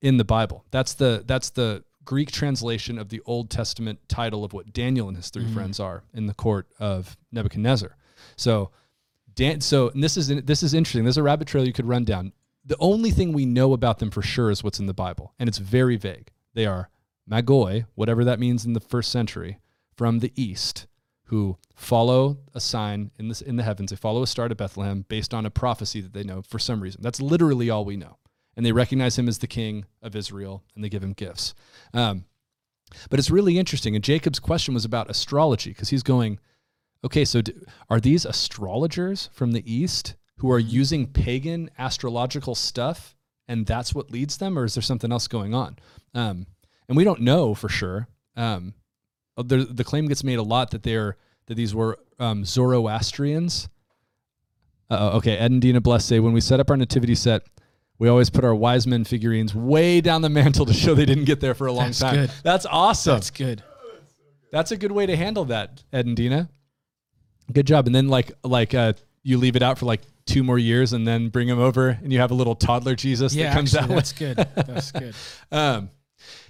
in 0.02 0.16
the 0.16 0.24
Bible. 0.24 0.64
That's 0.70 0.94
the, 0.94 1.22
that's 1.26 1.50
the 1.50 1.84
Greek 2.04 2.30
translation 2.30 2.98
of 2.98 3.08
the 3.08 3.20
Old 3.26 3.50
Testament 3.50 3.98
title 4.08 4.44
of 4.44 4.52
what 4.52 4.72
Daniel 4.72 5.08
and 5.08 5.16
his 5.16 5.28
3 5.30 5.44
Mm-hmm. 5.44 5.54
friends 5.54 5.80
are 5.80 6.02
in 6.14 6.26
the 6.26 6.34
court 6.34 6.66
of 6.78 7.16
Nebuchadnezzar. 7.32 7.96
So 8.36 8.70
Dan, 9.34 9.60
so 9.60 9.90
and 9.90 10.02
this 10.02 10.16
is 10.16 10.28
this 10.28 10.62
is 10.62 10.72
interesting. 10.72 11.04
There's 11.04 11.18
a 11.18 11.22
rabbit 11.22 11.46
trail 11.46 11.66
you 11.66 11.72
could 11.72 11.86
run 11.86 12.04
down. 12.04 12.32
The 12.64 12.76
only 12.80 13.10
thing 13.10 13.32
we 13.32 13.44
know 13.44 13.74
about 13.74 13.98
them 13.98 14.10
for 14.10 14.22
sure 14.22 14.50
is 14.50 14.64
what's 14.64 14.80
in 14.80 14.86
the 14.86 14.94
Bible, 14.94 15.34
and 15.38 15.46
it's 15.48 15.58
very 15.58 15.96
vague. 15.96 16.30
They 16.54 16.64
are 16.64 16.88
magoi, 17.30 17.84
whatever 17.96 18.24
that 18.24 18.40
means 18.40 18.64
in 18.64 18.72
the 18.72 18.80
first 18.80 19.12
century, 19.12 19.58
from 19.94 20.20
the 20.20 20.32
east, 20.36 20.86
who 21.26 21.56
follow 21.74 22.38
a 22.54 22.60
sign 22.60 23.10
in 23.18 23.28
this 23.28 23.40
in 23.40 23.56
the 23.56 23.62
heavens. 23.62 23.90
They 23.90 23.96
follow 23.96 24.22
a 24.22 24.26
star 24.26 24.48
to 24.48 24.54
Bethlehem 24.54 25.04
based 25.08 25.34
on 25.34 25.46
a 25.46 25.50
prophecy 25.50 26.00
that 26.00 26.12
they 26.12 26.24
know 26.24 26.42
for 26.42 26.58
some 26.58 26.80
reason. 26.80 27.02
That's 27.02 27.20
literally 27.20 27.70
all 27.70 27.84
we 27.84 27.96
know, 27.96 28.18
and 28.56 28.64
they 28.64 28.72
recognize 28.72 29.18
him 29.18 29.28
as 29.28 29.38
the 29.38 29.46
king 29.46 29.84
of 30.02 30.16
Israel, 30.16 30.62
and 30.74 30.84
they 30.84 30.88
give 30.88 31.02
him 31.02 31.12
gifts. 31.12 31.54
Um, 31.92 32.24
but 33.10 33.18
it's 33.18 33.30
really 33.30 33.58
interesting. 33.58 33.94
And 33.94 34.04
Jacob's 34.04 34.38
question 34.38 34.74
was 34.74 34.84
about 34.84 35.10
astrology 35.10 35.70
because 35.70 35.90
he's 35.90 36.04
going, 36.04 36.38
okay, 37.04 37.24
so 37.24 37.42
d 37.42 37.52
are 37.90 38.00
these 38.00 38.24
astrologers 38.24 39.28
from 39.32 39.52
the 39.52 39.70
East 39.70 40.14
who 40.38 40.50
are 40.50 40.58
using 40.58 41.06
pagan 41.06 41.70
astrological 41.78 42.54
stuff 42.54 43.16
and 43.48 43.66
that's 43.66 43.94
what 43.94 44.10
leads 44.10 44.38
them, 44.38 44.58
or 44.58 44.64
is 44.64 44.74
there 44.74 44.82
something 44.82 45.12
else 45.12 45.28
going 45.28 45.54
on? 45.54 45.78
Um, 46.14 46.46
and 46.88 46.96
we 46.96 47.04
don't 47.04 47.20
know 47.20 47.54
for 47.54 47.68
sure. 47.68 48.08
Um, 48.36 48.74
the, 49.42 49.64
the 49.64 49.84
claim 49.84 50.08
gets 50.08 50.24
made 50.24 50.38
a 50.38 50.42
lot 50.42 50.70
that 50.70 50.82
they're 50.82 51.16
that 51.46 51.54
these 51.54 51.74
were 51.74 51.98
um, 52.18 52.44
Zoroastrians. 52.44 53.68
Uh, 54.90 55.16
okay, 55.16 55.36
Ed 55.36 55.50
and 55.50 55.60
Dina 55.62 55.80
Bless 55.80 56.04
say 56.04 56.20
when 56.20 56.32
we 56.32 56.40
set 56.40 56.60
up 56.60 56.70
our 56.70 56.76
nativity 56.76 57.14
set, 57.14 57.42
we 57.98 58.08
always 58.08 58.30
put 58.30 58.44
our 58.44 58.54
wise 58.54 58.86
men 58.86 59.04
figurines 59.04 59.54
way 59.54 60.00
down 60.00 60.22
the 60.22 60.28
mantle 60.28 60.66
to 60.66 60.72
show 60.74 60.94
they 60.94 61.06
didn't 61.06 61.24
get 61.24 61.40
there 61.40 61.54
for 61.54 61.66
a 61.66 61.72
long 61.72 61.86
That's 61.86 61.98
time. 62.00 62.14
good. 62.14 62.30
That's 62.42 62.66
awesome. 62.66 63.14
That's 63.14 63.30
good. 63.30 63.62
That's 64.52 64.70
a 64.70 64.76
good 64.76 64.92
way 64.92 65.06
to 65.06 65.16
handle 65.16 65.44
that, 65.46 65.82
Ed 65.92 66.06
and 66.06 66.16
Dina. 66.16 66.48
Good 67.52 67.66
job. 67.66 67.86
And 67.86 67.94
then 67.94 68.08
like 68.08 68.32
like 68.44 68.74
uh, 68.74 68.92
you 69.22 69.38
leave 69.38 69.56
it 69.56 69.62
out 69.62 69.78
for 69.78 69.86
like 69.86 70.02
two 70.24 70.42
more 70.42 70.58
years, 70.58 70.92
and 70.92 71.06
then 71.06 71.28
bring 71.28 71.48
him 71.48 71.58
over, 71.58 71.88
and 72.02 72.12
you 72.12 72.18
have 72.20 72.30
a 72.30 72.34
little 72.34 72.54
toddler 72.54 72.94
Jesus 72.96 73.34
Yeah, 73.34 73.44
that 73.50 73.54
comes 73.54 73.74
actually, 73.74 73.92
out. 73.92 73.96
that's 73.96 74.12
good. 74.12 74.36
That's 74.36 74.92
good. 74.92 75.14
Um, 75.52 75.90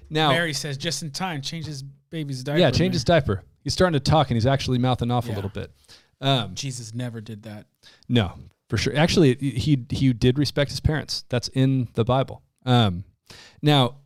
now, 0.09 0.31
Mary 0.31 0.53
says 0.53 0.77
just 0.79 1.03
in 1.03 1.11
time, 1.11 1.43
change 1.43 1.67
his 1.67 1.83
baby's 2.17 2.43
diaper. 2.43 2.59
yeah, 2.59 2.71
change 2.71 2.95
his 2.95 3.05
diaper. 3.05 3.43
He's 3.63 3.73
starting 3.73 3.93
to 3.99 4.11
talk, 4.11 4.31
and 4.31 4.37
he's 4.37 4.47
actually 4.47 4.79
mouthing 4.79 5.11
off 5.11 5.29
a 5.29 5.33
little 5.33 5.51
bit. 5.51 5.71
Um, 6.21 6.55
Jesus 6.55 6.95
never 6.95 7.21
did 7.21 7.43
that. 7.43 7.67
No, 8.09 8.33
for 8.71 8.79
sure. 8.79 8.97
Actually, 8.97 9.35
he 9.35 9.85
he 9.91 10.13
did 10.13 10.39
respect 10.39 10.71
his 10.71 10.81
parents. 10.81 11.25
That's 11.29 11.49
in 11.49 11.89
the 11.95 12.05
Bible. 12.05 12.43
Um, 12.65 13.05
now, 13.61 13.97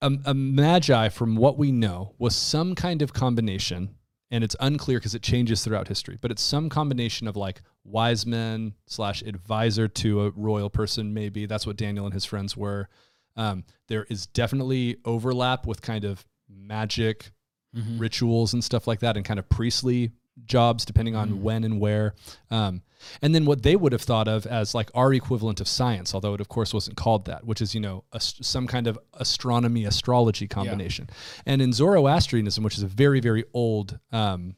a, 0.00 0.10
a 0.24 0.34
magi, 0.34 1.08
from 1.10 1.36
what 1.36 1.58
we 1.58 1.70
know, 1.70 2.14
was 2.18 2.34
some 2.34 2.74
kind 2.74 3.02
of 3.02 3.12
combination, 3.12 3.96
and 4.30 4.42
it's 4.42 4.56
unclear 4.58 4.98
because 4.98 5.14
it 5.14 5.22
changes 5.22 5.62
throughout 5.62 5.88
history. 5.88 6.16
But 6.20 6.30
it's 6.30 6.42
some 6.42 6.68
combination 6.70 7.28
of 7.28 7.36
like 7.36 7.60
wise 7.84 8.24
men 8.24 8.74
slash 8.86 9.22
advisor 9.22 9.86
to 9.88 10.22
a 10.22 10.30
royal 10.30 10.70
person. 10.70 11.12
Maybe 11.12 11.44
that's 11.46 11.66
what 11.66 11.76
Daniel 11.76 12.06
and 12.06 12.14
his 12.14 12.24
friends 12.24 12.56
were. 12.56 12.88
Um, 13.36 13.64
there 13.88 14.06
is 14.08 14.26
definitely 14.26 14.96
overlap 15.04 15.66
with 15.66 15.82
kind 15.82 16.04
of 16.04 16.24
magic 16.48 17.32
Mhm. 17.74 18.00
rituals 18.00 18.52
and 18.54 18.62
stuff 18.64 18.86
like 18.86 19.00
that, 19.00 19.16
and 19.16 19.24
kind 19.24 19.38
of 19.38 19.48
priestly 19.48 20.12
jobs, 20.44 20.84
depending 20.84 21.16
on 21.16 21.30
Mm. 21.30 21.40
when 21.40 21.64
and 21.64 21.80
where. 21.80 22.14
Um, 22.50 22.82
and 23.22 23.34
then 23.34 23.46
what 23.46 23.62
they 23.62 23.74
would 23.74 23.92
have 23.92 24.02
thought 24.02 24.28
of 24.28 24.46
as 24.46 24.74
like 24.74 24.90
our 24.94 25.12
equivalent 25.14 25.60
of 25.60 25.68
science, 25.68 26.14
although 26.14 26.34
it 26.34 26.40
of 26.42 26.48
course 26.48 26.74
wasn't 26.74 26.96
called 26.96 27.24
that, 27.24 27.46
which 27.46 27.60
is 27.62 27.74
you 27.74 27.80
know 27.80 28.04
ast- 28.14 28.44
some 28.44 28.66
kind 28.66 28.86
of 28.86 28.98
astronomy 29.14 29.84
astrology 29.84 30.46
combination. 30.46 31.08
And 31.46 31.62
in 31.62 31.72
Zoroastrianism, 31.72 32.62
which 32.64 32.76
is 32.76 32.82
a 32.82 32.86
very 32.88 33.18
very 33.20 33.44
old 33.54 33.98
um, 34.12 34.56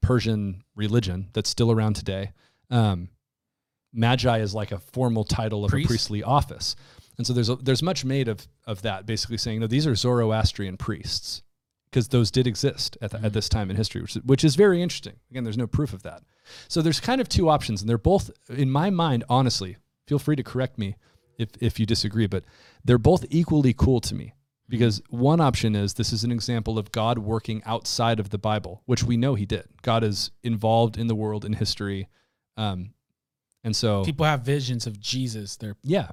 Persian 0.00 0.64
religion 0.74 1.28
that's 1.34 1.50
still 1.50 1.70
around 1.70 1.96
today, 1.96 2.32
um, 2.70 3.10
magi 3.92 4.38
is 4.38 4.54
like 4.54 4.72
a 4.72 4.78
formal 4.78 5.24
title 5.24 5.64
of 5.64 5.70
Priest? 5.70 5.86
a 5.86 5.88
priestly 5.88 6.22
office. 6.22 6.76
And 7.20 7.26
so 7.26 7.34
there's 7.34 7.50
a, 7.50 7.56
there's 7.56 7.82
much 7.82 8.02
made 8.02 8.28
of 8.28 8.48
of 8.66 8.80
that, 8.80 9.04
basically 9.04 9.36
saying 9.36 9.60
no, 9.60 9.66
these 9.66 9.86
are 9.86 9.94
Zoroastrian 9.94 10.78
priests 10.78 11.42
because 11.90 12.08
those 12.08 12.30
did 12.30 12.46
exist 12.46 12.96
at, 13.02 13.10
the, 13.10 13.18
at 13.18 13.24
Mhm. 13.24 13.32
this 13.34 13.48
time 13.50 13.68
in 13.68 13.76
history, 13.76 14.00
which, 14.00 14.16
is- 14.16 14.22
which 14.22 14.42
is 14.42 14.54
very 14.56 14.80
interesting. 14.80 15.16
Again, 15.30 15.44
there's 15.44 15.58
no 15.58 15.66
proof 15.66 15.92
of 15.92 16.02
that. 16.04 16.22
So 16.66 16.80
there's 16.80 16.98
kind 17.00 17.20
of 17.20 17.28
two 17.28 17.50
options, 17.50 17.82
and 17.82 17.90
they're 17.90 17.98
both, 17.98 18.30
in 18.48 18.70
my 18.70 18.88
mind, 18.88 19.24
honestly, 19.28 19.76
feel 20.06 20.18
free 20.18 20.36
to 20.36 20.42
correct 20.42 20.78
me 20.78 20.96
if, 21.36 21.50
if 21.60 21.78
you 21.78 21.84
disagree, 21.84 22.26
but 22.26 22.44
they're 22.84 22.96
both 22.96 23.26
equally 23.28 23.74
cool 23.74 24.00
to 24.00 24.14
me. 24.14 24.32
Because 24.68 25.02
one 25.10 25.40
option 25.42 25.74
is 25.76 25.94
this 25.94 26.12
is 26.12 26.22
an 26.24 26.30
example 26.32 26.78
of 26.78 26.90
God 26.92 27.18
working 27.18 27.60
outside 27.66 28.18
of 28.20 28.30
the 28.30 28.38
Bible, 28.38 28.82
which 28.86 29.02
we 29.02 29.16
know 29.18 29.34
He 29.34 29.44
did. 29.44 29.66
God 29.82 30.02
is 30.04 30.30
involved 30.44 30.96
in 30.96 31.06
the 31.08 31.14
world 31.16 31.44
in 31.44 31.52
history, 31.54 32.08
um, 32.56 32.94
and 33.64 33.74
so 33.76 34.04
People 34.04 34.24
have 34.26 34.42
visions 34.42 34.86
of 34.86 34.98
Jesus. 35.00 35.56
They're 35.56 35.76
yeah, 35.82 36.10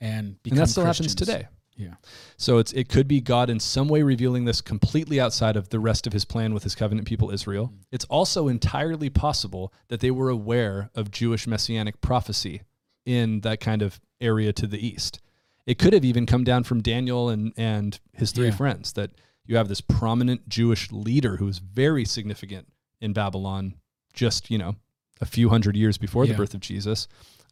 and 0.00 0.42
become 0.42 0.58
and 0.58 0.66
that 0.66 0.70
still 0.70 0.84
Christians. 0.84 1.12
happens 1.12 1.26
today. 1.26 1.48
Yeah. 1.78 1.94
So 2.38 2.56
it's 2.58 2.72
it 2.72 2.88
could 2.88 3.06
be 3.06 3.20
God 3.20 3.50
in 3.50 3.60
some 3.60 3.88
way 3.88 4.02
revealing 4.02 4.46
this 4.46 4.62
completely 4.62 5.20
outside 5.20 5.56
of 5.56 5.68
the 5.68 5.78
rest 5.78 6.06
of 6.06 6.12
his 6.14 6.24
plan 6.24 6.54
with 6.54 6.62
his 6.62 6.74
covenant 6.74 7.06
people 7.06 7.30
Israel. 7.30 7.66
Mm. 7.74 7.84
It's 7.92 8.06
also 8.06 8.48
entirely 8.48 9.10
possible 9.10 9.72
that 9.88 10.00
they 10.00 10.10
were 10.10 10.30
aware 10.30 10.90
of 10.94 11.10
Jewish 11.10 11.46
messianic 11.46 12.00
prophecy 12.00 12.62
in 13.04 13.40
that 13.42 13.60
kind 13.60 13.82
of 13.82 14.00
area 14.22 14.52
to 14.54 14.66
the 14.66 14.84
east. 14.84 15.20
It 15.66 15.78
could 15.78 15.92
have 15.92 16.04
even 16.04 16.24
come 16.24 16.44
down 16.44 16.64
from 16.64 16.80
Daniel 16.80 17.28
and 17.28 17.52
and 17.58 18.00
his 18.14 18.32
three 18.32 18.46
Yeah. 18.46 18.56
friends 18.56 18.94
that 18.94 19.10
you 19.44 19.56
have 19.56 19.68
this 19.68 19.82
prominent 19.82 20.48
Jewish 20.48 20.90
leader 20.90 21.36
who 21.36 21.46
is 21.46 21.58
very 21.58 22.04
significant 22.06 22.68
in 23.02 23.12
Babylon 23.12 23.74
just, 24.14 24.50
you 24.50 24.56
know, 24.56 24.76
a 25.20 25.26
few 25.26 25.50
hundred 25.50 25.76
years 25.76 25.98
before 25.98 26.26
the 26.26 26.34
birth 26.34 26.54
of 26.54 26.60
Jesus. 26.60 27.06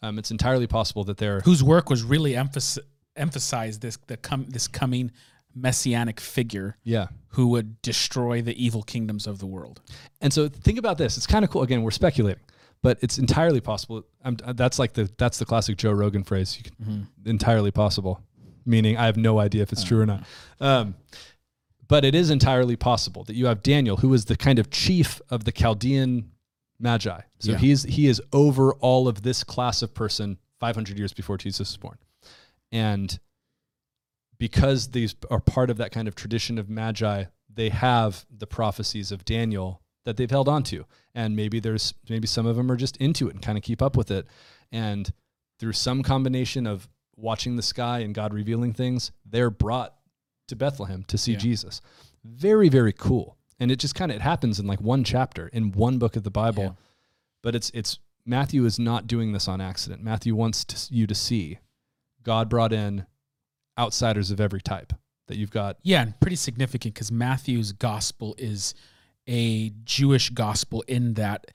Um, 0.05 0.19
it's 0.19 0.31
entirely 0.31 0.67
possible 0.67 1.05
that 1.05 1.17
they're 1.17 1.41
Whose 1.41 1.63
work 1.63 1.89
was 1.89 2.03
really 2.03 2.37
emphasis 2.37 2.79
emphasize 3.17 3.79
this 3.79 3.97
the 4.07 4.17
com- 4.17 4.47
this 4.49 4.69
coming 4.69 5.11
messianic 5.55 6.21
figure 6.21 6.77
yeah. 6.83 7.07
who 7.29 7.47
would 7.49 7.81
destroy 7.81 8.43
the 8.43 8.63
evil 8.63 8.83
kingdoms 8.83 9.27
of 9.27 9.39
the 9.39 9.47
world. 9.47 9.81
And 10.21 10.33
so 10.33 10.49
think 10.49 10.79
about 10.79 10.99
this. 10.99 11.17
It's 11.17 11.27
kind 11.27 11.45
of 11.45 11.51
cool. 11.51 11.63
Again, 11.63 11.83
we're 11.83 11.93
speculating, 11.93 12.43
but 12.83 12.99
it's 13.03 13.19
entirely 13.19 13.61
possible. 13.61 14.05
I'm, 14.25 14.37
that's 14.55 14.79
like 14.79 14.95
the 14.95 15.11
that's 15.17 15.39
the 15.39 15.45
classic 15.45 15.77
Joe 15.77 15.93
Rogan 15.93 16.25
phrase. 16.25 16.57
You 16.59 16.65
can, 16.65 17.09
entirely 17.25 17.71
possible, 17.71 18.21
meaning 18.67 18.97
I 18.97 19.07
have 19.07 19.17
no 19.17 19.39
idea 19.39 19.63
if 19.63 19.73
it's 19.73 19.85
true 19.85 20.01
or 20.01 20.07
not. 20.07 20.25
Um, 20.61 20.97
but 21.87 22.05
it 22.05 22.15
is 22.15 22.31
entirely 22.31 22.77
possible 22.77 23.25
that 23.25 23.37
you 23.37 23.47
have 23.47 23.63
Daniel, 23.63 23.99
who 23.99 24.13
is 24.13 24.25
the 24.25 24.37
kind 24.37 24.59
of 24.59 24.71
chief 24.71 25.21
of 25.31 25.45
the 25.45 25.53
Chaldean 25.53 26.31
magi. 26.85 27.21
So 27.41 27.53
Yeah. 27.53 27.59
he's 27.59 27.83
he 27.83 28.07
is 28.07 28.23
over 28.33 28.75
all 28.75 29.09
of 29.09 29.23
this 29.23 29.43
class 29.43 29.83
of 29.83 29.93
person 29.95 30.39
500 30.61 30.97
years 30.99 31.13
before 31.13 31.37
Jesus 31.39 31.71
was 31.73 31.77
born, 31.79 31.99
and 32.71 33.19
because 34.39 34.89
these 34.89 35.15
are 35.31 35.41
part 35.41 35.71
of 35.71 35.77
that 35.79 35.91
kind 35.93 36.09
of 36.09 36.15
tradition 36.15 36.59
of 36.59 36.69
magi, 36.69 37.25
they 37.53 37.69
have 37.71 38.27
the 38.31 38.47
prophecies 38.47 39.11
of 39.13 39.25
Daniel 39.25 39.81
that 40.05 40.17
they've 40.17 40.31
held 40.31 40.49
on 40.49 40.63
to. 40.65 40.85
And 41.15 41.35
maybe 41.37 41.61
there's 41.61 41.95
maybe 42.09 42.27
some 42.27 42.47
of 42.47 42.57
them 42.57 42.71
are 42.71 42.77
just 42.77 42.97
into 42.99 43.29
it 43.29 43.35
and 43.35 43.43
kind 43.43 43.57
of 43.57 43.65
keep 43.65 43.81
up 43.81 43.97
with 43.97 44.11
it. 44.11 44.27
And 44.73 45.11
through 45.59 45.73
some 45.73 46.03
combination 46.03 46.67
of 46.67 46.89
watching 47.17 47.57
the 47.57 47.63
sky 47.63 48.01
and 48.01 48.15
God 48.15 48.35
revealing 48.35 48.73
things, 48.73 49.13
they're 49.25 49.51
brought 49.51 49.95
to 50.49 50.57
Bethlehem 50.57 51.05
to 51.05 51.17
see 51.17 51.33
Yeah. 51.33 51.39
Jesus. 51.39 51.81
Very, 52.25 52.69
very 52.69 52.93
cool. 52.93 53.37
And 53.61 53.71
it 53.71 53.79
just 53.79 53.95
kind 53.95 54.11
of 54.11 54.17
it 54.17 54.23
happens 54.23 54.59
in 54.59 54.67
like 54.67 54.81
one 54.81 55.05
chapter 55.05 55.49
in 55.49 55.73
one 55.73 55.99
book 55.99 56.17
of 56.17 56.23
the 56.23 56.31
Bible. 56.31 56.63
Yeah. 56.63 56.73
But 57.43 57.55
it's 57.55 57.71
it's 57.75 57.99
Matthew 58.27 58.65
is 58.65 58.79
not 58.79 59.07
doing 59.07 59.33
this 59.33 59.49
on 59.49 59.61
accident. 59.61 60.03
Matthew 60.03 60.35
wants 60.35 60.65
to, 60.65 60.95
you 60.95 61.07
to 61.07 61.15
see 61.15 61.59
God 62.23 62.49
brought 62.49 62.73
in 62.73 63.07
outsiders 63.79 64.31
of 64.31 64.41
every 64.41 64.61
type. 64.61 64.93
That 65.27 65.39
you've 65.39 65.51
got 65.51 65.79
Yeah, 65.83 66.03
and 66.03 66.21
pretty 66.21 66.37
significant 66.37 66.95
because 66.95 67.11
Matthew's 67.11 67.73
gospel 67.73 68.35
is 68.37 68.75
a 69.27 69.71
Jewish 69.85 70.29
gospel 70.31 70.85
in 70.87 71.15
that 71.15 71.51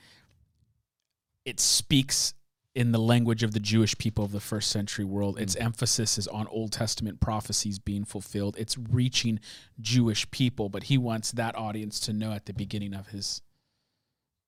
it 1.45 1.59
speaks 1.59 2.33
in 2.75 2.91
the 2.91 2.99
language 2.99 3.43
of 3.43 3.53
the 3.53 3.59
Jewish 3.59 3.97
people 3.97 4.23
of 4.23 4.31
the 4.31 4.39
first 4.39 4.69
century 4.69 5.05
world. 5.05 5.39
Its 5.39 5.55
emphasis 5.55 6.17
is 6.17 6.27
on 6.27 6.47
Old 6.47 6.71
Testament 6.71 7.19
prophecies 7.19 7.79
being 7.79 8.05
fulfilled. 8.05 8.55
It's 8.57 8.77
reaching 8.77 9.39
Jewish 9.81 10.29
people, 10.31 10.69
but 10.69 10.83
he 10.83 10.97
wants 10.97 11.31
that 11.31 11.55
audience 11.55 11.99
to 12.01 12.13
know 12.13 12.31
at 12.31 12.45
the 12.45 12.53
beginning 12.53 12.93
of 12.93 13.07
his 13.07 13.41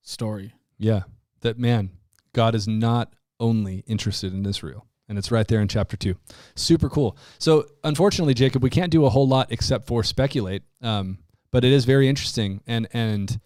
story. 0.02 0.54
Yeah, 0.78 1.04
that 1.42 1.58
man, 1.58 1.90
God 2.34 2.56
is 2.56 2.68
not 2.68 3.14
only 3.40 3.84
interested 3.88 4.34
in 4.34 4.46
Israel. 4.46 4.86
And 5.10 5.18
it's 5.18 5.30
right 5.30 5.46
there 5.46 5.60
in 5.60 5.68
chapter 5.68 5.98
two. 5.98 6.16
Super 6.56 6.88
cool. 6.88 7.18
So, 7.38 7.66
unfortunately, 7.84 8.34
Jacob, 8.34 8.64
we 8.64 8.70
can't 8.70 8.92
do 8.92 9.04
a 9.04 9.10
whole 9.10 9.28
lot 9.28 9.52
except 9.52 9.86
for 9.86 10.06
speculate. 10.06 10.64
Um, 10.82 11.18
but 11.52 11.66
it 11.66 11.74
is 11.74 11.84
very 11.84 12.08
interesting. 12.08 12.62
And, 12.66 12.88
and 12.94 13.38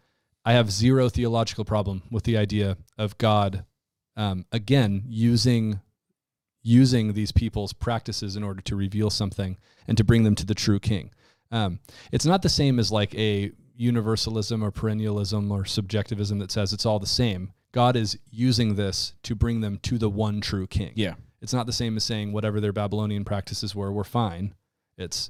I 0.46 0.54
have 0.54 0.70
zero 0.70 1.10
theological 1.10 1.66
problem 1.66 2.04
with 2.12 2.24
the 2.24 2.38
idea 2.38 2.78
of 3.00 3.18
God, 3.18 3.66
um, 4.16 4.46
again, 4.52 5.04
using, 5.08 5.82
using 6.64 7.14
these 7.14 7.32
people's 7.32 7.74
practices 7.74 8.36
in 8.36 8.44
order 8.44 8.62
to 8.62 8.76
reveal 8.76 9.10
something 9.10 9.58
and 9.88 9.98
to 9.98 10.04
bring 10.04 10.24
them 10.24 10.36
to 10.36 10.46
the 10.46 10.56
true 10.56 10.80
king. 10.80 11.12
Um, 11.52 11.80
it's 12.12 12.26
not 12.26 12.42
the 12.42 12.50
same 12.50 12.80
as 12.80 12.92
like 12.92 13.14
a 13.16 13.52
universalism 13.76 14.64
or 14.64 14.72
perennialism 14.72 15.52
or 15.52 15.66
subjectivism 15.66 16.40
that 16.40 16.52
says 16.52 16.74
it's 16.74 16.86
all 16.86 17.00
the 17.00 17.06
same. 17.06 17.54
God 17.72 17.96
is 17.96 18.18
using 18.32 18.76
this 18.76 19.14
to 19.24 19.36
bring 19.36 19.62
them 19.62 19.80
to 19.84 19.98
the 19.98 20.10
one 20.10 20.40
true 20.42 20.66
king. 20.66 20.94
Yeah. 20.96 21.16
It's 21.42 21.54
not 21.54 21.66
the 21.66 21.74
same 21.74 21.98
as 21.98 22.04
saying 22.04 22.32
whatever 22.32 22.62
their 22.62 22.74
Babylonian 22.74 23.26
practices 23.26 23.76
were, 23.76 23.92
we're 23.92 24.04
fine. 24.04 24.56
It's 24.98 25.30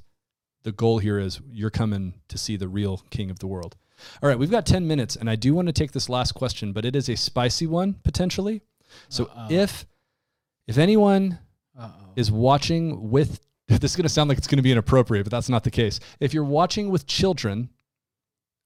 the 0.62 0.72
goal 0.72 0.98
here 0.98 1.18
is 1.18 1.40
you're 1.50 1.70
coming 1.70 2.14
to 2.28 2.38
see 2.38 2.56
the 2.56 2.68
real 2.68 3.02
king 3.10 3.30
of 3.30 3.40
the 3.40 3.46
world. 3.46 3.76
All 4.22 4.28
right, 4.28 4.38
we've 4.38 4.50
got 4.50 4.66
10 4.66 4.86
minutes, 4.86 5.16
and 5.16 5.28
I 5.28 5.36
do 5.36 5.54
want 5.54 5.66
to 5.66 5.72
take 5.72 5.92
this 5.92 6.08
last 6.08 6.32
question, 6.32 6.72
but 6.72 6.84
it 6.84 6.94
is 6.94 7.08
a 7.08 7.16
spicy 7.16 7.66
one 7.66 7.94
potentially. 8.04 8.62
So 9.08 9.24
Uh-oh. 9.24 9.46
if 9.50 9.86
if 10.66 10.78
anyone 10.78 11.38
Uh-oh. 11.78 12.12
is 12.16 12.30
watching 12.30 13.10
with 13.10 13.40
this 13.68 13.82
is 13.92 13.96
going 13.96 14.04
to 14.04 14.08
sound 14.08 14.28
like 14.28 14.38
it's 14.38 14.46
going 14.46 14.58
to 14.58 14.62
be 14.62 14.72
inappropriate, 14.72 15.24
but 15.24 15.30
that's 15.30 15.48
not 15.48 15.64
the 15.64 15.70
case. 15.70 15.98
If 16.20 16.32
you're 16.34 16.44
watching 16.44 16.90
with 16.90 17.06
children, 17.06 17.70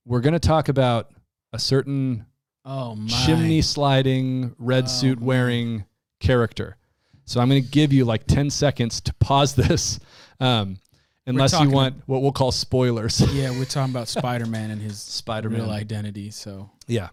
we're 0.06 0.20
going 0.20 0.32
to 0.34 0.38
talk 0.38 0.68
about 0.68 1.10
a 1.52 1.58
certain 1.58 2.26
Oh 2.64 2.94
my. 2.94 3.08
chimney 3.08 3.62
sliding, 3.62 4.54
red 4.58 4.84
Oh, 4.84 4.88
suit 4.88 5.20
wearing 5.20 5.84
character. 6.20 6.76
So 7.24 7.40
I'm 7.40 7.48
going 7.48 7.62
to 7.62 7.68
give 7.70 7.92
you 7.92 8.04
like 8.04 8.26
10 8.26 8.50
seconds 8.50 9.00
to 9.02 9.14
pause 9.14 9.54
this, 9.56 9.98
um, 10.40 10.78
unless 11.26 11.58
you 11.58 11.70
want 11.70 12.02
what 12.06 12.20
we'll 12.22 12.32
call 12.32 12.52
spoilers. 12.52 13.20
Yeah, 13.32 13.50
we're 13.50 13.64
talking 13.64 13.92
about 13.94 14.08
Spider 14.08 14.46
Man 14.46 14.70
and 14.70 14.82
his 14.82 15.00
Spider-Man. 15.00 15.60
real 15.62 15.70
identity. 15.70 16.30
So 16.30 16.70
Yeah. 16.86 17.08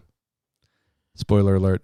Spoiler 1.14 1.54
alert. 1.56 1.82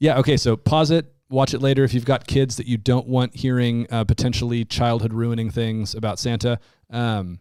Yeah. 0.00 0.18
Okay. 0.18 0.36
So 0.36 0.56
pause 0.56 0.90
it. 0.90 1.12
Watch 1.30 1.54
it 1.54 1.60
later 1.60 1.84
if 1.84 1.94
you've 1.94 2.04
got 2.04 2.26
kids 2.26 2.56
that 2.56 2.66
you 2.66 2.76
don't 2.76 3.06
want 3.06 3.34
hearing 3.34 3.86
uh, 3.90 4.04
potentially 4.04 4.64
childhood 4.64 5.12
ruining 5.12 5.50
things 5.50 5.94
about 5.94 6.18
Santa. 6.18 6.60
Um, 6.90 7.40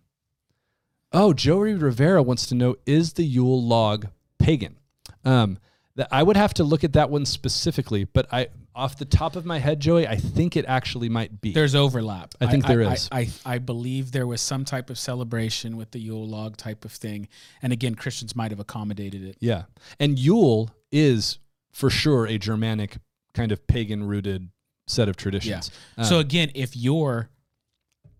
oh, 1.11 1.33
Joey 1.33 1.73
Rivera 1.73 2.23
wants 2.23 2.47
to 2.47 2.55
know: 2.55 2.75
Is 2.85 3.13
the 3.13 3.23
Yule 3.23 3.61
log 3.61 4.07
pagan? 4.39 4.77
Um, 5.25 5.57
that 5.95 6.07
I 6.11 6.23
would 6.23 6.37
have 6.37 6.53
to 6.55 6.63
look 6.63 6.83
at 6.83 6.93
that 6.93 7.09
one 7.09 7.25
specifically, 7.25 8.05
but 8.05 8.27
I, 8.33 8.47
off 8.75 8.97
the 8.97 9.05
top 9.05 9.35
of 9.35 9.45
my 9.45 9.59
head, 9.59 9.79
Joey, 9.79 10.07
I 10.07 10.15
think 10.15 10.57
it 10.57 10.65
actually 10.67 11.09
might 11.09 11.39
be. 11.39 11.53
there's 11.53 11.75
overlap. 11.75 12.33
I 12.41 12.47
think 12.47 12.65
there 12.65 12.83
I, 12.83 12.93
is. 12.93 13.09
I, 13.11 13.19
I, 13.19 13.29
I 13.45 13.57
believe 13.59 14.11
there 14.11 14.25
was 14.25 14.41
some 14.41 14.65
type 14.65 14.89
of 14.89 14.97
celebration 14.97 15.77
with 15.77 15.91
the 15.91 15.99
Yule 15.99 16.27
log 16.27 16.57
type 16.57 16.83
of 16.85 16.91
thing. 16.91 17.27
And 17.61 17.71
again, 17.71 17.95
Christians 17.95 18.35
might 18.35 18.51
have 18.51 18.59
accommodated 18.59 19.23
it. 19.23 19.37
Yeah. 19.39 19.63
And 19.99 20.17
Yule 20.17 20.71
is 20.91 21.37
for 21.73 21.89
sure 21.89 22.25
a 22.25 22.37
Germanic 22.37 22.97
kind 23.33 23.51
of 23.51 23.65
pagan 23.67 24.03
rooted 24.03 24.49
set 24.87 25.09
of 25.09 25.17
traditions. 25.17 25.71
Um, 25.97 26.05
so 26.05 26.19
again, 26.19 26.51
if 26.55 26.75
you're 26.77 27.29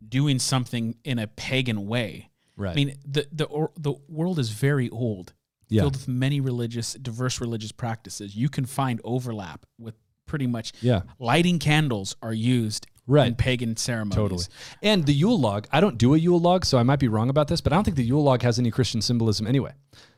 doing 0.08 0.40
something 0.40 0.96
in 1.04 1.20
a 1.20 1.28
pagan 1.28 1.88
way, 1.88 2.30
right. 2.58 2.72
I 2.72 2.76
mean, 2.76 2.96
the 3.06 3.28
the 3.32 3.46
or, 3.46 3.72
the 3.78 3.94
world 4.10 4.40
is 4.40 4.50
very 4.50 4.90
old, 4.90 5.34
yeah. 5.70 5.82
filled 5.84 5.94
with 5.96 6.08
many 6.08 6.42
religious, 6.42 6.94
diverse 6.94 7.40
religious 7.40 7.72
practices. 7.72 8.36
You 8.36 8.50
can 8.50 8.66
find 8.66 9.00
overlap 9.04 9.66
with 9.80 9.96
pretty 10.26 10.48
much 10.48 10.74
Yeah. 10.82 11.02
lighting 11.20 11.60
candles 11.60 12.16
are 12.22 12.34
used 12.34 12.88
in 13.08 13.36
pagan 13.36 13.76
ceremonies. 13.76 14.16
Totally. 14.16 14.44
And 14.82 15.06
the 15.06 15.14
Yule 15.14 15.38
log, 15.38 15.68
I 15.72 15.82
don't 15.82 15.98
do 15.98 16.14
a 16.14 16.18
Yule 16.18 16.40
log, 16.40 16.66
so 16.66 16.78
I 16.78 16.84
might 16.84 17.00
be 17.00 17.10
wrong 17.10 17.30
about 17.30 17.50
this, 17.50 17.60
but 17.60 17.74
I 17.74 17.76
don't 17.76 17.84
think 17.84 17.98
the 17.98 18.04
Yule 18.04 18.24
log 18.24 18.42
has 18.42 18.58
any 18.58 18.72
Christian 18.72 19.02
symbolism 19.02 19.46
anyway. 19.46 19.74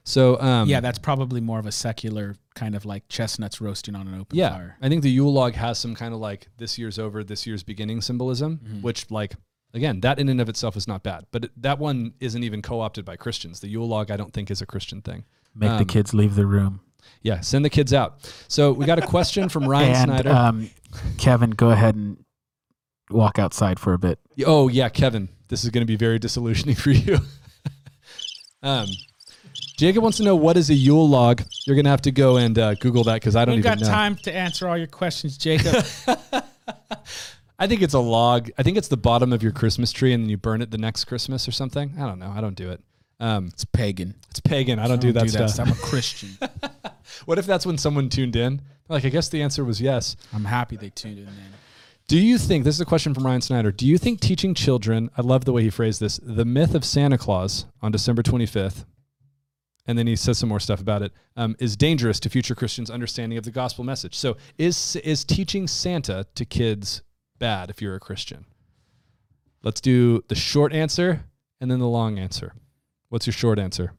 So, 0.06 0.39
um, 0.39 0.70
Yeah, 0.70 0.80
that's 0.82 0.99
probably 0.99 1.41
more 1.41 1.58
of 1.60 1.66
a 1.66 1.72
secular 1.72 2.36
kind 2.53 2.76
of 2.76 2.86
like 2.86 3.08
chestnuts 3.10 3.60
roasting 3.60 3.95
on 3.95 4.08
an 4.08 4.20
open 4.20 4.38
yeah, 4.38 4.51
fire. 4.51 4.78
I 4.82 4.88
think 4.88 5.01
the 5.03 5.10
Yule 5.10 5.34
log 5.34 5.56
has 5.56 5.80
some 5.80 5.95
kind 5.95 6.14
of 6.14 6.20
like 6.20 6.47
this 6.58 6.78
year's 6.78 6.97
over, 6.99 7.24
this 7.24 7.45
year's 7.47 7.64
beginning 7.64 8.01
symbolism, 8.01 8.60
Mm-hmm. 8.64 8.82
which 8.82 9.10
like 9.12 9.34
again, 9.74 9.99
that 10.01 10.20
in 10.20 10.30
and 10.30 10.39
of 10.39 10.47
itself 10.47 10.78
is 10.78 10.88
not 10.88 11.03
bad, 11.03 11.26
but 11.32 11.45
it, 11.45 11.51
that 11.62 11.80
one 11.80 12.14
isn't 12.22 12.43
even 12.43 12.62
co-opted 12.62 13.03
by 13.03 13.16
Christians. 13.18 13.60
The 13.60 13.68
Yule 13.68 13.88
log, 13.88 14.10
I 14.12 14.16
don't 14.16 14.32
think, 14.32 14.49
is 14.49 14.62
a 14.62 14.66
Christian 14.66 15.01
thing. 15.01 15.26
Make 15.53 15.70
Um, 15.72 15.78
the 15.80 15.86
kids 15.86 16.14
leave 16.14 16.36
the 16.36 16.45
room. 16.45 16.80
Yeah, 17.22 17.41
send 17.41 17.66
the 17.66 17.70
kids 17.70 17.91
out. 17.93 18.32
So 18.47 18.72
we 18.72 18.86
got 18.86 18.99
a 18.99 19.06
question 19.06 19.49
from 19.49 19.68
Ryan 19.68 19.95
and 19.95 20.12
Snyder. 20.12 20.30
um, 20.32 20.70
Kevin, 21.18 21.49
go 21.51 21.72
ahead 21.72 21.95
and 21.95 22.24
walk 23.10 23.38
outside 23.39 23.80
for 23.80 23.93
a 23.93 23.97
bit. 23.99 24.20
Oh 24.45 24.68
yeah, 24.70 24.88
Kevin, 24.89 25.30
this 25.49 25.64
is 25.64 25.72
going 25.72 25.82
to 25.82 25.86
be 25.88 25.97
very 25.97 26.20
disillusioning 26.20 26.76
for 26.84 26.91
you. 26.91 27.20
um, 28.64 28.88
Jacob 29.78 30.03
wants 30.03 30.17
to 30.17 30.23
know 30.23 30.36
what 30.36 30.57
is 30.57 30.69
a 30.69 30.73
Yule 30.73 31.07
log. 31.07 31.41
You're 31.65 31.76
going 31.76 31.86
to 31.86 31.89
have 31.91 32.01
to 32.03 32.11
go 32.11 32.38
and 32.38 32.57
uh, 32.57 32.76
Google 32.76 33.03
that 33.05 33.15
because 33.15 33.36
I 33.36 33.43
don't 33.45 33.55
We 33.55 33.59
even 33.59 33.71
got 33.71 33.80
know. 33.82 33.88
time 33.88 34.15
to 34.17 34.34
answer 34.34 34.67
all 34.67 34.78
your 34.78 34.88
questions, 34.88 35.38
Jacob. 35.38 35.86
I 37.57 37.67
think 37.67 37.82
it's 37.82 37.93
a 37.93 37.99
log. 37.99 38.49
I 38.57 38.63
think 38.63 38.78
it's 38.78 38.88
the 38.88 38.97
bottom 38.97 39.32
of 39.34 39.41
your 39.43 39.51
Christmas 39.51 39.91
tree, 39.91 40.13
and 40.13 40.23
then 40.23 40.30
you 40.30 40.38
burn 40.38 40.61
it 40.61 40.71
the 40.71 40.78
next 40.78 41.05
Christmas 41.05 41.47
or 41.47 41.51
something. 41.51 41.93
I 41.97 42.05
don't 42.05 42.19
know. 42.19 42.34
I 42.36 42.41
don't 42.41 42.55
do 42.55 42.71
it. 42.71 42.82
Um, 43.19 43.47
it's 43.47 43.63
pagan. 43.63 44.15
it's 44.30 44.41
pagan. 44.41 44.78
I 44.78 44.88
don't, 44.88 44.99
do, 44.99 45.13
that 45.13 45.30
stuff. 45.30 45.57
I'm 45.59 45.71
a 45.71 45.76
Christian. 45.76 46.38
What 47.26 47.38
if 47.38 47.45
that's 47.45 47.65
when 47.65 47.78
someone 47.78 48.09
tuned 48.09 48.36
in? 48.36 48.61
Like, 48.89 49.05
I 49.05 49.09
guess 49.09 49.30
the 49.30 49.41
answer 49.41 49.63
was 49.63 49.80
yes. 49.80 50.15
I'm 50.34 50.43
happy 50.45 50.76
they 50.76 50.89
tuned 50.89 51.19
in. 51.19 51.28
Do 52.07 52.17
you 52.17 52.38
think 52.38 52.63
this 52.63 52.76
is 52.76 52.82
a 52.82 52.86
question 52.86 53.13
from 53.13 53.26
Ryan 53.26 53.41
Snyder? 53.41 53.71
Do 53.71 53.88
you 53.88 53.97
think 53.97 54.19
teaching 54.19 54.53
children, 54.53 55.09
I 55.17 55.21
love 55.21 55.45
the 55.45 55.53
way 55.53 55.63
he 55.63 55.69
phrased 55.69 55.99
this, 56.01 56.19
the 56.21 56.45
myth 56.45 56.76
of 56.76 56.84
Santa 56.84 57.17
Claus 57.17 57.65
on 57.82 57.91
December 57.91 58.21
25th, 58.21 58.86
and 59.88 59.97
then 59.97 60.07
he 60.07 60.15
says 60.15 60.38
some 60.38 60.49
more 60.49 60.59
stuff 60.59 60.81
about 60.81 61.01
it, 61.01 61.11
um, 61.36 61.55
is 61.59 61.75
dangerous 61.75 62.19
to 62.21 62.29
future 62.29 62.55
Christians' 62.55 62.89
understanding 62.89 63.38
of 63.38 63.45
the 63.45 63.51
gospel 63.51 63.83
message? 63.83 64.15
So, 64.15 64.38
is 64.57 64.95
is 64.97 65.23
teaching 65.23 65.67
Santa 65.67 66.25
to 66.36 66.45
kids 66.45 67.01
bad 67.39 67.69
if 67.69 67.81
you're 67.81 67.95
a 67.95 67.99
Christian? 67.99 68.45
Let's 69.63 69.81
do 69.81 70.23
the 70.27 70.36
short 70.36 70.73
answer 70.73 71.25
and 71.59 71.69
then 71.71 71.79
the 71.79 71.88
long 71.88 72.19
answer. 72.19 72.53
What's 73.09 73.25
your 73.25 73.33
short 73.33 73.59
answer? 73.59 73.93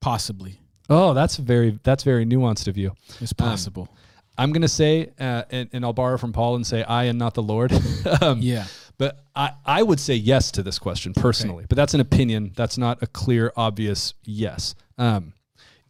Possibly. 0.00 0.60
Oh, 0.88 1.14
that's 1.14 1.36
very 1.36 1.78
that's 1.82 2.02
very 2.02 2.26
nuanced 2.26 2.68
of 2.68 2.76
you. 2.76 2.92
It's 3.20 3.32
possible. 3.32 3.88
I'm 4.36 4.52
gonna 4.52 4.68
say, 4.68 5.10
uh, 5.20 5.44
and, 5.50 5.68
and 5.72 5.84
I'll 5.84 5.92
borrow 5.92 6.16
from 6.16 6.32
Paul 6.32 6.56
and 6.56 6.66
say, 6.66 6.82
"I 6.82 7.04
and 7.04 7.18
not 7.18 7.34
the 7.34 7.42
Lord." 7.42 7.72
um, 8.22 8.40
yeah. 8.40 8.66
But 8.98 9.24
I, 9.34 9.52
I 9.64 9.82
would 9.82 9.98
say 10.00 10.14
yes 10.14 10.50
to 10.52 10.62
this 10.62 10.78
question 10.78 11.12
personally, 11.14 11.64
but 11.68 11.76
that's 11.76 11.94
an 11.94 12.00
opinion. 12.00 12.52
That's 12.54 12.78
not 12.78 13.02
a 13.02 13.06
clear, 13.06 13.52
obvious 13.56 14.14
yes. 14.24 14.74
Um, 14.98 15.32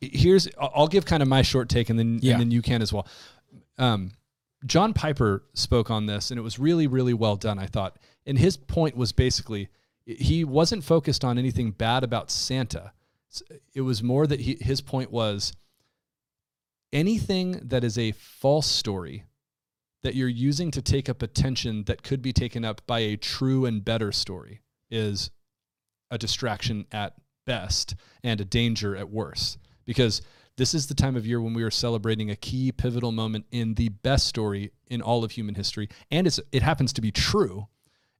here's 0.01 0.49
I'll 0.59 0.73
I'll 0.75 0.89
give 0.89 1.05
kind 1.05 1.23
of 1.23 1.29
my 1.29 1.43
short 1.43 1.69
take, 1.69 1.91
and 1.91 1.99
then 1.99 2.19
Yeah. 2.23 2.33
and 2.33 2.41
then 2.41 2.51
you 2.51 2.63
can 2.63 2.81
as 2.83 2.93
well. 2.93 3.07
Um, 3.79 4.13
John 4.65 4.93
Piper 4.95 5.43
spoke 5.55 5.91
on 5.91 6.07
this, 6.07 6.31
and 6.31 6.39
it 6.39 6.43
was 6.43 6.59
really, 6.59 6.87
really 6.87 7.15
well 7.15 7.37
done. 7.37 7.59
I 7.59 7.67
thought, 7.67 7.97
and 8.27 8.39
his 8.39 8.57
point 8.57 8.97
was 8.97 9.13
basically 9.13 9.69
he 10.07 10.45
wasn't 10.45 10.85
focused 10.85 11.25
on 11.25 11.39
anything 11.39 11.71
bad 11.73 12.05
about 12.05 12.31
Santa. 12.31 12.93
It 13.75 13.81
was 13.83 14.03
more 14.03 14.27
that 14.27 14.41
he, 14.41 14.57
his 14.61 14.81
point 14.81 15.11
was 15.11 15.53
anything 16.93 17.61
that 17.63 17.85
is 17.85 17.97
a 17.99 18.13
false 18.13 18.67
story 18.67 19.25
that 20.03 20.15
you're 20.15 20.29
using 20.29 20.71
to 20.73 20.83
take 20.83 21.09
up 21.09 21.23
attention 21.23 21.85
that 21.85 22.03
could 22.03 22.23
be 22.23 22.33
taken 22.33 22.65
up 22.65 22.83
by 22.87 23.01
a 23.01 23.17
true 23.17 23.65
and 23.65 23.85
better 23.85 24.13
story 24.13 24.61
is 24.91 25.31
a 26.11 26.19
distraction 26.19 26.87
at 26.93 27.15
best 27.47 27.95
and 28.23 28.41
a 28.41 28.45
danger 28.45 28.97
at 28.97 29.11
worst. 29.11 29.59
Because 29.85 30.23
this 30.57 30.75
is 30.75 30.87
the 30.87 30.95
time 30.95 31.17
of 31.17 31.27
year 31.27 31.41
when 31.41 31.55
we 31.55 31.63
are 31.63 31.71
celebrating 31.71 32.31
a 32.31 32.37
key 32.37 32.73
pivotal 32.73 33.13
moment 33.13 33.47
in 33.51 33.75
the 33.75 33.89
best 33.89 34.27
story 34.27 34.73
in 34.89 35.01
all 35.01 35.25
of 35.25 35.33
human 35.33 35.55
history. 35.55 35.89
And 36.11 36.27
it's, 36.27 36.39
it 36.53 36.63
happens 36.63 36.93
to 36.95 37.01
be 37.01 37.11
true. 37.11 37.69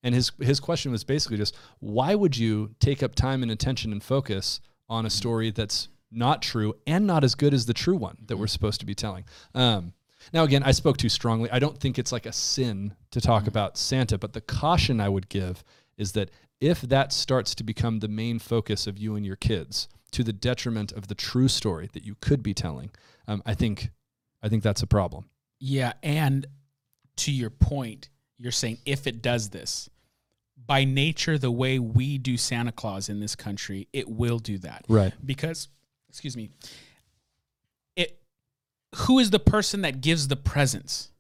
And 0.03 0.15
his, 0.15 0.33
his 0.41 0.59
question 0.59 0.91
was 0.91 1.05
basically 1.05 1.37
just 1.37 1.57
why 1.79 2.15
would 2.15 2.37
you 2.37 2.75
take 2.81 3.03
up 3.03 3.15
time 3.15 3.43
and 3.43 3.53
attention 3.53 3.93
and 3.93 4.03
focus 4.03 4.61
on 4.89 5.07
a 5.07 5.11
story 5.11 5.51
that's 5.51 5.89
not 6.11 6.43
true 6.43 6.75
and 6.87 7.07
not 7.07 7.23
as 7.23 7.35
good 7.35 7.55
as 7.55 7.67
the 7.67 7.75
true 7.75 7.97
one 7.97 8.19
that 8.27 8.37
we're 8.37 8.47
supposed 8.47 8.81
to 8.81 8.87
be 8.87 8.95
telling? 8.95 9.25
Um, 9.55 9.93
now, 10.33 10.45
again, 10.45 10.63
I 10.63 10.73
spoke 10.73 10.97
too 10.97 11.09
strongly. 11.09 11.51
I 11.51 11.59
don't 11.59 11.79
think 11.79 11.99
it's 11.99 12.13
like 12.13 12.27
a 12.27 12.33
sin 12.33 12.95
to 13.11 13.21
talk 13.21 13.47
about 13.47 13.77
Santa, 13.77 14.19
but 14.19 14.33
the 14.33 14.41
caution 14.41 15.01
I 15.01 15.09
would 15.09 15.29
give 15.29 15.65
is 15.97 16.13
that 16.13 16.31
if 16.61 16.81
that 16.83 17.13
starts 17.13 17.55
to 17.57 17.65
become 17.65 17.99
the 17.99 18.09
main 18.09 18.39
focus 18.39 18.87
of 18.87 18.97
you 18.99 19.17
and 19.17 19.27
your 19.27 19.37
kids 19.37 19.89
to 20.13 20.23
the 20.23 20.33
detriment 20.33 20.93
of 20.93 21.09
the 21.09 21.15
true 21.15 21.49
story 21.49 21.89
that 21.93 22.05
you 22.05 22.15
could 22.21 22.43
be 22.43 22.55
telling, 22.55 22.91
um, 23.27 23.43
I 23.45 23.55
think, 23.55 23.91
I 24.43 24.49
think 24.49 24.63
that's 24.63 24.83
a 24.83 24.87
problem. 24.87 25.29
Yeah. 25.59 25.95
And 26.03 26.47
to 27.17 27.33
your 27.33 27.51
point, 27.51 28.09
you're 28.39 28.53
saying 28.53 28.79
if 28.87 29.07
it 29.07 29.23
does 29.23 29.51
this, 29.51 29.89
by 30.65 30.85
nature, 30.85 31.39
the 31.39 31.51
way 31.51 31.79
we 31.79 32.19
do 32.19 32.37
Santa 32.37 32.73
Claus 32.73 33.09
in 33.09 33.21
this 33.21 33.35
country, 33.35 33.89
it 33.93 34.09
will 34.09 34.39
do 34.39 34.59
that. 34.59 34.85
Right. 34.89 35.13
Because, 35.25 35.69
excuse 36.09 36.37
me, 36.37 36.51
who 38.97 39.19
is 39.19 39.31
the 39.31 39.39
person 39.39 39.83
that 39.83 40.01
gives 40.01 40.29
the 40.29 40.37
presents? 40.37 41.11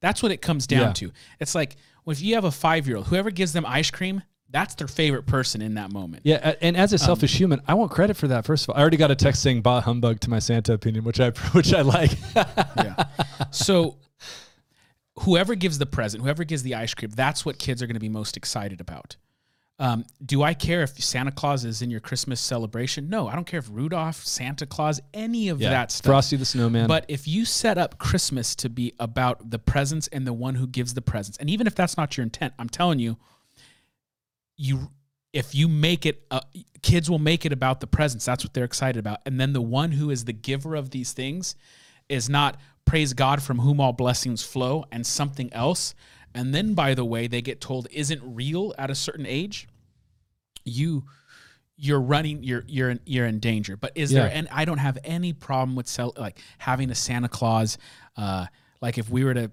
That's 0.00 0.22
what 0.22 0.32
it 0.32 0.42
comes 0.42 0.66
down 0.66 0.80
Yeah. 0.88 0.92
to. 0.94 1.12
It's 1.40 1.54
like 1.54 1.76
well, 2.04 2.12
if 2.12 2.20
you 2.20 2.34
have 2.34 2.44
a 2.44 2.50
five 2.50 2.86
year 2.88 2.96
old, 2.96 3.06
whoever 3.06 3.30
gives 3.30 3.52
them 3.52 3.64
ice 3.66 3.90
cream, 3.90 4.22
that's 4.50 4.74
their 4.74 4.88
favorite 4.88 5.24
person 5.26 5.62
in 5.62 5.74
that 5.74 5.92
moment. 5.92 6.22
Yeah, 6.24 6.54
and 6.60 6.76
as 6.76 6.92
a 6.92 6.96
um, 6.96 6.98
selfish 6.98 7.34
human, 7.38 7.62
I 7.66 7.74
want 7.74 7.90
credit 7.90 8.16
for 8.16 8.28
that. 8.28 8.44
First 8.44 8.64
of 8.64 8.70
all, 8.70 8.76
I 8.76 8.80
already 8.80 8.96
got 8.96 9.10
a 9.10 9.14
text 9.14 9.40
saying 9.42 9.62
"bah 9.62 9.80
humbug" 9.80 10.20
to 10.20 10.30
my 10.30 10.40
Santa 10.40 10.72
opinion, 10.74 11.04
which 11.04 11.20
I 11.20 11.30
which 11.52 11.72
I 11.72 11.80
like. 11.82 12.12
yeah. 12.34 13.04
So 13.50 13.96
whoever 15.20 15.54
gives 15.54 15.78
the 15.78 15.86
present, 15.86 16.22
whoever 16.22 16.44
gives 16.44 16.62
the 16.62 16.74
ice 16.74 16.94
cream, 16.94 17.10
that's 17.14 17.44
what 17.44 17.58
kids 17.58 17.82
are 17.82 17.86
going 17.86 17.94
to 17.94 18.00
be 18.00 18.08
most 18.08 18.36
excited 18.36 18.80
about. 18.80 19.16
Um, 19.82 20.04
do 20.24 20.44
I 20.44 20.54
care 20.54 20.84
if 20.84 21.02
Santa 21.02 21.32
Claus 21.32 21.64
is 21.64 21.82
in 21.82 21.90
your 21.90 21.98
Christmas 21.98 22.40
celebration? 22.40 23.10
No, 23.10 23.26
I 23.26 23.34
don't 23.34 23.48
care 23.48 23.58
if 23.58 23.68
Rudolph, 23.68 24.24
Santa 24.24 24.64
Claus, 24.64 25.00
any 25.12 25.48
of 25.48 25.60
yeah, 25.60 25.70
that 25.70 25.90
stuff. 25.90 26.08
Frosty 26.08 26.36
the 26.36 26.44
Snowman. 26.44 26.86
But 26.86 27.04
if 27.08 27.26
you 27.26 27.44
set 27.44 27.78
up 27.78 27.98
Christmas 27.98 28.54
to 28.56 28.68
be 28.68 28.92
about 29.00 29.50
the 29.50 29.58
presents 29.58 30.06
and 30.06 30.24
the 30.24 30.32
one 30.32 30.54
who 30.54 30.68
gives 30.68 30.94
the 30.94 31.02
presents, 31.02 31.36
and 31.38 31.50
even 31.50 31.66
if 31.66 31.74
that's 31.74 31.96
not 31.96 32.16
your 32.16 32.22
intent, 32.22 32.54
I'm 32.60 32.68
telling 32.68 33.00
you, 33.00 33.16
you 34.56 34.92
if 35.32 35.52
you 35.52 35.66
make 35.66 36.06
it, 36.06 36.26
uh, 36.30 36.42
kids 36.82 37.10
will 37.10 37.18
make 37.18 37.44
it 37.44 37.52
about 37.52 37.80
the 37.80 37.88
presents. 37.88 38.24
That's 38.24 38.44
what 38.44 38.54
they're 38.54 38.62
excited 38.62 39.00
about. 39.00 39.18
And 39.26 39.40
then 39.40 39.52
the 39.52 39.60
one 39.60 39.90
who 39.90 40.10
is 40.10 40.26
the 40.26 40.32
giver 40.32 40.76
of 40.76 40.90
these 40.90 41.12
things 41.12 41.56
is 42.08 42.30
not 42.30 42.56
praise 42.84 43.14
God 43.14 43.42
from 43.42 43.58
whom 43.58 43.80
all 43.80 43.92
blessings 43.92 44.44
flow 44.44 44.84
and 44.92 45.04
something 45.04 45.52
else. 45.52 45.96
And 46.36 46.54
then, 46.54 46.74
by 46.74 46.94
the 46.94 47.04
way, 47.04 47.26
they 47.26 47.42
get 47.42 47.60
told 47.60 47.88
isn't 47.90 48.22
real 48.22 48.74
at 48.78 48.88
a 48.88 48.94
certain 48.94 49.26
age. 49.26 49.66
You 50.64 51.04
you're 51.76 52.00
running 52.00 52.42
you're 52.42 52.64
you're 52.68 52.90
in, 52.90 53.00
you're 53.06 53.26
in 53.26 53.40
danger 53.40 53.76
but 53.76 53.90
is 53.96 54.10
there 54.10 54.30
and 54.32 54.46
i 54.52 54.64
don't 54.64 54.78
have 54.78 54.98
any 55.04 55.32
problem 55.32 55.74
with 55.74 55.88
sell, 55.88 56.12
like 56.18 56.38
having 56.58 56.90
a 56.90 56.94
santa 56.94 57.28
claus 57.28 57.78
uh 58.16 58.44
like 58.82 58.98
if 58.98 59.08
we 59.10 59.24
were 59.24 59.32
to 59.34 59.50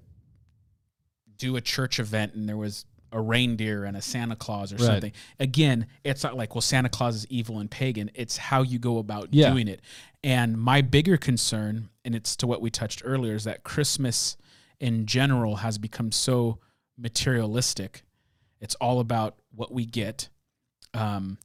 do 1.38 1.56
a 1.56 1.62
church 1.62 1.98
event 2.00 2.34
and 2.36 2.48
there 2.48 2.58
was 2.58 2.86
a 3.12 3.20
reindeer 3.20 3.86
and 3.86 3.98
a 3.98 4.02
Santa 4.04 4.36
Claus 4.36 4.72
or 4.72 4.76
Right. 4.76 4.86
something. 4.86 5.12
Again, 5.40 5.88
it's 6.04 6.22
not 6.22 6.38
like 6.38 6.54
well 6.54 6.62
Santa 6.62 6.90
Claus 6.90 7.16
is 7.16 7.26
evil 7.28 7.58
and 7.58 7.72
pagan. 7.72 8.12
It's 8.14 8.38
how 8.38 8.62
you 8.62 8.78
go 8.78 9.00
about 9.00 9.34
Yeah. 9.34 9.50
doing 9.50 9.68
it. 9.68 9.82
And 10.24 10.60
my 10.62 10.82
bigger 10.82 11.18
concern, 11.18 11.90
and 12.06 12.14
it's 12.14 12.36
to 12.36 12.46
what 12.46 12.62
we 12.62 12.70
touched 12.70 13.02
earlier, 13.04 13.34
is 13.34 13.46
that 13.46 13.64
Christmas 13.64 14.38
in 14.80 15.08
general 15.08 15.56
has 15.58 15.80
become 15.80 16.12
so 16.12 16.60
materialistic. 17.00 18.04
It's 18.62 18.76
all 18.76 19.00
about 19.00 19.38
what 19.56 19.72
we 19.72 19.86
get. 19.86 20.30
Um, 20.94 21.38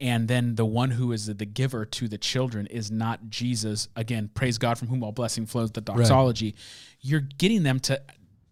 and 0.00 0.28
then 0.28 0.54
the 0.54 0.64
one 0.64 0.92
who 0.92 1.10
is 1.12 1.26
the 1.26 1.44
giver 1.44 1.84
to 1.84 2.06
the 2.08 2.18
children 2.18 2.66
is 2.66 2.90
not 2.90 3.28
Jesus. 3.30 3.88
Again, 3.96 4.30
praise 4.32 4.56
God 4.58 4.78
from 4.78 4.88
whom 4.88 5.02
all 5.02 5.10
blessing 5.12 5.44
flows, 5.46 5.72
the 5.72 5.80
doxology. 5.80 6.54
You're 7.00 7.20
getting 7.20 7.62
them 7.64 7.80
to 7.80 8.00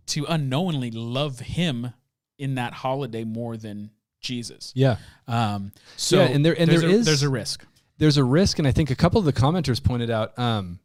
to 0.06 0.24
unknowingly 0.28 0.90
love 0.92 1.40
him 1.40 1.92
in 2.38 2.54
that 2.56 2.72
holiday 2.72 3.24
more 3.24 3.56
than 3.56 3.90
Jesus. 4.20 4.72
Yeah. 4.74 4.96
Um, 5.26 5.72
so 5.96 6.18
Yeah, 6.18 6.24
and 6.28 6.44
there- 6.44 6.56
and 6.58 6.70
there's 6.70 6.80
there 6.82 6.90
a, 6.90 6.92
is- 6.92 7.06
there's 7.06 7.22
a 7.24 7.28
risk. 7.28 7.64
there's 7.98 8.16
a 8.16 8.24
risk, 8.24 8.58
and 8.58 8.68
I 8.68 8.72
think 8.72 8.90
a 8.90 8.94
couple 8.96 9.18
of 9.18 9.24
the 9.24 9.32
commenters 9.32 9.82
pointed 9.82 10.10
out. 10.10 10.36
Um, 10.38 10.78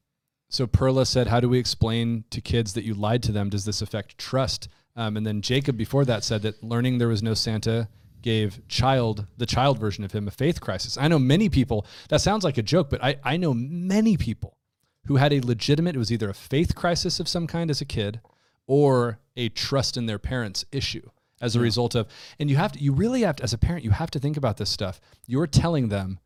so 0.49 0.65
Perla 0.67 1.05
said, 1.05 1.27
"How 1.27 1.39
do 1.39 1.49
we 1.49 1.59
explain 1.59 2.23
to 2.31 2.41
kids 2.41 2.73
that 2.73 2.83
you 2.83 2.93
lied 2.93 3.21
to 3.23 3.31
them? 3.31 3.49
Does 3.49 3.65
this 3.65 3.81
affect 3.81 4.17
trust?" 4.17 4.67
Um, 4.95 5.15
and 5.17 5.25
then 5.25 5.41
Jacob 5.41 5.77
before 5.77 6.03
that 6.05 6.23
said 6.23 6.41
that 6.43 6.63
learning 6.63 6.97
there 6.97 7.07
was 7.07 7.21
no 7.23 7.33
Santa 7.33 7.87
gave 8.21 8.65
child 8.67 9.25
the 9.37 9.45
child 9.45 9.79
version 9.79 10.03
of 10.03 10.11
him 10.11 10.27
a 10.27 10.31
faith 10.31 10.61
crisis. 10.61 10.97
I 10.97 11.07
know 11.07 11.19
many 11.19 11.49
people. 11.49 11.85
That 12.09 12.21
sounds 12.21 12.43
like 12.43 12.57
a 12.57 12.63
joke, 12.63 12.89
but 12.89 13.03
I 13.03 13.17
I 13.23 13.37
know 13.37 13.53
many 13.53 14.17
people 14.17 14.57
who 15.05 15.15
had 15.15 15.33
a 15.33 15.39
legitimate. 15.41 15.95
It 15.95 15.99
was 15.99 16.11
either 16.11 16.29
a 16.29 16.33
faith 16.33 16.75
crisis 16.75 17.19
of 17.19 17.27
some 17.27 17.47
kind 17.47 17.69
as 17.71 17.81
a 17.81 17.85
kid, 17.85 18.21
or 18.67 19.19
a 19.35 19.49
trust 19.49 19.97
in 19.97 20.05
their 20.05 20.19
parents 20.19 20.65
issue 20.71 21.09
as 21.41 21.55
a 21.55 21.59
result 21.59 21.95
of. 21.95 22.07
And 22.39 22.49
you 22.49 22.55
have 22.57 22.71
to. 22.73 22.79
You 22.79 22.93
really 22.93 23.21
have 23.21 23.37
to, 23.37 23.43
as 23.43 23.53
a 23.53 23.57
parent, 23.57 23.83
you 23.83 23.91
have 23.91 24.11
to 24.11 24.19
think 24.19 24.37
about 24.37 24.57
this 24.57 24.69
stuff. 24.69 25.01
You're 25.27 25.47
telling 25.47 25.89
them 25.89 26.19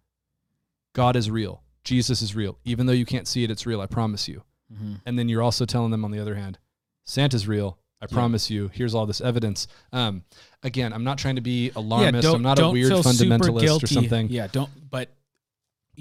God 0.93 1.15
is 1.15 1.31
real. 1.31 1.63
Jesus 1.83 2.21
is 2.21 2.35
real. 2.35 2.57
Even 2.65 2.85
though 2.85 2.93
you 2.93 3.05
can't 3.05 3.27
see 3.27 3.43
it, 3.43 3.51
it's 3.51 3.65
real. 3.65 3.81
I 3.81 3.85
promise 3.85 4.27
you. 4.27 4.43
Mm-hmm. 4.73 4.95
And 5.05 5.19
then 5.19 5.29
you're 5.29 5.43
also 5.43 5.65
telling 5.65 5.91
them, 5.91 6.03
on 6.03 6.11
the 6.11 6.19
other 6.19 6.35
hand, 6.35 6.57
Santa's 7.03 7.47
real. 7.47 7.77
I 8.11 8.13
promise 8.13 8.49
you. 8.49 8.69
Here's 8.73 8.95
all 8.95 9.05
this 9.05 9.21
evidence. 9.21 9.67
Um, 9.91 10.23
again, 10.63 10.93
I'm 10.93 11.03
not 11.03 11.17
trying 11.17 11.35
to 11.35 11.41
be 11.41 11.71
alarmist. 11.75 12.27
I'm 12.27 12.41
not 12.41 12.59
a 12.59 12.69
weird 12.69 12.91
fundamentalist 12.91 13.83
or 13.83 13.87
something. 13.87 14.29
Yeah, 14.29 14.47
don't. 14.47 14.69
But 14.89 15.09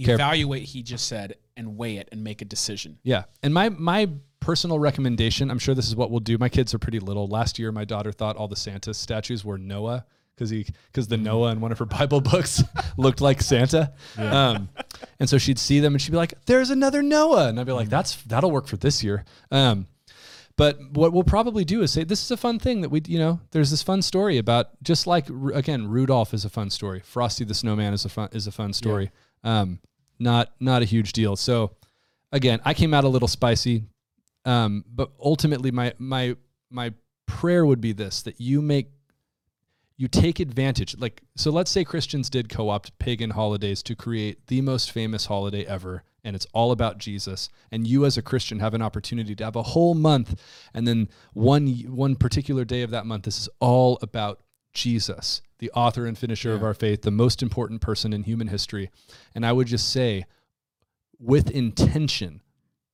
Care- 0.03 0.15
evaluate 0.15 0.65
he 0.65 0.83
just 0.83 1.07
said 1.07 1.37
and 1.57 1.77
weigh 1.77 1.97
it 1.99 2.09
and 2.13 2.25
make 2.25 2.43
a 2.43 2.45
decision. 2.45 2.99
Yeah. 3.03 3.25
And 3.43 3.55
my 3.55 3.69
my 3.69 4.09
personal 4.41 4.79
recommendation, 4.79 5.51
I'm 5.51 5.59
sure 5.59 5.75
this 5.75 5.89
is 5.89 5.97
what 5.97 6.11
we'll 6.11 6.21
do. 6.21 6.37
My 6.39 6.49
kids 6.49 6.75
are 6.75 6.79
pretty 6.79 7.01
little. 7.01 7.27
Last 7.27 7.59
year 7.59 7.73
my 7.73 7.85
daughter 7.85 8.13
thought 8.13 8.37
all 8.37 8.49
the 8.49 8.57
Santa 8.57 8.93
statues 8.93 9.45
were 9.45 9.59
Noah 9.59 10.05
because 10.35 10.51
he 10.51 10.67
because 10.87 11.09
the 11.09 11.17
Noah 11.17 11.53
in 11.53 11.61
one 11.61 11.73
of 11.73 11.79
her 11.79 11.85
Bible 11.85 12.21
books 12.21 12.63
looked 12.97 13.21
like 13.21 13.41
Santa. 13.41 13.93
Um, 14.19 14.69
and 15.21 15.29
so 15.29 15.39
she'd 15.39 15.59
see 15.59 15.81
them 15.81 15.95
and 15.95 16.03
she'd 16.03 16.11
be 16.11 16.17
like, 16.17 16.35
"There's 16.47 16.71
another 16.71 17.03
Noah," 17.03 17.49
and 17.49 17.61
I'd 17.61 17.67
be 17.67 17.73
like, 17.73 17.89
"That's 17.89 18.17
that'll 18.25 18.51
work 18.51 18.67
for 18.67 18.77
this 18.77 19.03
year." 19.03 19.25
Um, 19.51 19.87
but 20.57 20.79
what 20.91 21.13
we'll 21.13 21.25
probably 21.25 21.65
do 21.65 21.83
is 21.83 21.93
say 21.93 22.05
this 22.05 22.23
is 22.23 22.31
a 22.31 22.37
fun 22.37 22.59
thing 22.59 22.81
that 22.81 22.89
we 22.89 23.03
you 23.07 23.19
know 23.19 23.41
there's 23.51 23.71
this 23.71 23.83
fun 23.83 24.03
story 24.03 24.39
about 24.39 24.71
just 24.83 25.07
like 25.07 25.29
again 25.53 25.89
Rudolph 25.89 26.33
is 26.35 26.45
a 26.45 26.51
fun 26.51 26.71
story, 26.71 27.01
Frosty 27.01 27.45
the 27.45 27.55
Snowman 27.55 27.93
is 27.93 28.05
a 28.05 28.09
fun 28.09 28.29
is 28.33 28.47
a 28.47 28.53
fun 28.53 28.73
story. 28.73 29.11
Um, 29.43 29.81
not 30.19 30.53
not 30.61 30.83
a 30.83 30.85
huge 30.85 31.13
deal. 31.13 31.37
So 31.37 31.73
again, 32.33 32.61
I 32.65 32.75
came 32.75 32.95
out 32.95 33.05
a 33.05 33.09
little 33.09 33.29
spicy, 33.29 33.85
um, 34.45 34.85
but 34.89 35.11
ultimately 35.21 35.71
my 35.71 35.95
my 35.99 36.37
my 36.71 36.93
prayer 37.27 37.65
would 37.67 37.81
be 37.81 37.93
this: 37.93 38.23
that 38.23 38.41
you 38.41 38.63
make 38.63 38.91
you 39.97 40.09
take 40.09 40.41
advantage. 40.41 40.97
Like 40.99 41.23
so, 41.37 41.51
let's 41.51 41.71
say 41.71 41.85
Christians 41.85 42.31
did 42.31 42.49
co-opt 42.49 42.99
pagan 42.99 43.31
holidays 43.31 43.83
to 43.85 43.95
create 43.95 44.47
the 44.49 44.61
most 44.61 44.91
famous 44.91 45.27
holiday 45.27 45.65
ever, 45.65 46.03
and 46.25 46.35
it's 46.35 46.47
all 46.53 46.73
about 46.73 46.99
Jesus. 46.99 47.51
And 47.71 47.87
you, 47.87 48.05
as 48.05 48.17
a 48.17 48.23
Christian, 48.23 48.59
have 48.61 48.75
an 48.75 48.83
opportunity 48.83 49.35
to 49.37 49.45
have 49.45 49.57
a 49.57 49.63
whole 49.63 49.95
month, 49.95 50.41
and 50.73 50.89
then 50.89 51.09
one 51.35 51.67
one 51.69 52.17
particular 52.17 52.65
day 52.65 52.83
of 52.83 52.91
that 52.91 53.07
month, 53.07 53.25
this 53.25 53.39
is 53.39 53.49
all 53.61 53.99
about 54.03 54.41
Jesus, 54.73 55.41
the 55.59 55.71
author 55.71 56.05
and 56.07 56.19
finisher 56.19 56.53
of 56.53 56.65
our 56.65 56.75
faith, 56.75 57.03
the 57.03 57.11
most 57.13 57.43
important 57.43 57.81
person 57.81 58.13
in 58.13 58.25
human 58.25 58.49
history. 58.49 58.91
And 59.35 59.47
I 59.47 59.53
would 59.53 59.69
just 59.69 59.89
say, 59.93 60.25
with 61.21 61.51
intention, 61.51 62.41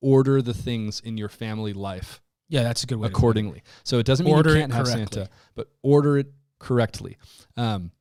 order 0.01 0.41
the 0.41 0.53
things 0.53 0.99
in 0.99 1.17
your 1.17 1.29
family 1.29 1.73
life 1.73 2.21
Yeah, 2.49 2.63
that's 2.63 2.83
a 2.83 2.87
good 2.87 2.97
way. 2.99 3.07
to 3.07 3.13
it. 3.13 3.17
accordingly. 3.17 3.63
So 3.83 3.97
it 3.97 4.05
doesn't 4.05 4.25
mean 4.25 4.35
Order 4.35 4.51
you 4.53 4.59
can't 4.61 4.73
have. 4.73 4.87
Santa, 4.87 5.29
but 5.55 5.69
order 5.81 6.17
it 6.19 6.27
correctly. 6.59 7.17
Um, 7.57 7.91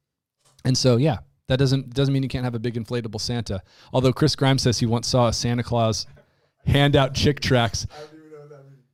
and 0.64 0.76
so 0.76 0.96
yeah, 0.98 1.18
that 1.50 1.58
doesn't 1.58 1.92
doesn't 1.94 2.14
mean 2.14 2.22
you 2.22 2.28
can't 2.28 2.44
have 2.44 2.54
a 2.54 2.60
big 2.60 2.74
inflatable 2.74 3.20
Santa. 3.20 3.60
Although 3.92 4.12
Chris 4.12 4.36
Grimes 4.36 4.62
says 4.62 4.78
he 4.78 4.86
once 4.86 5.08
saw 5.08 5.26
a 5.26 5.32
Santa 5.32 5.64
Claus 5.64 6.06
hand 6.64 6.94
out 6.94 7.12
Chick 7.12 7.40
tracts. 7.40 7.88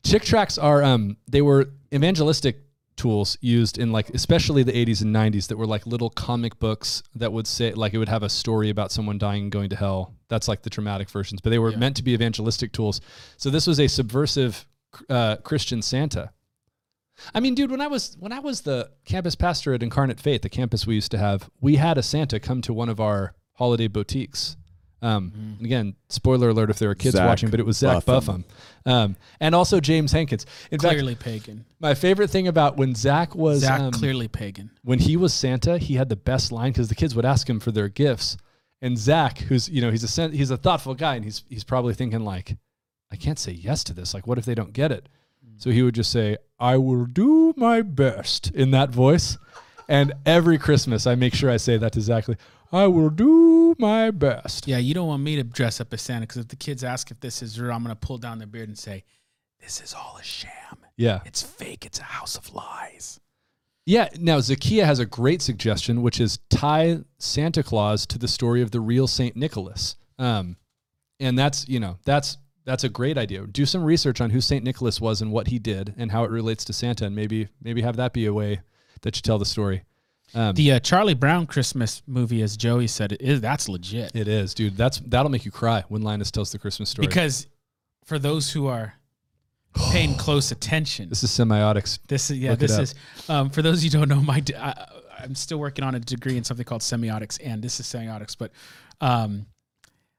Chick 0.02 0.22
tracts 0.22 0.56
are 0.56 0.82
um 0.82 1.18
they 1.28 1.42
were 1.42 1.68
evangelistic 1.92 2.62
tools 2.96 3.36
used 3.42 3.76
in 3.76 3.92
like 3.92 4.08
especially 4.14 4.62
the 4.62 4.72
80s 4.72 5.02
and 5.02 5.14
90s 5.14 5.48
that 5.48 5.58
were 5.58 5.66
like 5.66 5.86
little 5.86 6.08
comic 6.08 6.58
books 6.58 7.02
that 7.14 7.30
would 7.30 7.46
say 7.46 7.74
like 7.74 7.92
it 7.92 7.98
would 7.98 8.08
have 8.08 8.22
a 8.22 8.30
story 8.30 8.70
about 8.70 8.90
someone 8.90 9.18
dying 9.18 9.42
and 9.42 9.52
going 9.52 9.68
to 9.68 9.76
hell. 9.76 10.14
That's 10.28 10.48
like 10.48 10.62
the 10.62 10.70
dramatic 10.70 11.10
versions, 11.10 11.42
but 11.42 11.50
they 11.50 11.58
were 11.58 11.76
meant 11.76 11.96
to 11.96 12.02
be 12.02 12.14
evangelistic 12.14 12.72
tools. 12.72 13.02
So 13.36 13.50
this 13.50 13.66
was 13.66 13.78
a 13.78 13.86
subversive 13.86 14.64
uh, 15.10 15.36
Christian 15.36 15.82
Santa. 15.82 16.30
I 17.34 17.40
mean, 17.40 17.54
dude, 17.54 17.70
when 17.70 17.80
I 17.80 17.86
was 17.86 18.16
when 18.18 18.32
I 18.32 18.40
was 18.40 18.62
the 18.62 18.90
campus 19.04 19.34
pastor 19.34 19.74
at 19.74 19.82
Incarnate 19.82 20.20
Faith, 20.20 20.42
the 20.42 20.48
campus 20.48 20.86
we 20.86 20.94
used 20.94 21.10
to 21.12 21.18
have, 21.18 21.48
we 21.60 21.76
had 21.76 21.98
a 21.98 22.02
Santa 22.02 22.38
come 22.40 22.60
to 22.62 22.72
one 22.72 22.88
of 22.88 23.00
our 23.00 23.34
holiday 23.54 23.88
boutiques. 23.88 24.56
Um, 25.02 25.56
and 25.58 25.66
again, 25.66 25.94
spoiler 26.08 26.48
alert 26.48 26.70
if 26.70 26.78
there 26.78 26.88
were 26.88 26.94
kids 26.94 27.16
Zach 27.16 27.28
watching, 27.28 27.50
but 27.50 27.60
it 27.60 27.66
was 27.66 27.76
Zach 27.76 28.04
Buffum. 28.04 28.44
Buffum, 28.86 28.90
um, 28.90 29.16
and 29.40 29.54
also 29.54 29.78
James 29.78 30.10
Hankins. 30.10 30.46
In 30.70 30.78
Clearly 30.78 31.14
fact, 31.14 31.24
pagan. 31.24 31.66
my 31.80 31.94
favorite 31.94 32.28
thing 32.28 32.48
about 32.48 32.76
when 32.78 32.94
Zach 32.94 33.34
was 33.34 33.60
Zach 33.60 33.78
um, 33.78 33.92
clearly 33.92 34.26
pagan. 34.26 34.70
when 34.82 34.98
he 34.98 35.16
was 35.16 35.34
Santa, 35.34 35.76
he 35.76 35.94
had 35.94 36.08
the 36.08 36.16
best 36.16 36.50
line 36.50 36.72
because 36.72 36.88
the 36.88 36.94
kids 36.94 37.14
would 37.14 37.26
ask 37.26 37.48
him 37.48 37.60
for 37.60 37.72
their 37.72 37.88
gifts, 37.88 38.38
and 38.80 38.96
Zach, 38.96 39.38
who's 39.38 39.68
you 39.68 39.82
know 39.82 39.90
he's 39.90 40.18
a 40.18 40.28
he's 40.28 40.50
a 40.50 40.56
thoughtful 40.56 40.94
guy, 40.94 41.14
and 41.16 41.24
he's 41.24 41.44
he's 41.48 41.64
probably 41.64 41.92
thinking 41.92 42.20
like, 42.20 42.56
I 43.12 43.16
can't 43.16 43.38
say 43.38 43.52
yes 43.52 43.84
to 43.84 43.92
this. 43.92 44.14
Like, 44.14 44.26
what 44.26 44.38
if 44.38 44.46
they 44.46 44.54
don't 44.54 44.72
get 44.72 44.90
it? 44.92 45.10
So 45.58 45.70
he 45.70 45.82
would 45.82 45.94
just 45.94 46.12
say, 46.12 46.36
I 46.58 46.76
will 46.76 47.06
do 47.06 47.54
my 47.56 47.82
best 47.82 48.50
in 48.52 48.70
that 48.72 48.90
voice. 48.90 49.38
And 49.88 50.14
every 50.24 50.58
Christmas, 50.58 51.06
I 51.06 51.14
make 51.14 51.34
sure 51.34 51.50
I 51.50 51.58
say 51.58 51.76
that 51.76 51.96
exactly. 51.96 52.36
I 52.72 52.86
will 52.86 53.10
do 53.10 53.74
my 53.78 54.10
best. 54.10 54.66
Yeah, 54.66 54.78
you 54.78 54.94
don't 54.94 55.06
want 55.06 55.22
me 55.22 55.36
to 55.36 55.44
dress 55.44 55.80
up 55.80 55.92
as 55.92 56.02
Santa 56.02 56.22
because 56.22 56.38
if 56.38 56.48
the 56.48 56.56
kids 56.56 56.82
ask 56.82 57.10
if 57.10 57.20
this 57.20 57.42
is 57.42 57.60
real, 57.60 57.72
I'm 57.72 57.82
going 57.82 57.94
to 57.94 58.06
pull 58.06 58.18
down 58.18 58.38
their 58.38 58.48
beard 58.48 58.68
and 58.68 58.76
say, 58.76 59.04
"This 59.60 59.80
is 59.80 59.94
all 59.94 60.18
a 60.20 60.24
sham. 60.24 60.78
Yeah. 60.96 61.20
It's 61.24 61.42
fake. 61.42 61.86
It's 61.86 62.00
a 62.00 62.04
house 62.04 62.36
of 62.36 62.52
lies." 62.52 63.20
Yeah. 63.84 64.08
Now, 64.18 64.38
Zakia 64.38 64.84
has 64.84 64.98
a 64.98 65.06
great 65.06 65.42
suggestion, 65.42 66.02
which 66.02 66.20
is 66.20 66.40
tie 66.50 66.98
Santa 67.18 67.62
Claus 67.62 68.04
to 68.06 68.18
the 68.18 68.28
story 68.28 68.62
of 68.62 68.72
the 68.72 68.80
real 68.80 69.06
Saint 69.06 69.36
Nicholas. 69.36 69.94
Um, 70.18 70.56
and 71.20 71.38
that's, 71.38 71.68
you 71.68 71.78
know, 71.78 71.98
that's 72.04 72.36
that's 72.66 72.84
a 72.84 72.88
great 72.90 73.16
idea. 73.16 73.46
Do 73.46 73.64
some 73.64 73.82
research 73.84 74.20
on 74.20 74.30
who 74.30 74.40
Saint 74.42 74.64
Nicholas 74.64 75.00
was 75.00 75.22
and 75.22 75.32
what 75.32 75.46
he 75.46 75.58
did 75.58 75.94
and 75.96 76.10
how 76.10 76.24
it 76.24 76.30
relates 76.30 76.64
to 76.66 76.72
Santa, 76.74 77.06
and 77.06 77.14
maybe 77.16 77.48
maybe 77.62 77.80
have 77.80 77.96
that 77.96 78.12
be 78.12 78.26
a 78.26 78.34
way 78.34 78.60
that 79.02 79.16
you 79.16 79.22
tell 79.22 79.38
the 79.38 79.46
story. 79.46 79.84
Um, 80.34 80.54
The 80.54 80.72
uh, 80.72 80.78
Charlie 80.80 81.14
Brown 81.14 81.46
Christmas 81.46 82.02
movie, 82.06 82.42
as 82.42 82.56
Joey 82.56 82.88
said, 82.88 83.12
it 83.12 83.22
is 83.22 83.40
that's 83.40 83.68
legit 83.68 84.14
it 84.14 84.28
is, 84.28 84.52
dude. 84.52 84.76
That's 84.76 84.98
that'll 84.98 85.30
make 85.30 85.44
you 85.44 85.52
cry 85.52 85.84
when 85.88 86.02
Linus 86.02 86.30
tells 86.30 86.50
the 86.52 86.58
Christmas 86.58 86.90
story. 86.90 87.06
because 87.06 87.46
for 88.04 88.18
those 88.18 88.50
who 88.50 88.66
are 88.66 88.94
paying 89.74 90.14
close 90.18 90.50
attention, 90.50 91.08
this 91.08 91.22
is 91.22 91.30
semiotics. 91.30 92.00
This 92.08 92.30
is 92.30 92.38
yeah. 92.38 92.50
Look 92.50 92.58
this 92.58 92.76
is 92.76 92.94
um, 93.28 93.50
for 93.50 93.62
those 93.62 93.84
you 93.84 93.90
who 93.90 93.98
don't 94.04 94.08
know. 94.08 94.20
My 94.20 94.42
I, 94.58 94.86
I'm 95.20 95.36
still 95.36 95.58
working 95.58 95.84
on 95.84 95.94
a 95.94 96.00
degree 96.00 96.36
in 96.36 96.42
something 96.42 96.64
called 96.64 96.82
semiotics, 96.82 97.38
and 97.42 97.62
this 97.62 97.78
is 97.78 97.86
semiotics. 97.86 98.36
But 98.36 98.50
um, 99.00 99.46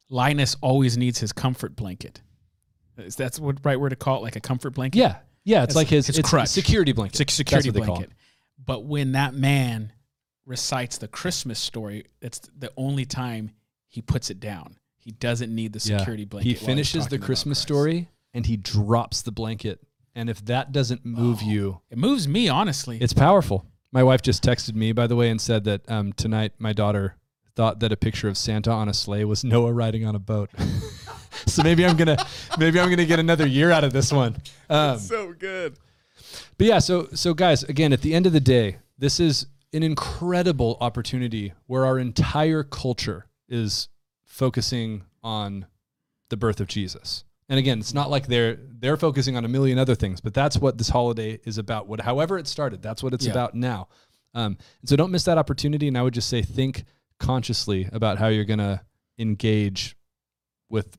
Linus 0.09 0.55
always 0.61 0.97
needs 0.97 1.19
his 1.19 1.33
comfort 1.33 1.75
blanket. 1.75 2.21
Is 2.97 3.15
that's 3.15 3.39
what 3.39 3.57
right 3.63 3.79
word 3.79 3.89
to 3.89 3.95
call 3.95 4.17
it? 4.17 4.21
Like 4.23 4.35
a 4.35 4.39
comfort 4.41 4.71
blanket. 4.71 4.97
Yeah, 4.99 5.17
yeah. 5.43 5.63
It's 5.63 5.75
like 5.75 5.87
his 5.87 6.09
it's 6.09 6.17
it's 6.17 6.29
crutch. 6.29 6.49
security 6.49 6.91
blanket. 6.93 7.19
it's 7.19 7.33
a 7.33 7.35
security 7.35 7.69
That's 7.69 7.79
what 7.79 7.83
they 7.83 7.87
call 7.87 7.95
blanket. 7.97 8.17
But 8.63 8.85
when 8.85 9.11
that 9.13 9.33
man 9.33 9.91
recites 10.45 10.97
the 10.97 11.07
Christmas 11.07 11.59
story, 11.59 12.05
it's 12.21 12.39
the 12.57 12.71
only 12.77 13.05
time 13.05 13.51
he 13.87 14.01
puts 14.01 14.29
it 14.29 14.39
down. 14.39 14.77
He 14.97 15.11
doesn't 15.11 15.53
need 15.53 15.73
the 15.73 15.79
Yeah. 15.89 15.99
security 15.99 16.25
blanket. 16.25 16.49
He 16.49 16.55
finishes 16.55 17.07
the 17.07 17.17
Christmas 17.19 17.59
Christ. 17.59 17.61
story 17.67 18.09
and 18.33 18.45
he 18.45 18.57
drops 18.57 19.21
the 19.21 19.31
blanket. 19.31 19.79
And 20.15 20.29
if 20.29 20.43
that 20.45 20.71
doesn't 20.71 21.05
move 21.05 21.41
you, 21.43 21.81
It 21.91 21.97
moves 21.97 22.27
me 22.27 22.49
honestly. 22.49 22.97
it's 22.99 23.13
powerful. 23.13 23.65
My 23.91 24.03
wife 24.03 24.21
just 24.21 24.43
texted 24.43 24.73
me, 24.75 24.91
by 24.91 25.07
the 25.07 25.15
way, 25.15 25.29
and 25.29 25.39
said 25.39 25.63
that 25.65 25.89
um, 25.89 26.11
tonight 26.13 26.53
my 26.59 26.73
daughter 26.73 27.15
thought 27.55 27.79
that 27.79 27.91
a 27.91 27.97
picture 27.97 28.27
of 28.27 28.37
Santa 28.37 28.71
on 28.71 28.89
a 28.89 28.93
sleigh 28.93 29.23
was 29.25 29.43
Noah 29.43 29.71
riding 29.73 30.05
on 30.05 30.15
a 30.15 30.19
boat. 30.19 30.49
so 31.45 31.63
maybe 31.63 31.85
I'm 31.85 31.95
gonna 31.97 32.17
maybe 32.57 32.79
I'm 32.79 32.89
gonna 32.89 33.05
get 33.05 33.19
another 33.19 33.45
year 33.47 33.71
out 33.71 33.83
of 33.83 33.93
this 33.93 34.11
one. 34.11 34.37
Um, 34.69 34.99
So 34.99 35.33
good. 35.33 35.77
But 36.57 36.67
yeah, 36.67 36.79
so 36.79 37.07
so 37.13 37.33
guys, 37.33 37.63
again, 37.63 37.93
at 37.93 38.01
the 38.01 38.13
end 38.13 38.25
of 38.25 38.33
the 38.33 38.39
day, 38.39 38.77
this 38.97 39.19
is 39.19 39.45
an 39.73 39.83
incredible 39.83 40.77
opportunity 40.81 41.53
where 41.67 41.85
our 41.85 41.99
entire 41.99 42.63
culture 42.63 43.27
is 43.49 43.89
focusing 44.25 45.03
on 45.23 45.65
the 46.29 46.37
birth 46.37 46.59
of 46.59 46.67
Jesus. 46.67 47.23
And 47.49 47.57
again, 47.59 47.79
it's 47.79 47.93
not 47.93 48.09
like 48.09 48.27
they're 48.27 48.57
they're 48.79 48.97
focusing 48.97 49.37
on 49.37 49.45
a 49.45 49.47
million 49.47 49.77
other 49.79 49.95
things, 49.95 50.19
but 50.21 50.33
that's 50.33 50.57
what 50.57 50.77
this 50.77 50.89
holiday 50.89 51.39
is 51.45 51.57
about. 51.57 51.87
What, 51.87 52.01
however, 52.01 52.37
it 52.37 52.47
started, 52.47 52.81
that's 52.81 53.01
what 53.01 53.13
it's 53.13 53.25
Yeah. 53.25 53.31
about 53.31 53.55
now. 53.55 53.87
Um, 54.33 54.57
and 54.81 54.89
so 54.89 54.95
don't 54.95 55.11
miss 55.11 55.23
that 55.23 55.37
opportunity. 55.37 55.87
And 55.87 55.97
I 55.97 56.01
would 56.01 56.13
just 56.13 56.29
say, 56.29 56.41
think 56.41 56.83
consciously 57.19 57.87
about 57.91 58.17
how 58.19 58.27
you're 58.27 58.45
going 58.45 58.59
to 58.59 58.81
engage 59.17 59.95
with, 60.69 60.97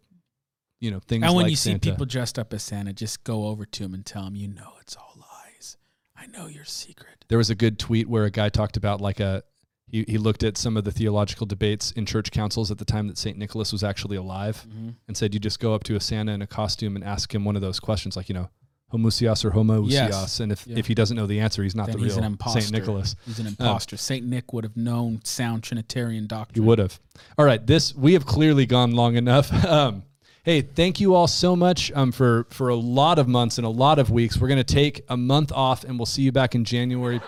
you 0.81 0.91
know, 0.91 1.01
things. 1.01 1.25
And 1.25 1.35
when 1.35 1.45
like 1.45 1.51
you 1.51 1.57
see 1.57 1.79
people 1.79 2.07
dressed 2.07 2.39
up 2.39 2.53
as 2.55 2.63
Santa, 2.63 2.93
just 2.93 3.25
go 3.25 3.47
over 3.47 3.65
to 3.65 3.85
him 3.85 3.95
and 3.95 4.05
tell 4.07 4.25
him, 4.27 4.37
you 4.37 4.49
know, 4.49 4.73
it's 4.81 4.97
all 4.97 5.15
lies. 5.17 5.77
I 6.17 6.27
know 6.27 6.47
your 6.47 6.65
secret. 6.65 7.25
there 7.29 7.39
was 7.39 7.51
a 7.51 7.55
good 7.55 7.79
tweet 7.79 8.09
where 8.09 8.25
a 8.25 8.31
guy 8.31 8.49
talked 8.49 8.77
about 8.77 9.01
like 9.01 9.21
a 9.21 9.43
he, 9.91 10.05
he 10.07 10.19
looked 10.19 10.43
at 10.43 10.59
some 10.59 10.77
of 10.77 10.85
the 10.85 10.93
theological 10.93 11.47
debates 11.47 11.93
in 11.93 12.05
church 12.05 12.31
councils 12.31 12.71
at 12.71 12.77
the 12.77 12.85
time 12.85 13.09
that 13.09 13.17
St. 13.17 13.39
Nicholas 13.39 13.73
was 13.73 13.83
actually 13.83 14.17
alive 14.19 14.67
and 15.07 15.17
said 15.17 15.33
you 15.33 15.41
just 15.41 15.61
go 15.61 15.73
up 15.75 15.83
to 15.85 15.97
a 15.97 16.01
Santa 16.01 16.33
in 16.33 16.43
a 16.43 16.47
costume 16.47 16.95
and 16.95 17.03
ask 17.03 17.35
him 17.35 17.43
one 17.45 17.57
of 17.57 17.63
those 17.63 17.81
questions 17.81 18.15
like, 18.15 18.29
you 18.29 18.35
know, 18.35 18.51
homoiousios 18.93 19.45
or 19.47 19.51
homoousios. 19.53 19.91
Yes. 19.91 20.41
And 20.41 20.53
if, 20.53 20.67
Yeah. 20.67 20.77
if 20.79 20.87
he 20.89 20.95
doesn't 20.95 21.17
know 21.17 21.27
the 21.27 21.41
answer, 21.41 21.63
he's 21.63 21.75
not 21.75 21.87
Then 21.87 21.97
the 21.99 22.05
he's 22.05 22.17
an 22.17 22.23
real 22.23 22.33
imposter. 22.33 22.61
St. 22.61 22.73
Nicholas. 22.73 23.17
He's 23.25 23.39
an 23.39 23.47
imposter. 23.47 23.97
Saint 23.97 24.27
Nick 24.27 24.53
would 24.53 24.65
have 24.65 24.77
known 24.77 25.21
sound 25.25 25.63
Trinitarian 25.63 26.27
doctrine. 26.27 26.63
He 26.63 26.67
would 26.69 26.79
have. 26.79 27.01
All 27.39 27.45
right, 27.47 27.65
this 27.67 27.95
we 27.95 28.13
have 28.13 28.27
clearly 28.27 28.67
gone 28.67 28.93
long 28.93 29.17
enough. 29.17 29.51
Um, 29.69 30.03
hey, 30.49 30.63
thank 30.63 30.99
you 30.99 31.15
all 31.15 31.27
so 31.27 31.55
much 31.55 31.93
um, 31.93 32.11
for 32.11 32.47
for 32.49 32.71
a 32.71 32.75
lot 32.75 33.19
of 33.19 33.29
months 33.29 33.59
and 33.59 33.67
a 33.67 33.71
lot 33.71 33.99
of 33.99 34.11
weeks. 34.11 34.39
We're 34.39 34.49
gonna 34.49 34.65
take 34.65 35.05
a 35.11 35.17
month 35.17 35.53
off, 35.53 35.85
and 35.85 35.99
we'll 35.99 36.07
see 36.07 36.23
you 36.23 36.33
back 36.33 36.55
in 36.55 36.65
January. 36.65 37.21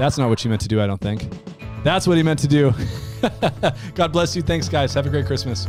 That's 0.00 0.18
not 0.18 0.28
what 0.28 0.42
you 0.42 0.50
meant 0.50 0.62
to 0.62 0.68
do, 0.68 0.80
I 0.80 0.88
don't 0.88 1.00
think. 1.00 1.28
That's 1.84 2.08
what 2.08 2.16
he 2.16 2.24
meant 2.24 2.40
to 2.40 2.48
do. 2.48 2.74
God 3.94 4.12
bless 4.12 4.34
you. 4.34 4.42
Thanks, 4.42 4.68
guys. 4.68 4.94
Have 4.94 5.06
a 5.06 5.10
great 5.10 5.26
Christmas. 5.26 5.68